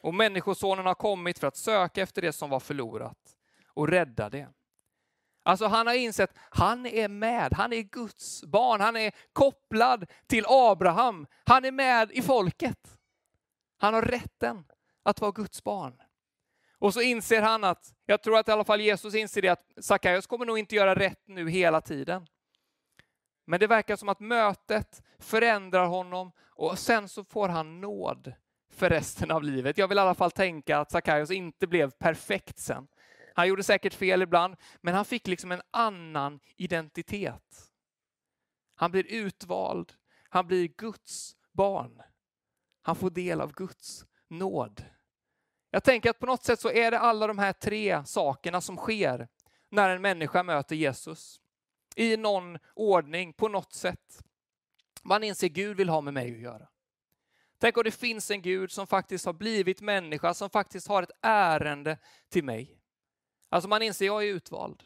Och 0.00 0.14
Människosonen 0.14 0.86
har 0.86 0.94
kommit 0.94 1.38
för 1.38 1.46
att 1.46 1.56
söka 1.56 2.02
efter 2.02 2.22
det 2.22 2.32
som 2.32 2.50
var 2.50 2.60
förlorat 2.60 3.36
och 3.74 3.88
rädda 3.88 4.30
det. 4.30 4.48
Alltså 5.42 5.66
han 5.66 5.86
har 5.86 5.94
insett, 5.94 6.34
han 6.50 6.86
är 6.86 7.08
med, 7.08 7.52
han 7.52 7.72
är 7.72 7.82
Guds 7.82 8.44
barn, 8.44 8.80
han 8.80 8.96
är 8.96 9.12
kopplad 9.32 10.06
till 10.26 10.44
Abraham, 10.48 11.26
han 11.44 11.64
är 11.64 11.72
med 11.72 12.10
i 12.10 12.22
folket. 12.22 12.98
Han 13.76 13.94
har 13.94 14.02
rätten 14.02 14.64
att 15.02 15.20
vara 15.20 15.32
Guds 15.32 15.64
barn. 15.64 16.02
Och 16.78 16.94
så 16.94 17.00
inser 17.00 17.42
han 17.42 17.64
att, 17.64 17.94
jag 18.06 18.22
tror 18.22 18.38
att 18.38 18.48
i 18.48 18.52
alla 18.52 18.64
fall 18.64 18.80
Jesus 18.80 19.14
inser 19.14 19.42
det, 19.42 19.48
att 19.48 19.72
Sackaios 19.80 20.26
kommer 20.26 20.46
nog 20.46 20.58
inte 20.58 20.74
göra 20.74 20.94
rätt 20.94 21.22
nu 21.26 21.50
hela 21.50 21.80
tiden. 21.80 22.26
Men 23.44 23.60
det 23.60 23.66
verkar 23.66 23.96
som 23.96 24.08
att 24.08 24.20
mötet 24.20 25.02
förändrar 25.18 25.86
honom 25.86 26.32
och 26.50 26.78
sen 26.78 27.08
så 27.08 27.24
får 27.24 27.48
han 27.48 27.80
nåd 27.80 28.32
för 28.72 28.90
resten 28.90 29.30
av 29.30 29.42
livet. 29.42 29.78
Jag 29.78 29.88
vill 29.88 29.98
i 29.98 30.00
alla 30.00 30.14
fall 30.14 30.30
tänka 30.30 30.78
att 30.78 30.90
Sackaios 30.90 31.30
inte 31.30 31.66
blev 31.66 31.90
perfekt 31.90 32.58
sen. 32.58 32.88
Han 33.34 33.48
gjorde 33.48 33.62
säkert 33.62 33.94
fel 33.94 34.22
ibland, 34.22 34.56
men 34.80 34.94
han 34.94 35.04
fick 35.04 35.26
liksom 35.26 35.52
en 35.52 35.62
annan 35.70 36.40
identitet. 36.56 37.70
Han 38.74 38.90
blir 38.90 39.06
utvald, 39.06 39.92
han 40.28 40.46
blir 40.46 40.68
Guds 40.68 41.36
barn. 41.52 42.02
Han 42.82 42.96
får 42.96 43.10
del 43.10 43.40
av 43.40 43.52
Guds 43.52 44.04
nåd. 44.28 44.84
Jag 45.70 45.84
tänker 45.84 46.10
att 46.10 46.18
på 46.18 46.26
något 46.26 46.44
sätt 46.44 46.60
så 46.60 46.70
är 46.70 46.90
det 46.90 46.98
alla 46.98 47.26
de 47.26 47.38
här 47.38 47.52
tre 47.52 48.04
sakerna 48.04 48.60
som 48.60 48.76
sker 48.76 49.28
när 49.70 49.90
en 49.90 50.02
människa 50.02 50.42
möter 50.42 50.76
Jesus. 50.76 51.40
I 51.96 52.16
någon 52.16 52.58
ordning, 52.74 53.32
på 53.32 53.48
något 53.48 53.72
sätt. 53.72 54.24
Man 55.02 55.24
inser 55.24 55.48
Gud 55.48 55.76
vill 55.76 55.88
ha 55.88 56.00
med 56.00 56.14
mig 56.14 56.32
att 56.32 56.40
göra. 56.40 56.68
Tänk 57.60 57.76
om 57.76 57.84
det 57.84 57.90
finns 57.90 58.30
en 58.30 58.42
Gud 58.42 58.72
som 58.72 58.86
faktiskt 58.86 59.26
har 59.26 59.32
blivit 59.32 59.80
människa, 59.80 60.34
som 60.34 60.50
faktiskt 60.50 60.88
har 60.88 61.02
ett 61.02 61.10
ärende 61.22 61.98
till 62.28 62.44
mig. 62.44 62.80
Alltså 63.48 63.68
man 63.68 63.82
inser, 63.82 64.06
jag 64.06 64.22
är 64.22 64.26
utvald. 64.26 64.82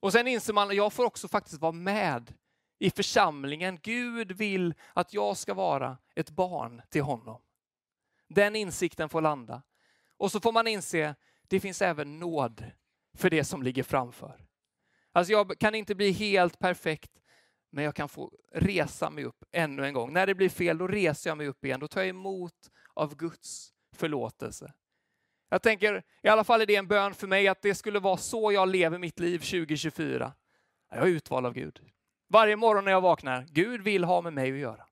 Och 0.00 0.12
sen 0.12 0.26
inser 0.28 0.52
man, 0.52 0.68
att 0.68 0.76
jag 0.76 0.92
får 0.92 1.04
också 1.04 1.28
faktiskt 1.28 1.60
vara 1.60 1.72
med 1.72 2.34
i 2.78 2.90
församlingen. 2.90 3.78
Gud 3.82 4.32
vill 4.32 4.74
att 4.92 5.14
jag 5.14 5.36
ska 5.36 5.54
vara 5.54 5.98
ett 6.14 6.30
barn 6.30 6.82
till 6.90 7.02
honom. 7.02 7.42
Den 8.28 8.56
insikten 8.56 9.08
får 9.08 9.20
landa. 9.20 9.62
Och 10.16 10.32
så 10.32 10.40
får 10.40 10.52
man 10.52 10.66
inse, 10.66 11.14
det 11.48 11.60
finns 11.60 11.82
även 11.82 12.18
nåd 12.18 12.64
för 13.16 13.30
det 13.30 13.44
som 13.44 13.62
ligger 13.62 13.82
framför. 13.82 14.48
Alltså 15.12 15.32
jag 15.32 15.58
kan 15.58 15.74
inte 15.74 15.94
bli 15.94 16.10
helt 16.10 16.58
perfekt, 16.58 17.10
men 17.70 17.84
jag 17.84 17.94
kan 17.94 18.08
få 18.08 18.32
resa 18.52 19.10
mig 19.10 19.24
upp 19.24 19.44
ännu 19.52 19.84
en 19.84 19.94
gång. 19.94 20.12
När 20.12 20.26
det 20.26 20.34
blir 20.34 20.48
fel, 20.48 20.78
då 20.78 20.86
reser 20.86 21.30
jag 21.30 21.38
mig 21.38 21.46
upp 21.46 21.64
igen. 21.64 21.80
Då 21.80 21.88
tar 21.88 22.00
jag 22.00 22.08
emot 22.08 22.70
av 22.94 23.16
Guds 23.16 23.72
förlåtelse. 23.96 24.72
Jag 25.50 25.62
tänker, 25.62 26.02
i 26.22 26.28
alla 26.28 26.44
fall 26.44 26.60
är 26.60 26.66
det 26.66 26.76
en 26.76 26.88
bön 26.88 27.14
för 27.14 27.26
mig, 27.26 27.48
att 27.48 27.62
det 27.62 27.74
skulle 27.74 28.00
vara 28.00 28.16
så 28.16 28.52
jag 28.52 28.68
lever 28.68 28.98
mitt 28.98 29.18
liv 29.18 29.38
2024. 29.38 30.32
Jag 30.90 31.02
är 31.02 31.06
utvald 31.06 31.46
av 31.46 31.52
Gud. 31.52 31.80
Varje 32.28 32.56
morgon 32.56 32.84
när 32.84 32.92
jag 32.92 33.00
vaknar, 33.00 33.46
Gud 33.48 33.82
vill 33.82 34.04
ha 34.04 34.20
med 34.20 34.32
mig 34.32 34.52
att 34.52 34.58
göra. 34.58 34.86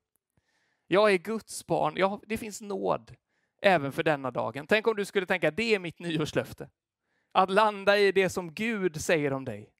Jag 0.87 1.13
är 1.13 1.17
Guds 1.17 1.65
barn, 1.65 1.93
jag, 1.97 2.23
det 2.27 2.37
finns 2.37 2.61
nåd 2.61 3.15
även 3.61 3.91
för 3.91 4.03
denna 4.03 4.31
dagen. 4.31 4.67
Tänk 4.67 4.87
om 4.87 4.95
du 4.95 5.05
skulle 5.05 5.25
tänka, 5.25 5.51
det 5.51 5.75
är 5.75 5.79
mitt 5.79 5.99
nyårslöfte. 5.99 6.69
Att 7.31 7.51
landa 7.51 7.97
i 7.97 8.11
det 8.11 8.29
som 8.29 8.53
Gud 8.53 9.01
säger 9.01 9.33
om 9.33 9.45
dig. 9.45 9.73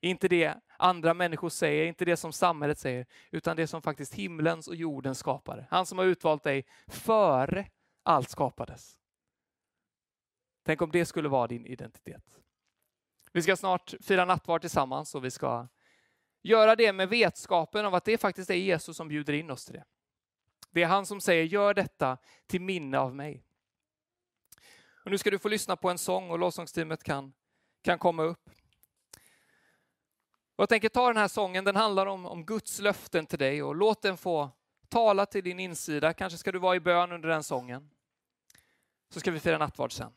Inte 0.00 0.28
det 0.28 0.54
andra 0.78 1.14
människor 1.14 1.48
säger, 1.48 1.86
inte 1.86 2.04
det 2.04 2.16
som 2.16 2.32
samhället 2.32 2.78
säger, 2.78 3.06
utan 3.30 3.56
det 3.56 3.66
som 3.66 3.82
faktiskt 3.82 4.14
himlens 4.14 4.68
och 4.68 4.74
jordens 4.74 5.18
skapare. 5.18 5.66
Han 5.70 5.86
som 5.86 5.98
har 5.98 6.04
utvalt 6.04 6.42
dig 6.42 6.66
före 6.86 7.66
allt 8.02 8.30
skapades. 8.30 8.98
Tänk 10.64 10.82
om 10.82 10.90
det 10.90 11.04
skulle 11.04 11.28
vara 11.28 11.46
din 11.46 11.66
identitet. 11.66 12.38
Vi 13.32 13.42
ska 13.42 13.56
snart 13.56 13.94
fira 14.00 14.24
nattvard 14.24 14.60
tillsammans 14.60 15.14
och 15.14 15.24
vi 15.24 15.30
ska 15.30 15.68
göra 16.42 16.76
det 16.76 16.92
med 16.92 17.08
vetskapen 17.08 17.86
av 17.86 17.94
att 17.94 18.04
det 18.04 18.18
faktiskt 18.18 18.50
är 18.50 18.54
Jesus 18.54 18.96
som 18.96 19.08
bjuder 19.08 19.32
in 19.32 19.50
oss 19.50 19.64
till 19.64 19.74
det. 19.74 19.84
Det 20.74 20.82
är 20.82 20.86
han 20.86 21.06
som 21.06 21.20
säger, 21.20 21.44
gör 21.44 21.74
detta 21.74 22.18
till 22.46 22.60
minne 22.60 22.98
av 22.98 23.14
mig. 23.14 23.44
Och 25.04 25.10
nu 25.10 25.18
ska 25.18 25.30
du 25.30 25.38
få 25.38 25.48
lyssna 25.48 25.76
på 25.76 25.90
en 25.90 25.98
sång 25.98 26.30
och 26.30 26.38
lovsångsteamet 26.38 27.02
kan, 27.02 27.32
kan 27.82 27.98
komma 27.98 28.22
upp. 28.22 28.50
Och 30.56 30.62
jag 30.62 30.68
tänker 30.68 30.88
ta 30.88 31.06
den 31.06 31.16
här 31.16 31.28
sången, 31.28 31.64
den 31.64 31.76
handlar 31.76 32.06
om, 32.06 32.26
om 32.26 32.46
Guds 32.46 32.80
löften 32.80 33.26
till 33.26 33.38
dig 33.38 33.62
och 33.62 33.76
låt 33.76 34.02
den 34.02 34.16
få 34.16 34.50
tala 34.88 35.26
till 35.26 35.44
din 35.44 35.60
insida. 35.60 36.12
Kanske 36.12 36.38
ska 36.38 36.52
du 36.52 36.58
vara 36.58 36.76
i 36.76 36.80
bön 36.80 37.12
under 37.12 37.28
den 37.28 37.42
sången. 37.42 37.90
Så 39.10 39.20
ska 39.20 39.30
vi 39.30 39.40
fira 39.40 39.58
nattvard 39.58 39.92
sen. 39.92 40.12